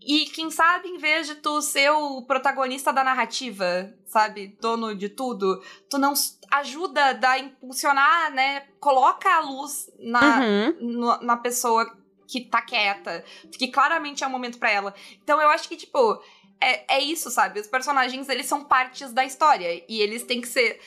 E 0.00 0.26
quem 0.26 0.50
sabe, 0.50 0.88
em 0.88 0.96
vez 0.96 1.26
de 1.26 1.34
tu 1.34 1.60
ser 1.60 1.90
o 1.90 2.22
protagonista 2.22 2.90
da 2.92 3.02
narrativa, 3.04 3.92
sabe? 4.06 4.56
Dono 4.60 4.94
de 4.94 5.08
tudo, 5.10 5.62
tu 5.90 5.98
não 5.98 6.14
ajuda 6.52 7.18
a 7.28 7.38
impulsionar, 7.38 8.32
né? 8.32 8.60
Coloca 8.80 9.28
a 9.28 9.40
luz 9.40 9.90
na, 9.98 10.40
Uhum. 10.40 10.76
no- 10.80 11.20
na 11.20 11.36
pessoa 11.36 11.84
que 12.26 12.42
tá 12.48 12.62
quieta. 12.62 13.24
Que 13.58 13.68
claramente 13.68 14.22
é 14.22 14.26
um 14.26 14.30
momento 14.30 14.58
pra 14.58 14.70
ela. 14.70 14.94
Então 15.22 15.40
eu 15.42 15.48
acho 15.50 15.68
que, 15.68 15.76
tipo, 15.76 16.22
é, 16.60 16.96
é 16.96 17.00
isso, 17.00 17.30
sabe? 17.30 17.60
Os 17.60 17.66
personagens, 17.66 18.28
eles 18.28 18.46
são 18.46 18.64
partes 18.64 19.12
da 19.12 19.24
história. 19.24 19.84
E 19.88 20.00
eles 20.00 20.22
têm 20.24 20.40
que 20.40 20.48
ser. 20.48 20.80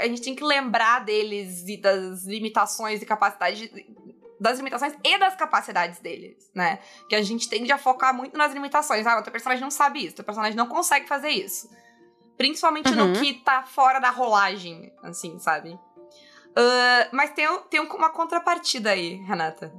A 0.00 0.06
gente 0.06 0.22
tem 0.22 0.34
que 0.34 0.44
lembrar 0.44 1.04
deles 1.04 1.66
e 1.68 1.76
das 1.76 2.24
limitações 2.24 3.02
e 3.02 3.06
capacidades. 3.06 3.70
Das 4.40 4.56
limitações 4.58 4.94
e 5.04 5.18
das 5.18 5.36
capacidades 5.36 6.00
deles, 6.00 6.50
né? 6.54 6.80
Que 7.08 7.14
a 7.14 7.22
gente 7.22 7.48
tende 7.48 7.70
a 7.70 7.78
focar 7.78 8.12
muito 8.12 8.36
nas 8.36 8.52
limitações. 8.52 9.06
Ah, 9.06 9.18
o 9.20 9.22
teu 9.22 9.30
personagem 9.30 9.62
não 9.62 9.70
sabe 9.70 10.04
isso, 10.04 10.16
teu 10.16 10.24
personagem 10.24 10.56
não 10.56 10.66
consegue 10.66 11.06
fazer 11.06 11.28
isso. 11.30 11.70
Principalmente 12.36 12.90
Uhum. 12.90 13.12
no 13.12 13.20
que 13.20 13.34
tá 13.34 13.62
fora 13.62 14.00
da 14.00 14.10
rolagem, 14.10 14.92
assim, 15.02 15.38
sabe? 15.38 15.78
Ah, 16.56 17.08
mas 17.12 17.30
tem, 17.30 17.46
tem 17.70 17.80
uma 17.80 18.10
contrapartida 18.10 18.90
aí, 18.90 19.14
Renata. 19.26 19.72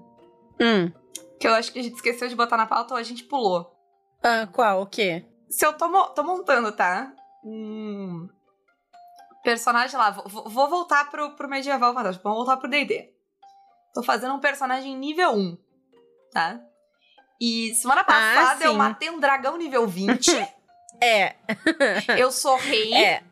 Hum. 0.61 0.91
Que 1.39 1.47
eu 1.47 1.53
acho 1.55 1.73
que 1.73 1.79
a 1.79 1.83
gente 1.83 1.95
esqueceu 1.95 2.29
de 2.29 2.35
botar 2.35 2.55
na 2.55 2.65
pauta 2.65 2.93
ou 2.93 2.99
a 2.99 3.03
gente 3.03 3.23
pulou. 3.25 3.72
Ah, 4.23 4.47
qual? 4.47 4.81
O 4.81 4.85
quê? 4.85 5.25
Se 5.49 5.65
eu 5.65 5.73
tô, 5.73 6.07
tô 6.07 6.23
montando, 6.23 6.71
tá? 6.71 7.11
Um 7.43 8.29
personagem 9.43 9.97
lá. 9.97 10.11
Vou, 10.11 10.49
vou 10.49 10.69
voltar 10.69 11.11
pro, 11.11 11.31
pro 11.31 11.49
medieval 11.49 11.93
fantástico. 11.93 12.23
Vamos 12.23 12.39
voltar 12.39 12.57
pro 12.57 12.69
D&D. 12.69 13.11
Tô 13.93 14.01
fazendo 14.01 14.33
um 14.33 14.39
personagem 14.39 14.97
nível 14.97 15.31
1, 15.31 15.57
tá? 16.31 16.59
E 17.39 17.75
semana 17.75 18.03
passada 18.03 18.63
eu 18.63 18.71
sim. 18.71 18.77
matei 18.77 19.09
um 19.09 19.19
dragão 19.19 19.57
nível 19.57 19.85
20. 19.85 20.31
É, 21.01 21.35
eu 22.17 22.31
sou 22.31 22.55
rei. 22.55 22.93
é. 22.93 23.23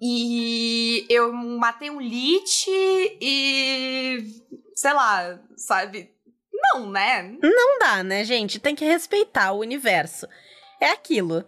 E 0.00 1.06
eu 1.08 1.32
matei 1.32 1.90
um 1.90 2.00
lich 2.00 2.66
e. 2.68 4.42
sei 4.74 4.92
lá, 4.94 5.38
sabe? 5.56 6.12
Não, 6.74 6.90
né? 6.90 7.36
Não 7.42 7.78
dá, 7.78 8.02
né, 8.02 8.24
gente? 8.24 8.58
Tem 8.58 8.74
que 8.74 8.84
respeitar 8.84 9.52
o 9.52 9.60
universo. 9.60 10.26
É 10.80 10.90
aquilo. 10.90 11.44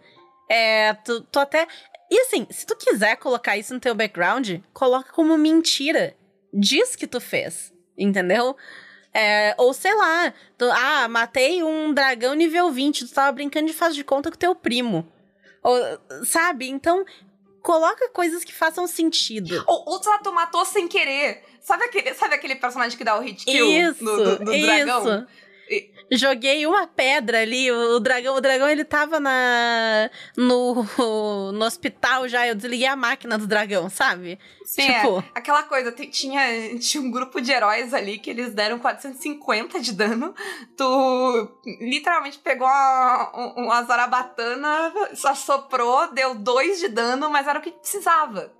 É, 0.49 0.93
tu, 0.93 1.21
tu 1.21 1.39
até. 1.39 1.67
E 2.09 2.19
assim, 2.21 2.45
se 2.49 2.65
tu 2.65 2.75
quiser 2.75 3.15
colocar 3.17 3.57
isso 3.57 3.73
no 3.73 3.79
teu 3.79 3.95
background, 3.95 4.59
coloca 4.73 5.11
como 5.13 5.37
mentira. 5.37 6.15
Diz 6.53 6.95
que 6.95 7.07
tu 7.07 7.21
fez. 7.21 7.73
Entendeu? 7.97 8.55
É, 9.13 9.53
ou 9.57 9.73
sei 9.73 9.93
lá, 9.93 10.33
tu, 10.57 10.65
ah, 10.71 11.07
matei 11.07 11.61
um 11.63 11.93
dragão 11.93 12.33
nível 12.33 12.71
20, 12.71 13.07
tu 13.07 13.13
tava 13.13 13.31
brincando 13.31 13.67
de 13.67 13.73
faz 13.73 13.93
de 13.93 14.03
conta 14.03 14.31
com 14.31 14.37
teu 14.37 14.55
primo. 14.55 15.07
Ou, 15.61 15.77
sabe? 16.25 16.69
Então, 16.69 17.05
coloca 17.61 18.09
coisas 18.09 18.43
que 18.43 18.53
façam 18.53 18.87
sentido. 18.87 19.63
Ou, 19.67 19.83
ou 19.85 19.99
tu 19.99 20.31
matou 20.33 20.65
sem 20.65 20.87
querer. 20.87 21.43
Sabe 21.61 21.85
aquele, 21.85 22.13
sabe 22.13 22.35
aquele 22.35 22.55
personagem 22.55 22.97
que 22.97 23.03
dá 23.03 23.17
o 23.17 23.21
hit 23.21 23.45
kill 23.45 23.67
Isso, 23.71 24.03
no, 24.03 24.17
do, 24.17 24.45
do 24.45 24.51
dragão? 24.61 25.27
Joguei 26.11 26.67
uma 26.67 26.85
pedra 26.85 27.39
ali, 27.39 27.71
o 27.71 27.97
dragão, 27.99 28.35
o 28.35 28.41
dragão 28.41 28.67
ele 28.67 28.83
tava 28.83 29.21
na 29.21 30.09
no, 30.35 30.83
no 31.53 31.63
hospital 31.63 32.27
já, 32.27 32.45
eu 32.45 32.53
desliguei 32.55 32.87
a 32.87 32.95
máquina 32.97 33.37
do 33.37 33.47
dragão, 33.47 33.89
sabe? 33.89 34.37
Sim, 34.65 34.87
tipo, 34.87 35.19
é. 35.19 35.23
Aquela 35.33 35.63
coisa, 35.63 35.89
tinha, 35.93 36.77
tinha 36.77 37.01
um 37.01 37.09
grupo 37.09 37.39
de 37.39 37.53
heróis 37.53 37.93
ali 37.93 38.19
que 38.19 38.29
eles 38.29 38.53
deram 38.53 38.79
450 38.79 39.79
de 39.79 39.93
dano. 39.93 40.35
Tu 40.75 41.49
literalmente 41.79 42.39
pegou 42.39 42.67
uma, 42.67 43.31
um- 43.33 43.63
uma 43.65 43.83
zarabatana, 43.83 44.91
só 45.13 45.33
soprou, 45.33 46.11
deu 46.11 46.35
2 46.35 46.79
de 46.81 46.89
dano, 46.89 47.29
mas 47.29 47.47
era 47.47 47.59
o 47.59 47.61
que 47.61 47.71
precisava. 47.71 48.51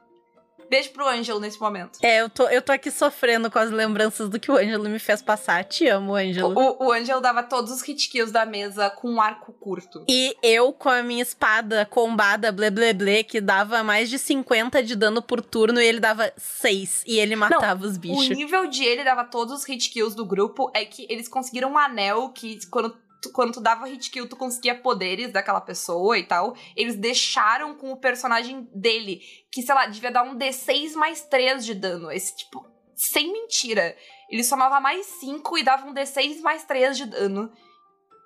Beijo 0.72 0.92
pro 0.92 1.06
Ângelo 1.06 1.38
nesse 1.42 1.60
momento. 1.60 2.00
é, 2.02 2.22
eu 2.22 2.30
tô, 2.30 2.48
eu 2.48 2.62
tô 2.62 2.72
aqui 2.72 2.90
sofrendo 2.90 3.52
com 3.52 3.60
as 3.60 3.70
lembranças 3.70 4.30
do 4.30 4.40
que 4.40 4.50
o 4.50 4.56
Ângelo 4.56 4.88
me 4.88 5.00
fez 5.00 5.22
passar. 5.22 5.66
Te 5.66 5.86
amo, 5.86 6.16
Ângelo. 6.16 6.58
O, 6.58 6.86
o 6.88 6.92
Ângelo 6.94 7.20
dava 7.20 7.44
todos 7.44 7.74
os 7.74 7.82
hit 7.82 8.08
kills 8.10 8.32
da 8.32 8.46
mesa 8.46 8.90
com 8.90 9.10
um 9.10 9.20
arco 9.20 9.52
curto. 9.52 10.06
E 10.08 10.34
eu 10.42 10.72
com 10.72 10.88
a 10.88 11.04
minha 11.04 11.22
espada 11.22 11.86
combada, 11.86 12.54
ble 12.54 12.72
ble 12.72 12.94
ble, 12.94 13.22
que 13.26 13.42
dava 13.42 13.84
mais 13.84 14.10
de 14.10 14.18
50 14.18 14.82
de 14.82 14.96
dano 14.96 15.22
por 15.22 15.42
turno, 15.42 15.82
e 15.82 15.86
ele 15.86 16.00
dava 16.00 16.32
6. 16.38 17.04
E 17.06 17.20
ele 17.20 17.36
matava 17.36 17.86
os 17.86 17.98
O 17.98 18.00
bichos. 18.00 18.30
nível 18.30 18.66
de 18.68 18.86
ele 18.86 19.04
dava 19.04 19.26
todos 19.26 19.54
os 19.54 19.66
hit 19.66 19.90
kills 19.90 20.16
do 20.16 20.26
grupo 20.26 20.72
é 20.74 20.86
que 20.86 21.06
eles 21.10 21.28
conseguiram 21.28 21.74
um 21.74 21.78
anel 21.78 22.30
que, 22.30 22.66
quando 22.68 22.96
tu, 23.22 23.32
quando 23.32 23.54
tu 23.54 23.62
dava 23.62 23.86
hit 23.86 24.10
kill, 24.10 24.28
tu 24.28 24.36
conseguia 24.36 24.76
poderes 24.76 25.32
daquela 25.32 25.62
pessoa 25.62 26.18
e 26.18 26.24
tal. 26.24 26.56
Eles 26.76 26.96
deixaram 26.96 27.76
com 27.76 27.92
o 27.92 27.98
personagem 27.98 28.68
dele, 28.74 29.22
que, 29.52 29.62
sei 29.62 29.76
lá, 29.76 29.86
devia 29.86 30.12
dar 30.12 30.24
um 30.24 30.36
D6 30.36 30.94
mais 30.94 31.22
3 31.22 31.64
de 31.64 31.76
dano. 31.76 32.12
Esse 32.12 32.36
tipo, 32.36 32.66
sem 32.96 33.32
mentira. 33.32 33.96
Ele 34.30 34.44
somava 34.44 34.80
mais 34.80 35.06
5 35.06 35.58
e 35.58 35.64
dava 35.64 35.88
um 35.88 35.94
D6 35.94 36.42
mais 36.42 36.64
3 36.64 36.98
de 36.98 37.06
dano. 37.06 37.52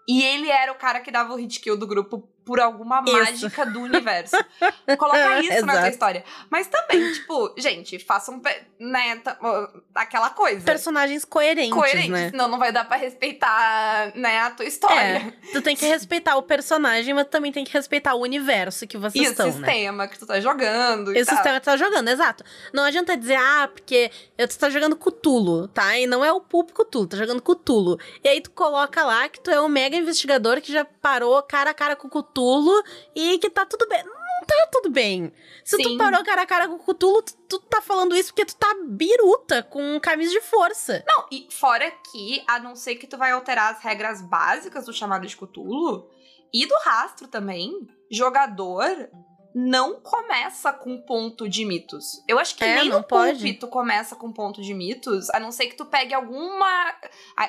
E 0.07 0.23
ele 0.23 0.49
era 0.49 0.71
o 0.71 0.77
cara 0.77 1.01
que 1.01 1.11
dava 1.11 1.33
o 1.33 1.37
hit 1.37 1.59
kill 1.59 1.77
do 1.77 1.87
grupo 1.87 2.29
por 2.45 2.59
alguma 2.59 3.01
Isso. 3.03 3.11
mágica 3.17 3.65
do 3.65 3.81
universo. 3.81 4.37
Coloca 4.99 5.39
isso 5.41 5.65
na 5.65 5.79
tua 5.79 5.89
história. 5.89 6.23
Mas 6.49 6.67
também, 6.67 7.11
tipo, 7.13 7.53
gente, 7.57 7.97
façam, 7.97 8.39
pe- 8.39 8.61
né, 8.79 9.19
aquela 9.95 10.29
coisa. 10.29 10.61
Personagens 10.63 11.25
coerentes, 11.25 11.73
Coerente, 11.73 12.09
né? 12.11 12.29
senão 12.29 12.47
não 12.47 12.59
vai 12.59 12.71
dar 12.71 12.85
pra 12.85 12.97
respeitar, 12.97 14.11
né, 14.15 14.41
a 14.41 14.51
tua 14.51 14.65
história. 14.65 15.33
Tu 15.51 15.61
tem 15.63 15.75
que 15.75 15.87
respeitar 15.87 16.35
o 16.37 16.43
personagem, 16.43 17.15
mas 17.15 17.27
também 17.27 17.51
tem 17.51 17.63
que 17.65 17.73
respeitar 17.73 18.13
o 18.13 18.21
universo 18.21 18.85
que 18.85 18.95
vocês 18.97 19.25
E 19.25 19.27
o 19.27 19.31
estão, 19.31 19.47
né? 19.47 19.51
sistema 19.53 20.07
que 20.07 20.19
tu 20.19 20.27
tá 20.27 20.39
jogando 20.39 21.13
e 21.13 21.17
Esse 21.17 21.25
tal. 21.25 21.35
sistema 21.37 21.55
que 21.59 21.63
tu 21.63 21.65
tá 21.71 21.77
jogando, 21.77 22.07
exato. 22.09 22.43
Não 22.71 22.83
adianta 22.83 23.17
dizer, 23.17 23.37
ah, 23.37 23.67
porque 23.73 24.11
tu 24.37 24.57
tá 24.59 24.69
jogando 24.69 24.95
Cthulhu, 24.95 25.67
tá? 25.69 25.97
E 25.97 26.05
não 26.05 26.23
é 26.23 26.31
o 26.31 26.39
Pulp 26.39 26.69
Cthulhu, 26.71 27.07
tá 27.07 27.17
jogando 27.17 27.41
Cthulhu. 27.41 27.97
E 28.23 28.29
aí 28.29 28.39
tu 28.39 28.51
coloca 28.51 29.03
lá 29.03 29.27
que 29.27 29.39
tu 29.39 29.49
é 29.49 29.59
o 29.59 29.67
mega 29.67 29.97
investigador 29.97 30.61
que 30.61 30.71
já 30.71 30.85
parou 30.85 31.41
cara 31.41 31.71
a 31.71 31.73
cara 31.73 31.95
com 31.95 32.07
Cthulhu 32.07 32.34
e 33.15 33.37
que 33.39 33.49
tá 33.49 33.65
tudo 33.65 33.87
bem. 33.87 34.03
Não 34.03 34.45
tá 34.45 34.67
tudo 34.71 34.89
bem. 34.89 35.31
Se 35.63 35.77
Sim. 35.77 35.83
tu 35.83 35.97
parou 35.97 36.23
cara 36.23 36.41
a 36.41 36.45
cara 36.45 36.67
com 36.67 36.77
Cthulhu, 36.77 37.21
tu, 37.21 37.33
tu 37.49 37.59
tá 37.59 37.81
falando 37.81 38.15
isso 38.15 38.29
porque 38.29 38.45
tu 38.45 38.55
tá 38.55 38.75
biruta 38.87 39.63
com 39.63 39.99
camisa 39.99 40.31
de 40.31 40.41
força. 40.41 41.03
Não, 41.07 41.25
e 41.31 41.47
fora 41.49 41.89
que, 42.11 42.43
a 42.47 42.59
não 42.59 42.75
ser 42.75 42.95
que 42.95 43.07
tu 43.07 43.17
vai 43.17 43.31
alterar 43.31 43.73
as 43.73 43.81
regras 43.81 44.21
básicas 44.21 44.85
do 44.85 44.93
chamado 44.93 45.25
de 45.25 45.35
Cthulhu 45.35 46.09
e 46.53 46.65
do 46.65 46.75
rastro 46.83 47.27
também, 47.27 47.87
jogador 48.11 49.09
não 49.57 50.01
começa 50.01 50.73
com 50.73 50.97
ponto 50.97 51.47
de 51.47 51.63
mitos. 51.63 52.21
Eu 52.27 52.37
acho 52.37 52.57
que 52.57 52.63
É, 52.65 52.75
nem 52.75 52.89
no 52.89 53.01
pode. 53.01 53.53
tu 53.53 53.69
começa 53.69 54.13
com 54.13 54.29
ponto 54.29 54.61
de 54.61 54.73
mitos, 54.73 55.29
a 55.29 55.39
não 55.39 55.49
ser 55.49 55.67
que 55.67 55.77
tu 55.77 55.85
pegue 55.85 56.13
alguma... 56.13 56.93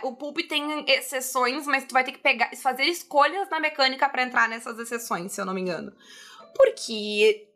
O 0.04 0.14
Pulp 0.14 0.38
tem 0.48 0.84
exceções, 0.88 1.66
mas 1.66 1.84
tu 1.84 1.92
vai 1.92 2.04
ter 2.04 2.12
que 2.12 2.18
pegar, 2.18 2.54
fazer 2.58 2.84
escolhas 2.84 3.50
na 3.50 3.58
mecânica 3.58 4.08
pra 4.08 4.22
entrar 4.22 4.48
nessas 4.48 4.78
exceções, 4.78 5.32
se 5.32 5.40
eu 5.40 5.44
não 5.44 5.52
me 5.52 5.60
engano. 5.60 5.92
Porque... 6.54 7.48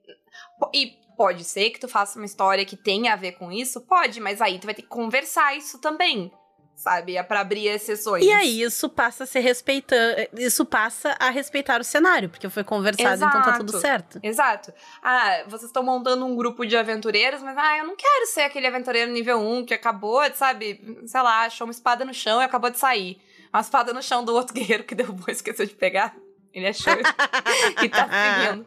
E 0.74 0.98
pode 1.16 1.44
ser 1.44 1.70
que 1.70 1.78
tu 1.78 1.86
faça 1.86 2.18
uma 2.18 2.26
história 2.26 2.64
que 2.64 2.76
tenha 2.76 3.12
a 3.12 3.16
ver 3.16 3.32
com 3.32 3.52
isso, 3.52 3.82
pode, 3.82 4.20
mas 4.20 4.40
aí 4.40 4.58
tu 4.58 4.64
vai 4.64 4.74
ter 4.74 4.82
que 4.82 4.88
conversar 4.88 5.56
isso 5.56 5.78
também, 5.78 6.32
sabe? 6.80 7.14
É 7.14 7.22
pra 7.22 7.40
abrir 7.40 7.66
exceções. 7.66 8.24
E 8.24 8.32
aí 8.32 8.62
isso 8.62 8.88
passa 8.88 9.24
a 9.24 9.26
ser 9.26 9.40
respeitando. 9.40 10.16
Isso 10.32 10.64
passa 10.64 11.14
a 11.20 11.28
respeitar 11.28 11.78
o 11.78 11.84
cenário, 11.84 12.30
porque 12.30 12.48
foi 12.48 12.64
conversado, 12.64 13.22
então 13.22 13.42
tá 13.42 13.58
tudo 13.58 13.68
Exato. 13.68 13.80
certo. 13.82 14.20
Exato. 14.22 14.72
Ah, 15.02 15.42
vocês 15.46 15.64
estão 15.64 15.82
montando 15.82 16.24
um 16.24 16.34
grupo 16.34 16.64
de 16.64 16.78
aventureiros, 16.78 17.42
mas 17.42 17.56
ah, 17.58 17.76
eu 17.76 17.86
não 17.86 17.94
quero 17.94 18.26
ser 18.28 18.42
aquele 18.42 18.66
aventureiro 18.66 19.12
nível 19.12 19.38
1 19.38 19.66
que 19.66 19.74
acabou, 19.74 20.26
de, 20.30 20.38
sabe, 20.38 21.04
sei 21.04 21.20
lá, 21.20 21.42
achou 21.42 21.66
uma 21.66 21.70
espada 21.70 22.02
no 22.02 22.14
chão 22.14 22.40
e 22.40 22.44
acabou 22.44 22.70
de 22.70 22.78
sair. 22.78 23.20
Uma 23.52 23.60
espada 23.60 23.92
no 23.92 24.02
chão 24.02 24.24
do 24.24 24.34
outro 24.34 24.54
guerreiro 24.56 24.84
que 24.84 24.94
derrubou 24.94 25.26
e 25.28 25.32
esqueceu 25.32 25.66
de 25.66 25.74
pegar. 25.74 26.16
Ele 26.50 26.66
achou 26.66 26.94
e 27.84 27.88
tá 27.90 28.08
seguindo. 28.08 28.66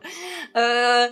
Ah, 0.53 1.11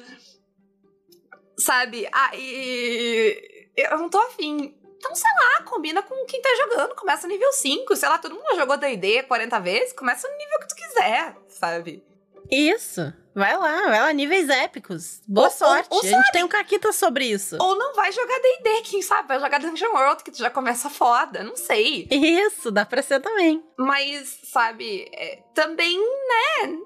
sabe? 1.58 2.08
Ah, 2.14 2.30
e 2.36 3.70
eu 3.76 3.98
não 3.98 4.08
tô 4.08 4.20
afim. 4.20 4.76
Então, 5.02 5.16
sei 5.16 5.32
lá, 5.36 5.64
combina 5.64 6.04
com 6.04 6.26
quem 6.26 6.40
tá 6.42 6.50
jogando. 6.58 6.94
Começa 6.96 7.26
no 7.26 7.34
nível 7.34 7.52
5. 7.52 7.96
Sei 7.96 8.08
lá, 8.08 8.20
todo 8.20 8.36
mundo 8.36 8.46
já 8.52 8.56
jogou 8.58 8.78
D&D 8.78 9.24
40 9.24 9.60
vezes. 9.60 9.94
Começa 9.94 10.28
no 10.30 10.38
nível 10.38 10.60
que 10.60 10.68
tu 10.68 10.76
quiser, 10.76 11.36
sabe? 11.50 12.04
Isso. 12.50 13.12
Vai 13.34 13.58
lá, 13.58 13.88
vai 13.88 14.00
lá, 14.02 14.14
níveis 14.14 14.48
épicos. 14.50 15.22
Boa 15.26 15.48
Ou- 15.48 15.52
sorte. 15.54 15.88
ou- 15.90 15.98
ou 16.00 16.04
a 16.04 16.08
gente 16.08 16.32
tem 16.34 16.44
um 16.44 16.48
Caquita 16.50 16.92
sobre 16.92 17.26
isso. 17.26 17.58
Ou 17.60 17.76
não 17.78 17.96
vai 17.96 18.12
jogar 18.12 18.38
D&D, 18.40 18.82
quem 18.82 19.02
sabe? 19.02 19.28
Vai 19.30 19.40
jogar 19.40 19.58
Dungeon 19.60 19.92
World, 19.92 20.22
que 20.24 20.32
tu 20.32 20.38
já 20.38 20.50
começa 20.50 20.90
foda. 20.90 21.42
Não 21.44 21.56
sei. 21.56 22.08
Isso, 22.12 22.70
dá 22.70 22.86
pra 22.86 23.02
ser 23.02 23.22
também. 23.22 23.64
Mas, 23.78 24.38
sabe, 24.44 25.10
é, 25.14 25.40
também, 25.56 25.98
né? 25.98 26.78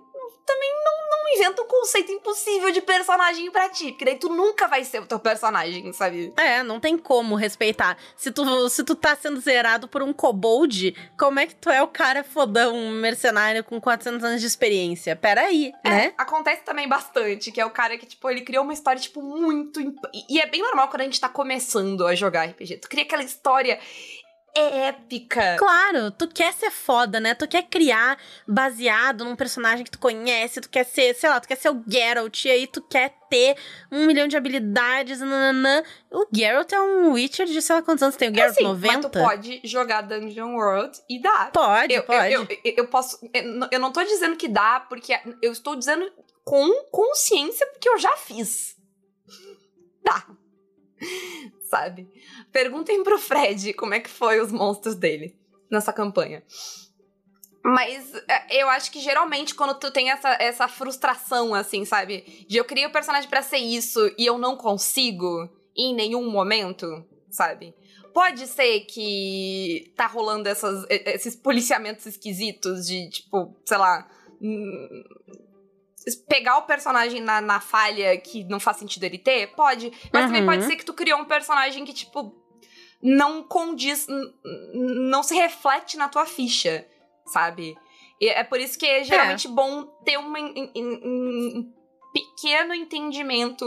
Não, 1.26 1.36
inventa 1.36 1.62
um 1.62 1.68
conceito 1.68 2.12
impossível 2.12 2.72
de 2.72 2.82
personagem 2.82 3.50
pra 3.52 3.68
ti. 3.70 3.92
Porque 3.92 4.06
daí 4.06 4.16
tu 4.18 4.30
nunca 4.30 4.68
vai 4.68 4.84
ser 4.84 5.02
o 5.02 5.06
teu 5.08 5.20
personagem, 5.20 5.92
sabe? 5.92 6.32
É, 6.38 6.62
não 6.62 6.80
tem 6.80 6.98
como 6.98 7.36
respeitar. 7.36 7.98
Se 8.16 8.32
tu, 8.32 8.70
se 8.70 8.84
tu 8.84 8.96
tá 8.96 9.16
sendo 9.16 9.40
zerado 9.40 9.88
por 9.88 10.04
um 10.04 10.14
kobold, 10.14 10.96
como 11.18 11.40
é 11.40 11.48
que 11.48 11.56
tu 11.56 11.70
é 11.70 11.82
o 11.82 11.88
cara 11.88 12.24
fodão, 12.24 12.76
um 12.76 12.92
mercenário 12.92 13.64
com 13.64 13.82
400 13.82 14.24
anos 14.24 14.42
de 14.42 14.48
experiência? 14.48 15.16
Peraí, 15.16 15.74
É, 15.84 15.90
né? 15.90 16.14
acontece 16.18 16.62
também 16.64 16.88
bastante, 16.88 17.52
que 17.52 17.60
é 17.60 17.66
o 17.66 17.72
cara 17.72 17.98
que, 17.98 18.06
tipo, 18.06 18.30
ele 18.30 18.42
criou 18.42 18.64
uma 18.64 18.74
história, 18.74 19.02
tipo, 19.02 19.22
muito. 19.22 19.80
E 19.82 20.36
e 20.36 20.40
é 20.42 20.46
bem 20.46 20.62
normal 20.62 20.90
quando 20.90 21.02
a 21.02 21.06
gente 21.06 21.20
tá 21.20 21.30
começando 21.30 22.06
a 22.06 22.14
jogar 22.14 22.46
RPG. 22.46 22.78
Tu 22.78 22.90
cria 22.90 23.04
aquela 23.04 23.24
história 23.24 23.80
épica. 24.56 25.56
Claro, 25.58 26.12
tu 26.12 26.28
quer 26.28 26.54
ser 26.54 26.72
foda, 26.72 27.20
né? 27.20 27.34
Tu 27.36 27.48
quer 27.48 27.64
criar 27.64 28.18
baseado 28.48 29.26
num 29.26 29.36
personagem 29.36 29.84
que 29.84 29.92
tu 29.92 30.00
conhece, 30.00 30.62
tu 30.62 30.70
quer 30.70 30.86
ser, 30.86 31.14
sei 31.16 31.30
lá, 31.30 31.40
tu 31.40 31.48
quer 31.48 31.58
ser 31.58 31.70
o 31.70 31.84
Geralt, 31.88 32.46
e 32.46 32.50
aí 32.50 32.68
tu 32.68 32.82
quer 32.82 33.14
ter 33.30 33.58
um 33.92 34.06
milhão 34.06 34.28
de 34.28 34.38
habilidades, 34.38 35.20
nananã. 35.20 35.84
O 36.12 36.26
Geralt 36.34 36.72
é 36.72 36.82
um 36.82 37.12
Witcher 37.14 37.46
de 37.46 37.62
sei 37.62 37.76
lá 37.76 37.82
quantos 37.82 38.02
anos 38.04 38.16
tem, 38.16 38.30
o 38.30 38.34
Geralt 38.34 38.52
Assim, 38.52 38.64
90? 38.64 38.94
Mas 38.94 39.02
tu 39.02 39.10
pode 39.12 39.62
jogar 39.64 40.02
Dungeon 40.02 40.54
World 40.56 40.98
e 41.10 41.22
dá. 41.22 41.50
Pode, 41.54 41.94
Eu, 41.94 42.04
pode. 42.04 42.34
eu, 42.34 42.44
eu, 42.64 42.74
eu 42.78 42.88
posso. 42.88 43.20
Eu 43.34 43.44
não- 43.44 43.70
eu 43.72 43.80
não 43.80 43.92
tô 43.92 44.04
dizendo 44.04 44.36
que 44.38 44.48
dá, 44.48 44.80
porque 44.80 45.20
eu 45.42 45.52
estou 45.52 45.76
dizendo 45.76 46.12
com 46.44 46.70
consciência, 46.92 47.66
porque 47.68 47.90
eu 47.90 47.98
já 47.98 48.16
fiz. 48.18 48.76
Dá. 50.04 50.26
Sabe? 51.70 52.08
Perguntem 52.52 53.04
pro 53.04 53.18
Fred 53.18 53.74
como 53.74 53.94
é 53.94 54.00
que 54.00 54.10
foi 54.10 54.40
os 54.40 54.52
monstros 54.52 54.96
dele 54.96 55.36
nessa 55.70 55.92
campanha. 55.92 56.44
Mas 57.64 58.14
é, 58.28 58.62
eu 58.62 58.70
acho 58.70 58.92
que 58.92 59.00
geralmente 59.00 59.56
quando 59.56 59.80
tu 59.80 59.92
tem 59.92 60.12
essa, 60.12 60.30
essa 60.40 60.68
frustração, 60.68 61.56
assim, 61.56 61.84
sabe? 61.84 62.46
De 62.48 62.58
eu 62.58 62.66
criei 62.66 62.86
o 62.86 62.92
personagem 62.92 63.28
pra 63.28 63.42
ser 63.42 63.58
isso 63.58 64.00
e 64.18 64.26
eu 64.26 64.38
não 64.38 64.56
consigo 64.56 65.50
em 65.76 65.96
nenhum 65.96 66.30
momento, 66.30 67.04
sabe? 67.30 67.74
Pode 68.14 68.46
ser 68.46 68.82
que 68.82 69.92
tá 69.96 70.06
rolando 70.06 70.48
essas, 70.48 70.86
esses 70.90 71.36
policiamentos 71.36 72.06
esquisitos 72.06 72.86
de, 72.86 73.10
tipo, 73.10 73.56
sei 73.66 73.78
lá. 73.78 74.08
Pegar 76.28 76.58
o 76.60 76.64
personagem 76.64 77.20
na, 77.22 77.42
na 77.42 77.60
falha 77.60 78.16
que 78.18 78.44
não 78.44 78.60
faz 78.60 78.78
sentido 78.78 79.04
ele 79.04 79.18
ter? 79.18 79.48
Pode. 79.56 79.92
Mas 80.14 80.26
também 80.26 80.42
Uhum. 80.42 80.48
pode 80.48 80.64
ser 80.66 80.76
que 80.76 80.86
tu 80.86 80.94
criou 80.94 81.20
um 81.20 81.26
personagem 81.26 81.84
que, 81.84 81.94
tipo, 81.94 82.34
não 83.02 83.42
condiz. 83.44 84.06
não 84.74 85.24
se 85.24 85.34
reflete 85.36 85.98
na 85.98 86.08
tua 86.08 86.26
ficha, 86.26 86.88
sabe? 87.28 87.76
E 88.22 88.28
é 88.30 88.44
por 88.44 88.60
isso 88.60 88.78
que 88.78 88.86
é 88.86 89.04
geralmente 89.04 89.48
bom 89.48 89.84
ter 90.06 90.14
em- 90.14 90.72
um 90.76 91.74
pequeno 92.14 92.74
entendimento 92.74 93.66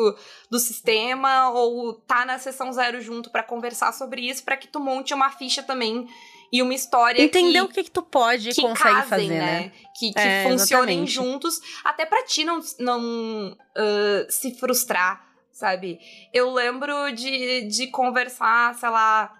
do 0.51 0.59
sistema 0.59 1.51
ou 1.51 1.93
tá 1.93 2.25
na 2.25 2.39
sessão 2.39 2.73
zero 2.73 2.99
junto 3.01 3.31
pra 3.31 3.43
conversar 3.43 3.93
sobre 3.93 4.23
isso, 4.23 4.43
pra 4.45 4.57
que 4.57 4.67
tu 4.69 4.81
monte 4.81 5.13
uma 5.13 5.31
ficha 5.31 5.63
também 5.63 6.09
e 6.53 6.63
uma 6.63 6.75
história 6.75 7.21
Entender 7.23 7.61
que, 7.61 7.65
o 7.65 7.69
que, 7.69 7.85
que 7.85 7.91
tu 7.91 8.03
pode 8.03 8.51
e 8.51 8.55
que 8.55 8.63
consegue 8.63 8.95
casem, 8.95 9.09
fazer, 9.09 9.29
né? 9.29 9.61
né? 9.61 9.73
Que, 9.99 10.13
que 10.13 10.19
É, 10.19 10.45
funcionem 10.45 11.03
exatamente. 11.05 11.13
juntos, 11.13 11.61
até 11.85 12.07
pra 12.07 12.23
ti 12.25 12.45
não, 12.45 12.61
não 12.79 13.57
ah, 13.77 14.27
se 14.31 14.55
frustrar, 14.55 15.27
sabe? 15.53 15.99
Eu 16.33 16.51
lembro 16.53 17.11
de, 17.13 17.63
de 17.69 17.89
conversar, 17.89 18.75
sei 18.77 18.89
lá, 18.89 19.35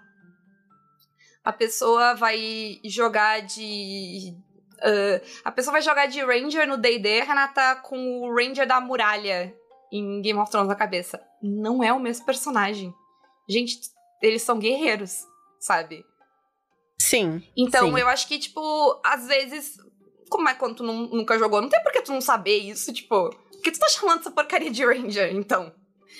a 1.43 1.51
pessoa 1.51 2.13
vai 2.13 2.79
jogar 2.85 3.41
de. 3.41 4.35
ah, 4.81 5.21
a 5.45 5.51
pessoa 5.51 5.71
vai 5.71 5.81
jogar 5.81 6.05
de 6.05 6.21
Ranger 6.21 6.67
no 6.67 6.77
DD, 6.77 7.21
Renata, 7.21 7.75
com 7.77 8.21
o 8.21 8.35
Ranger 8.35 8.67
da 8.67 8.79
muralha 8.79 9.55
em 9.91 10.21
Game 10.21 10.39
of 10.39 10.51
Thrones 10.51 10.69
na 10.69 10.75
cabeça. 10.75 11.19
Não 11.41 11.83
é 11.83 11.91
o 11.91 11.99
mesmo 11.99 12.25
personagem. 12.25 12.93
Gente, 13.47 13.79
eles 14.21 14.43
são 14.43 14.59
guerreiros, 14.59 15.25
sabe? 15.59 16.05
Sim. 17.01 17.41
Então, 17.55 17.87
Sim. 17.93 17.99
eu 17.99 18.07
acho 18.07 18.27
que, 18.27 18.37
tipo, 18.39 18.99
às 19.03 19.27
vezes. 19.27 19.77
Como 20.29 20.47
é 20.47 20.53
quando 20.53 20.75
tu 20.75 20.83
nu- 20.83 21.07
nunca 21.09 21.39
jogou? 21.39 21.61
Não 21.61 21.69
tem 21.69 21.81
por 21.81 21.91
que 21.91 22.01
tu 22.01 22.11
não 22.13 22.21
saber 22.21 22.57
isso, 22.57 22.93
tipo. 22.93 23.29
Por 23.29 23.61
que 23.63 23.71
tu 23.71 23.79
tá 23.79 23.87
chamando 23.89 24.19
essa 24.19 24.31
porcaria 24.31 24.69
de 24.69 24.85
Ranger, 24.85 25.33
então? 25.35 25.73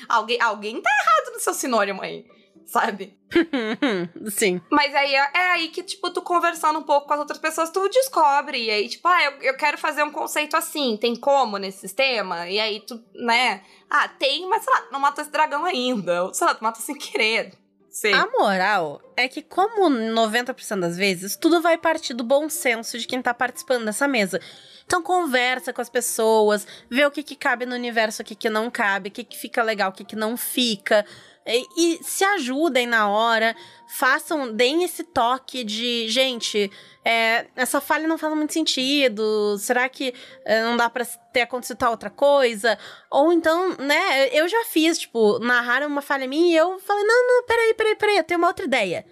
Alguém, 0.08 0.42
alguém 0.42 0.82
tá 0.82 0.90
errado 0.90 1.34
no 1.34 1.40
seu 1.40 1.54
sinônimo 1.54 2.02
aí, 2.02 2.26
sabe? 2.66 3.18
Sim. 4.32 4.62
Mas 4.72 4.96
aí 4.96 5.14
é, 5.14 5.30
é 5.34 5.48
aí 5.52 5.68
que, 5.70 5.84
tipo, 5.84 6.10
tu 6.12 6.22
conversando 6.22 6.80
um 6.80 6.84
pouco 6.84 7.08
com 7.08 7.14
as 7.14 7.20
outras 7.20 7.38
pessoas, 7.38 7.70
tu 7.70 7.88
descobre. 7.90 8.64
E 8.66 8.72
aí, 8.72 8.90
tipo, 8.90 9.08
ah, 9.08 9.24
eu, 9.26 9.32
eu 9.42 9.58
quero 9.58 9.78
fazer 9.78 10.04
um 10.04 10.12
conceito 10.12 10.56
assim. 10.58 10.98
Tem 10.98 11.16
como 11.16 11.58
nesse 11.58 11.80
sistema? 11.80 12.50
E 12.50 12.60
aí 12.60 12.80
tu, 12.80 13.00
né? 13.14 13.64
Ah, 13.90 14.08
tem, 14.08 14.48
mas 14.48 14.64
sei 14.64 14.74
lá, 14.74 14.82
tu 14.82 14.92
não 14.92 15.00
matou 15.00 15.22
esse 15.22 15.32
dragão 15.32 15.66
ainda. 15.66 16.24
Ou 16.26 16.34
sei 16.34 16.48
lá, 16.48 16.56
tu 16.56 16.64
matou 16.64 16.82
sem 16.82 16.96
querer. 16.98 17.54
Sim. 18.00 18.14
A 18.14 18.28
moral 18.28 19.02
é 19.18 19.28
que, 19.28 19.41
como 19.41 19.89
90% 19.89 20.80
das 20.80 20.95
vezes, 20.95 21.36
tudo 21.36 21.62
vai 21.62 21.78
partir 21.78 22.14
do 22.14 22.24
bom 22.24 22.47
senso 22.47 22.97
de 22.97 23.06
quem 23.06 23.22
tá 23.22 23.34
participando 23.34 23.84
dessa 23.84 24.08
mesa. 24.08 24.39
Então 24.86 25.04
conversa 25.04 25.74
com 25.74 25.82
as 25.82 25.89
pessoas, 25.89 26.66
vê 26.89 27.06
o 27.06 27.12
que, 27.12 27.22
que 27.22 27.36
cabe 27.36 27.66
no 27.66 27.76
universo, 27.76 28.22
o 28.22 28.26
que, 28.26 28.36
que 28.36 28.50
não 28.50 28.72
cabe, 28.72 29.10
o 29.10 29.12
que, 29.12 29.26
que 29.26 29.38
fica 29.38 29.62
legal, 29.62 29.89
o 29.89 29.93
que, 29.93 30.06
que 30.06 30.16
não 30.16 30.38
fica. 30.38 31.06
E, 31.50 31.68
e 31.78 32.04
se 32.04 32.24
ajudem 32.24 32.86
na 32.86 33.10
hora, 33.10 33.56
façam, 33.88 34.52
deem 34.54 34.84
esse 34.84 35.04
toque 35.04 35.64
de, 35.64 36.08
gente, 36.08 36.72
é, 37.04 37.47
essa 37.56 37.82
falha 37.82 38.08
não 38.08 38.18
faz 38.18 38.34
muito 38.36 38.54
sentido. 38.54 39.58
Será 39.58 39.89
que 39.89 40.14
é, 40.45 40.62
não 40.64 40.78
dá 40.78 40.89
pra 40.89 41.04
ter 41.06 41.41
acontecido 41.41 41.78
tal 41.78 41.91
outra 41.91 42.10
coisa? 42.10 42.78
Ou 43.10 43.34
então, 43.34 43.70
né, 43.80 44.30
eu 44.32 44.47
já 44.47 44.64
fiz, 44.66 45.00
tipo, 45.00 45.39
narraram 45.39 45.88
uma 45.88 46.02
falha 46.02 46.28
minha 46.28 46.54
e 46.54 46.58
eu 46.58 46.80
falei, 46.80 47.04
não, 47.04 47.28
não, 47.28 47.43
peraí, 47.45 47.74
peraí, 47.74 47.95
peraí, 47.95 48.18
eu 48.18 48.24
tenho 48.24 48.38
uma 48.39 48.47
outra 48.47 48.66
ideia. 48.66 49.06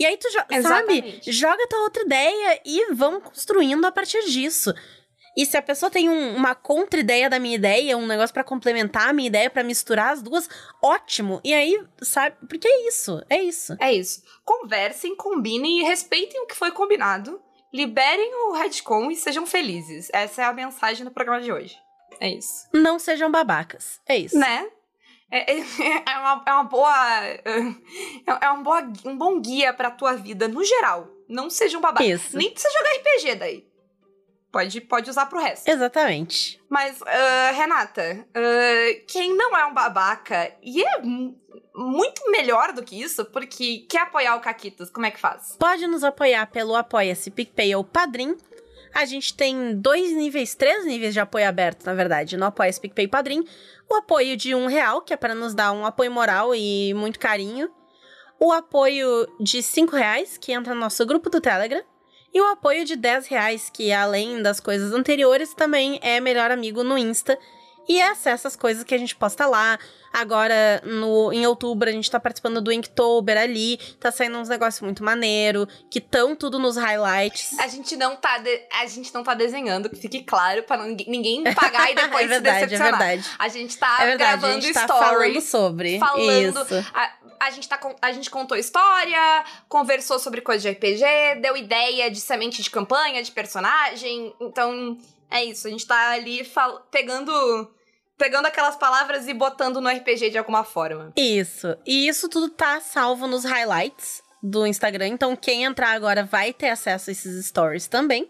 E 0.00 0.06
aí 0.06 0.16
tu, 0.16 0.28
jo- 0.30 0.34
sabe, 0.38 0.54
Exatamente. 0.54 1.32
joga 1.32 1.66
tua 1.66 1.80
outra 1.82 2.02
ideia 2.04 2.60
e 2.64 2.94
vamos 2.94 3.22
construindo 3.24 3.84
a 3.84 3.90
partir 3.90 4.24
disso. 4.26 4.72
E 5.38 5.46
se 5.46 5.56
a 5.56 5.62
pessoa 5.62 5.88
tem 5.88 6.08
um- 6.08 6.34
uma 6.34 6.52
contra-ideia 6.54 7.30
da 7.30 7.38
minha 7.38 7.54
ideia, 7.54 7.96
um 7.96 8.08
negócio 8.08 8.34
pra 8.34 8.42
complementar 8.42 9.08
a 9.08 9.12
minha 9.12 9.28
ideia, 9.28 9.48
pra 9.48 9.62
misturar 9.62 10.12
as 10.12 10.20
duas, 10.20 10.48
ótimo. 10.82 11.40
E 11.44 11.54
aí, 11.54 11.80
sabe, 12.02 12.36
porque 12.48 12.66
é 12.66 12.88
isso, 12.88 13.22
é 13.30 13.40
isso. 13.40 13.76
É 13.80 13.92
isso. 13.92 14.20
Conversem, 14.44 15.14
combinem 15.14 15.78
e 15.78 15.84
respeitem 15.84 16.42
o 16.42 16.46
que 16.46 16.56
foi 16.56 16.72
combinado. 16.72 17.40
Liberem 17.72 18.34
o 18.34 18.52
retcon 18.54 19.10
e 19.12 19.14
sejam 19.16 19.46
felizes. 19.46 20.08
Essa 20.12 20.42
é 20.42 20.44
a 20.46 20.52
mensagem 20.52 21.04
do 21.04 21.10
programa 21.12 21.40
de 21.40 21.52
hoje. 21.52 21.76
É 22.18 22.28
isso. 22.30 22.66
Não 22.72 22.98
sejam 22.98 23.30
babacas. 23.30 24.00
É 24.08 24.16
isso. 24.16 24.36
Né? 24.36 24.66
É, 25.30 25.52
é- 25.52 25.60
é 25.60 26.18
uma, 26.18 26.42
é 26.46 26.52
uma 26.54 26.64
boa. 26.64 27.24
É, 27.26 27.40
é 28.40 28.50
um, 28.50 28.62
boa, 28.62 28.82
um 29.04 29.16
bom 29.16 29.38
guia 29.40 29.72
pra 29.72 29.90
tua 29.90 30.14
vida 30.14 30.48
no 30.48 30.64
geral. 30.64 31.06
Não 31.28 31.48
sejam 31.50 31.80
babacas. 31.80 32.08
Isso. 32.08 32.36
Nem 32.36 32.50
precisa 32.50 32.72
jogar 32.76 32.90
RPG 32.96 33.34
daí. 33.36 33.67
Pode, 34.50 34.80
pode 34.80 35.10
usar 35.10 35.26
pro 35.26 35.40
resto. 35.40 35.68
Exatamente. 35.68 36.58
Mas, 36.70 37.00
ah, 37.02 37.50
Renata, 37.54 38.26
ah, 38.34 39.00
quem 39.06 39.36
não 39.36 39.56
é 39.56 39.66
um 39.66 39.74
babaca 39.74 40.52
e 40.62 40.82
é 40.82 41.00
mu- 41.02 41.38
muito 41.74 42.30
melhor 42.30 42.72
do 42.72 42.82
que 42.82 43.00
isso, 43.00 43.24
porque 43.26 43.86
quer 43.88 44.02
apoiar 44.02 44.36
o 44.36 44.40
Caquitas, 44.40 44.90
como 44.90 45.04
é 45.06 45.10
que 45.10 45.20
faz? 45.20 45.54
Pode 45.58 45.86
nos 45.86 46.02
apoiar 46.02 46.46
pelo 46.46 46.74
Apoia-se, 46.74 47.30
PicPay 47.30 47.74
ou 47.76 47.84
Padrim. 47.84 48.36
A 48.94 49.04
gente 49.04 49.34
tem 49.34 49.76
dois 49.78 50.10
níveis, 50.12 50.54
três 50.54 50.86
níveis 50.86 51.12
de 51.12 51.20
apoio 51.20 51.46
aberto, 51.46 51.84
na 51.84 51.92
verdade, 51.94 52.36
no 52.38 52.46
Apoia-se, 52.46 52.80
PicPay 52.80 53.04
e 53.04 53.08
Padrim. 53.08 53.44
O 53.88 53.96
apoio 53.96 54.34
de 54.34 54.54
um 54.54 54.66
real, 54.66 55.02
que 55.02 55.12
é 55.12 55.16
para 55.16 55.34
nos 55.34 55.54
dar 55.54 55.72
um 55.72 55.84
apoio 55.84 56.10
moral 56.10 56.54
e 56.54 56.94
muito 56.94 57.18
carinho. 57.18 57.70
O 58.40 58.50
apoio 58.50 59.26
de 59.38 59.62
cinco 59.62 59.94
reais, 59.94 60.38
que 60.38 60.52
entra 60.52 60.74
no 60.74 60.80
nosso 60.80 61.04
grupo 61.04 61.28
do 61.28 61.40
Telegram. 61.40 61.82
E 62.32 62.40
o 62.40 62.46
apoio 62.46 62.84
de 62.84 62.94
10 62.94 63.26
reais, 63.26 63.70
que 63.72 63.92
além 63.92 64.42
das 64.42 64.60
coisas 64.60 64.92
anteriores, 64.92 65.54
também 65.54 65.98
é 66.02 66.20
melhor 66.20 66.50
amigo 66.50 66.84
no 66.84 66.98
Insta. 66.98 67.38
E 67.88 68.00
acessa 68.02 68.48
as 68.48 68.54
coisas 68.56 68.84
que 68.84 68.94
a 68.94 68.98
gente 68.98 69.16
posta 69.16 69.46
lá. 69.46 69.78
Agora, 70.12 70.80
no, 70.84 71.32
em 71.32 71.46
outubro, 71.46 71.88
a 71.88 71.92
gente 71.92 72.10
tá 72.10 72.18
participando 72.18 72.60
do 72.60 72.72
Inktober 72.72 73.36
ali. 73.38 73.76
Tá 74.00 74.10
saindo 74.10 74.36
uns 74.38 74.48
negócios 74.48 74.80
muito 74.82 75.02
maneiro, 75.04 75.66
que 75.90 75.98
estão 75.98 76.34
tudo 76.34 76.58
nos 76.58 76.76
highlights. 76.76 77.58
A 77.58 77.68
gente 77.68 77.96
não 77.96 78.16
tá, 78.16 78.38
de- 78.38 78.62
a 78.72 78.86
gente 78.86 79.12
não 79.14 79.22
tá 79.22 79.34
desenhando, 79.34 79.88
que 79.88 79.96
fique 79.96 80.22
claro, 80.22 80.62
pra 80.64 80.76
não- 80.76 80.88
ninguém 81.06 81.42
pagar 81.54 81.90
e 81.90 81.94
depois 81.96 82.24
é 82.30 82.34
se 82.36 82.40
verdade, 82.40 82.56
é 82.56 82.66
decepcionar. 82.66 82.98
verdade. 82.98 83.28
A 83.38 83.48
gente 83.48 83.76
tá 83.78 83.98
é 84.02 84.06
verdade, 84.06 84.30
gravando 84.40 84.58
a 84.58 84.60
gente 84.60 84.74
tá 84.74 84.88
falando 84.88 85.12
stories. 85.40 85.44
sobre 85.44 85.98
falando- 85.98 86.60
isso. 86.62 86.86
A, 86.94 87.12
a 87.40 87.50
gente 87.50 87.68
tá, 87.68 87.80
a 88.02 88.12
gente 88.12 88.30
contou 88.30 88.56
história, 88.56 89.44
conversou 89.68 90.18
sobre 90.18 90.40
coisa 90.40 90.60
de 90.62 90.70
RPG, 90.76 91.40
deu 91.40 91.56
ideia 91.56 92.10
de 92.10 92.20
semente 92.20 92.62
de 92.62 92.70
campanha, 92.70 93.22
de 93.22 93.30
personagem. 93.30 94.34
Então, 94.40 94.96
é 95.30 95.44
isso. 95.44 95.66
A 95.66 95.70
gente 95.70 95.86
tá 95.86 96.10
ali 96.12 96.42
fal- 96.44 96.86
pegando, 96.90 97.70
pegando 98.18 98.46
aquelas 98.46 98.76
palavras 98.76 99.28
e 99.28 99.32
botando 99.32 99.80
no 99.80 99.88
RPG 99.88 100.30
de 100.30 100.38
alguma 100.38 100.64
forma. 100.64 101.12
Isso. 101.16 101.76
E 101.86 102.08
isso 102.08 102.28
tudo 102.28 102.50
tá 102.50 102.80
salvo 102.80 103.26
nos 103.26 103.44
highlights 103.44 104.22
do 104.42 104.66
Instagram. 104.66 105.08
Então, 105.08 105.36
quem 105.36 105.64
entrar 105.64 105.92
agora 105.92 106.24
vai 106.24 106.52
ter 106.52 106.68
acesso 106.68 107.08
a 107.08 107.12
esses 107.12 107.46
stories 107.46 107.86
também. 107.86 108.28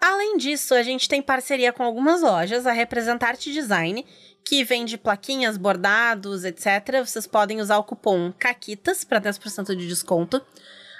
Além 0.00 0.36
disso, 0.36 0.74
a 0.74 0.82
gente 0.82 1.08
tem 1.08 1.20
parceria 1.20 1.72
com 1.72 1.82
algumas 1.82 2.22
lojas, 2.22 2.66
a 2.66 2.72
Representarte 2.72 3.52
Design, 3.52 4.06
que 4.44 4.62
vende 4.62 4.96
plaquinhas, 4.96 5.56
bordados, 5.56 6.44
etc. 6.44 7.04
Vocês 7.04 7.26
podem 7.26 7.60
usar 7.60 7.78
o 7.78 7.84
cupom 7.84 8.32
CAQUITAS 8.38 9.02
para 9.02 9.20
10% 9.20 9.74
de 9.74 9.88
desconto. 9.88 10.40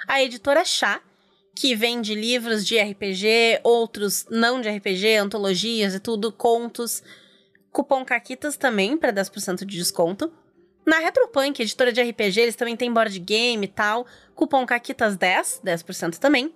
A 0.05 0.21
editora 0.21 0.65
Chá, 0.65 1.01
que 1.55 1.73
vende 1.75 2.13
livros 2.13 2.65
de 2.65 2.77
RPG, 2.77 3.61
outros 3.63 4.25
não 4.29 4.59
de 4.59 4.69
RPG, 4.69 5.15
antologias 5.15 5.95
e 5.95 5.99
tudo, 5.99 6.31
contos. 6.31 7.01
Cupom 7.71 8.03
CAQUITAS 8.03 8.57
também 8.57 8.97
para 8.97 9.13
10% 9.13 9.65
de 9.65 9.77
desconto. 9.77 10.31
Na 10.85 10.97
Retropunk, 10.97 11.61
editora 11.61 11.91
de 11.91 12.01
RPG, 12.01 12.39
eles 12.41 12.55
também 12.55 12.75
têm 12.75 12.91
board 12.91 13.17
game 13.19 13.65
e 13.65 13.69
tal. 13.69 14.05
Cupom 14.33 14.65
CAQUITAS10, 14.65 15.61
10% 15.63 16.17
também. 16.17 16.53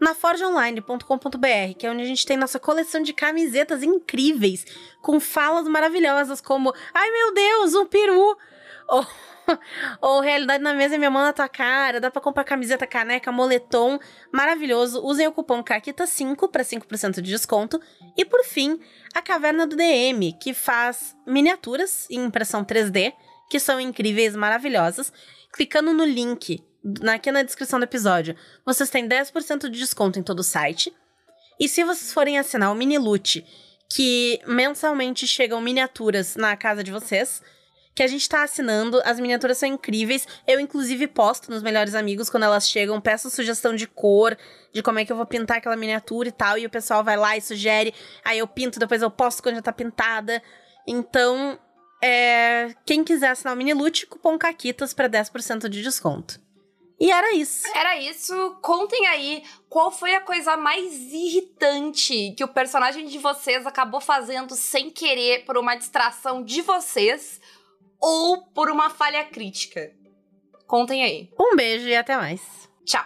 Na 0.00 0.14
forgeonline.com.br, 0.14 1.78
que 1.78 1.86
é 1.86 1.90
onde 1.90 2.02
a 2.02 2.06
gente 2.06 2.26
tem 2.26 2.36
nossa 2.36 2.58
coleção 2.58 3.02
de 3.02 3.12
camisetas 3.12 3.84
incríveis, 3.84 4.66
com 5.00 5.20
falas 5.20 5.68
maravilhosas 5.68 6.40
como 6.40 6.74
Ai 6.92 7.10
meu 7.10 7.32
Deus, 7.32 7.74
um 7.74 7.86
peru! 7.86 8.36
Ou, 8.92 9.06
ou 10.00 10.20
Realidade 10.20 10.62
na 10.62 10.74
mesa, 10.74 10.98
minha 10.98 11.10
mão 11.10 11.22
na 11.22 11.32
tua 11.32 11.48
cara. 11.48 12.00
Dá 12.00 12.10
pra 12.10 12.20
comprar 12.20 12.44
camiseta, 12.44 12.86
caneca, 12.86 13.32
moletom. 13.32 13.98
Maravilhoso. 14.30 15.02
Usem 15.02 15.26
o 15.26 15.32
cupom 15.32 15.62
CAQUITA5 15.64 16.50
para 16.50 16.62
5% 16.62 17.14
de 17.14 17.22
desconto. 17.22 17.80
E 18.16 18.24
por 18.24 18.44
fim, 18.44 18.78
a 19.14 19.22
Caverna 19.22 19.66
do 19.66 19.74
DM, 19.74 20.34
que 20.34 20.52
faz 20.52 21.16
miniaturas 21.26 22.06
em 22.10 22.24
impressão 22.24 22.64
3D, 22.64 23.12
que 23.48 23.58
são 23.58 23.80
incríveis, 23.80 24.36
maravilhosas. 24.36 25.12
Clicando 25.52 25.92
no 25.92 26.04
link 26.04 26.62
aqui 27.12 27.30
na 27.30 27.42
descrição 27.42 27.78
do 27.78 27.84
episódio, 27.84 28.36
vocês 28.64 28.90
têm 28.90 29.08
10% 29.08 29.68
de 29.68 29.78
desconto 29.78 30.18
em 30.18 30.22
todo 30.22 30.40
o 30.40 30.44
site. 30.44 30.92
E 31.58 31.68
se 31.68 31.84
vocês 31.84 32.12
forem 32.12 32.38
assinar 32.38 32.72
o 32.72 32.74
Mini 32.74 32.98
Loot, 32.98 33.44
que 33.92 34.40
mensalmente 34.46 35.26
chegam 35.26 35.60
miniaturas 35.60 36.34
na 36.34 36.56
casa 36.56 36.82
de 36.82 36.90
vocês, 36.90 37.42
que 37.94 38.02
a 38.02 38.06
gente 38.06 38.28
tá 38.28 38.42
assinando, 38.42 39.00
as 39.04 39.20
miniaturas 39.20 39.58
são 39.58 39.68
incríveis. 39.68 40.26
Eu, 40.46 40.58
inclusive, 40.58 41.06
posto 41.06 41.50
nos 41.50 41.62
melhores 41.62 41.94
amigos 41.94 42.30
quando 42.30 42.44
elas 42.44 42.68
chegam, 42.68 43.00
peço 43.00 43.28
sugestão 43.30 43.74
de 43.74 43.86
cor, 43.86 44.36
de 44.72 44.82
como 44.82 44.98
é 44.98 45.04
que 45.04 45.12
eu 45.12 45.16
vou 45.16 45.26
pintar 45.26 45.58
aquela 45.58 45.76
miniatura 45.76 46.28
e 46.28 46.32
tal, 46.32 46.56
e 46.56 46.64
o 46.64 46.70
pessoal 46.70 47.04
vai 47.04 47.16
lá 47.16 47.36
e 47.36 47.40
sugere. 47.40 47.94
Aí 48.24 48.38
eu 48.38 48.46
pinto, 48.46 48.78
depois 48.78 49.02
eu 49.02 49.10
posto 49.10 49.42
quando 49.42 49.56
já 49.56 49.62
tá 49.62 49.72
pintada. 49.72 50.42
Então, 50.86 51.58
é, 52.02 52.74
quem 52.86 53.04
quiser 53.04 53.28
assinar 53.28 53.54
o 53.54 53.56
Mini 53.56 53.74
Loot, 53.74 54.06
cupom 54.06 54.38
CAQUITAS 54.38 54.94
para 54.94 55.08
10% 55.08 55.68
de 55.68 55.82
desconto. 55.82 56.40
E 56.98 57.10
era 57.10 57.34
isso. 57.34 57.66
Era 57.76 57.98
isso. 57.98 58.58
Contem 58.62 59.06
aí 59.08 59.42
qual 59.68 59.90
foi 59.90 60.14
a 60.14 60.20
coisa 60.20 60.56
mais 60.56 60.92
irritante 61.12 62.32
que 62.36 62.44
o 62.44 62.48
personagem 62.48 63.06
de 63.06 63.18
vocês 63.18 63.66
acabou 63.66 64.00
fazendo 64.00 64.54
sem 64.54 64.88
querer 64.88 65.44
por 65.44 65.58
uma 65.58 65.74
distração 65.74 66.44
de 66.44 66.62
vocês 66.62 67.40
ou 68.02 68.42
por 68.52 68.68
uma 68.68 68.90
falha 68.90 69.24
crítica. 69.24 69.92
Contem 70.66 71.04
aí. 71.04 71.30
Um 71.38 71.54
beijo 71.54 71.86
e 71.86 71.94
até 71.94 72.16
mais. 72.16 72.68
Tchau. 72.84 73.04